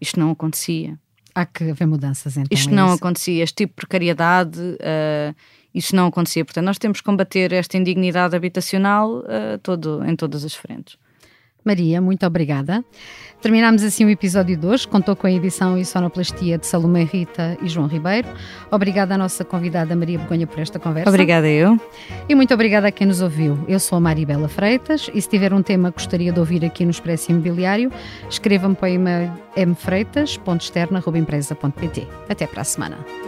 Isto 0.00 0.18
não 0.18 0.30
acontecia. 0.30 0.98
Há 1.34 1.44
que 1.44 1.70
haver 1.70 1.86
mudanças 1.86 2.36
então. 2.36 2.48
Isto 2.50 2.70
é 2.70 2.74
não 2.74 2.86
isso? 2.86 2.96
acontecia. 2.96 3.42
Este 3.44 3.54
tipo 3.54 3.72
de 3.72 3.76
precariedade. 3.76 4.58
Uh, 4.58 5.34
isso 5.78 5.96
não 5.96 6.06
acontecia. 6.06 6.44
Portanto, 6.44 6.64
nós 6.64 6.78
temos 6.78 7.00
que 7.00 7.04
combater 7.04 7.52
esta 7.52 7.78
indignidade 7.78 8.36
habitacional 8.36 9.20
uh, 9.20 9.58
todo, 9.62 10.04
em 10.04 10.14
todas 10.14 10.44
as 10.44 10.54
frentes. 10.54 10.98
Maria, 11.64 12.00
muito 12.00 12.24
obrigada. 12.26 12.84
Terminamos 13.42 13.82
assim 13.82 14.04
o 14.04 14.10
episódio 14.10 14.56
de 14.56 14.64
hoje. 14.66 14.88
Contou 14.88 15.14
com 15.14 15.26
a 15.26 15.30
edição 15.30 15.76
e 15.76 15.84
sonoplastia 15.84 16.56
de 16.56 16.66
Salomé 16.66 17.04
Rita 17.04 17.58
e 17.62 17.68
João 17.68 17.86
Ribeiro. 17.86 18.26
Obrigada 18.70 19.14
à 19.14 19.18
nossa 19.18 19.44
convidada 19.44 19.94
Maria 19.94 20.18
Begonha 20.18 20.46
por 20.46 20.58
esta 20.60 20.78
conversa. 20.78 21.10
Obrigada 21.10 21.46
eu. 21.46 21.78
E 22.28 22.34
muito 22.34 22.54
obrigada 22.54 22.88
a 22.88 22.90
quem 22.90 23.06
nos 23.06 23.20
ouviu. 23.20 23.62
Eu 23.68 23.78
sou 23.78 23.98
a 23.98 24.00
Maribela 24.00 24.48
Freitas 24.48 25.10
e 25.12 25.20
se 25.20 25.28
tiver 25.28 25.52
um 25.52 25.62
tema 25.62 25.92
que 25.92 25.98
gostaria 25.98 26.32
de 26.32 26.40
ouvir 26.40 26.64
aqui 26.64 26.86
no 26.86 26.90
Expresso 26.90 27.30
Imobiliário, 27.30 27.92
escreva-me 28.30 28.74
para 28.74 28.88
o 28.88 28.92
e-mail 28.92 29.30
mfreitas.externa.empresa.pt. 29.56 32.08
Até 32.28 32.46
para 32.46 32.62
a 32.62 32.64
semana. 32.64 33.27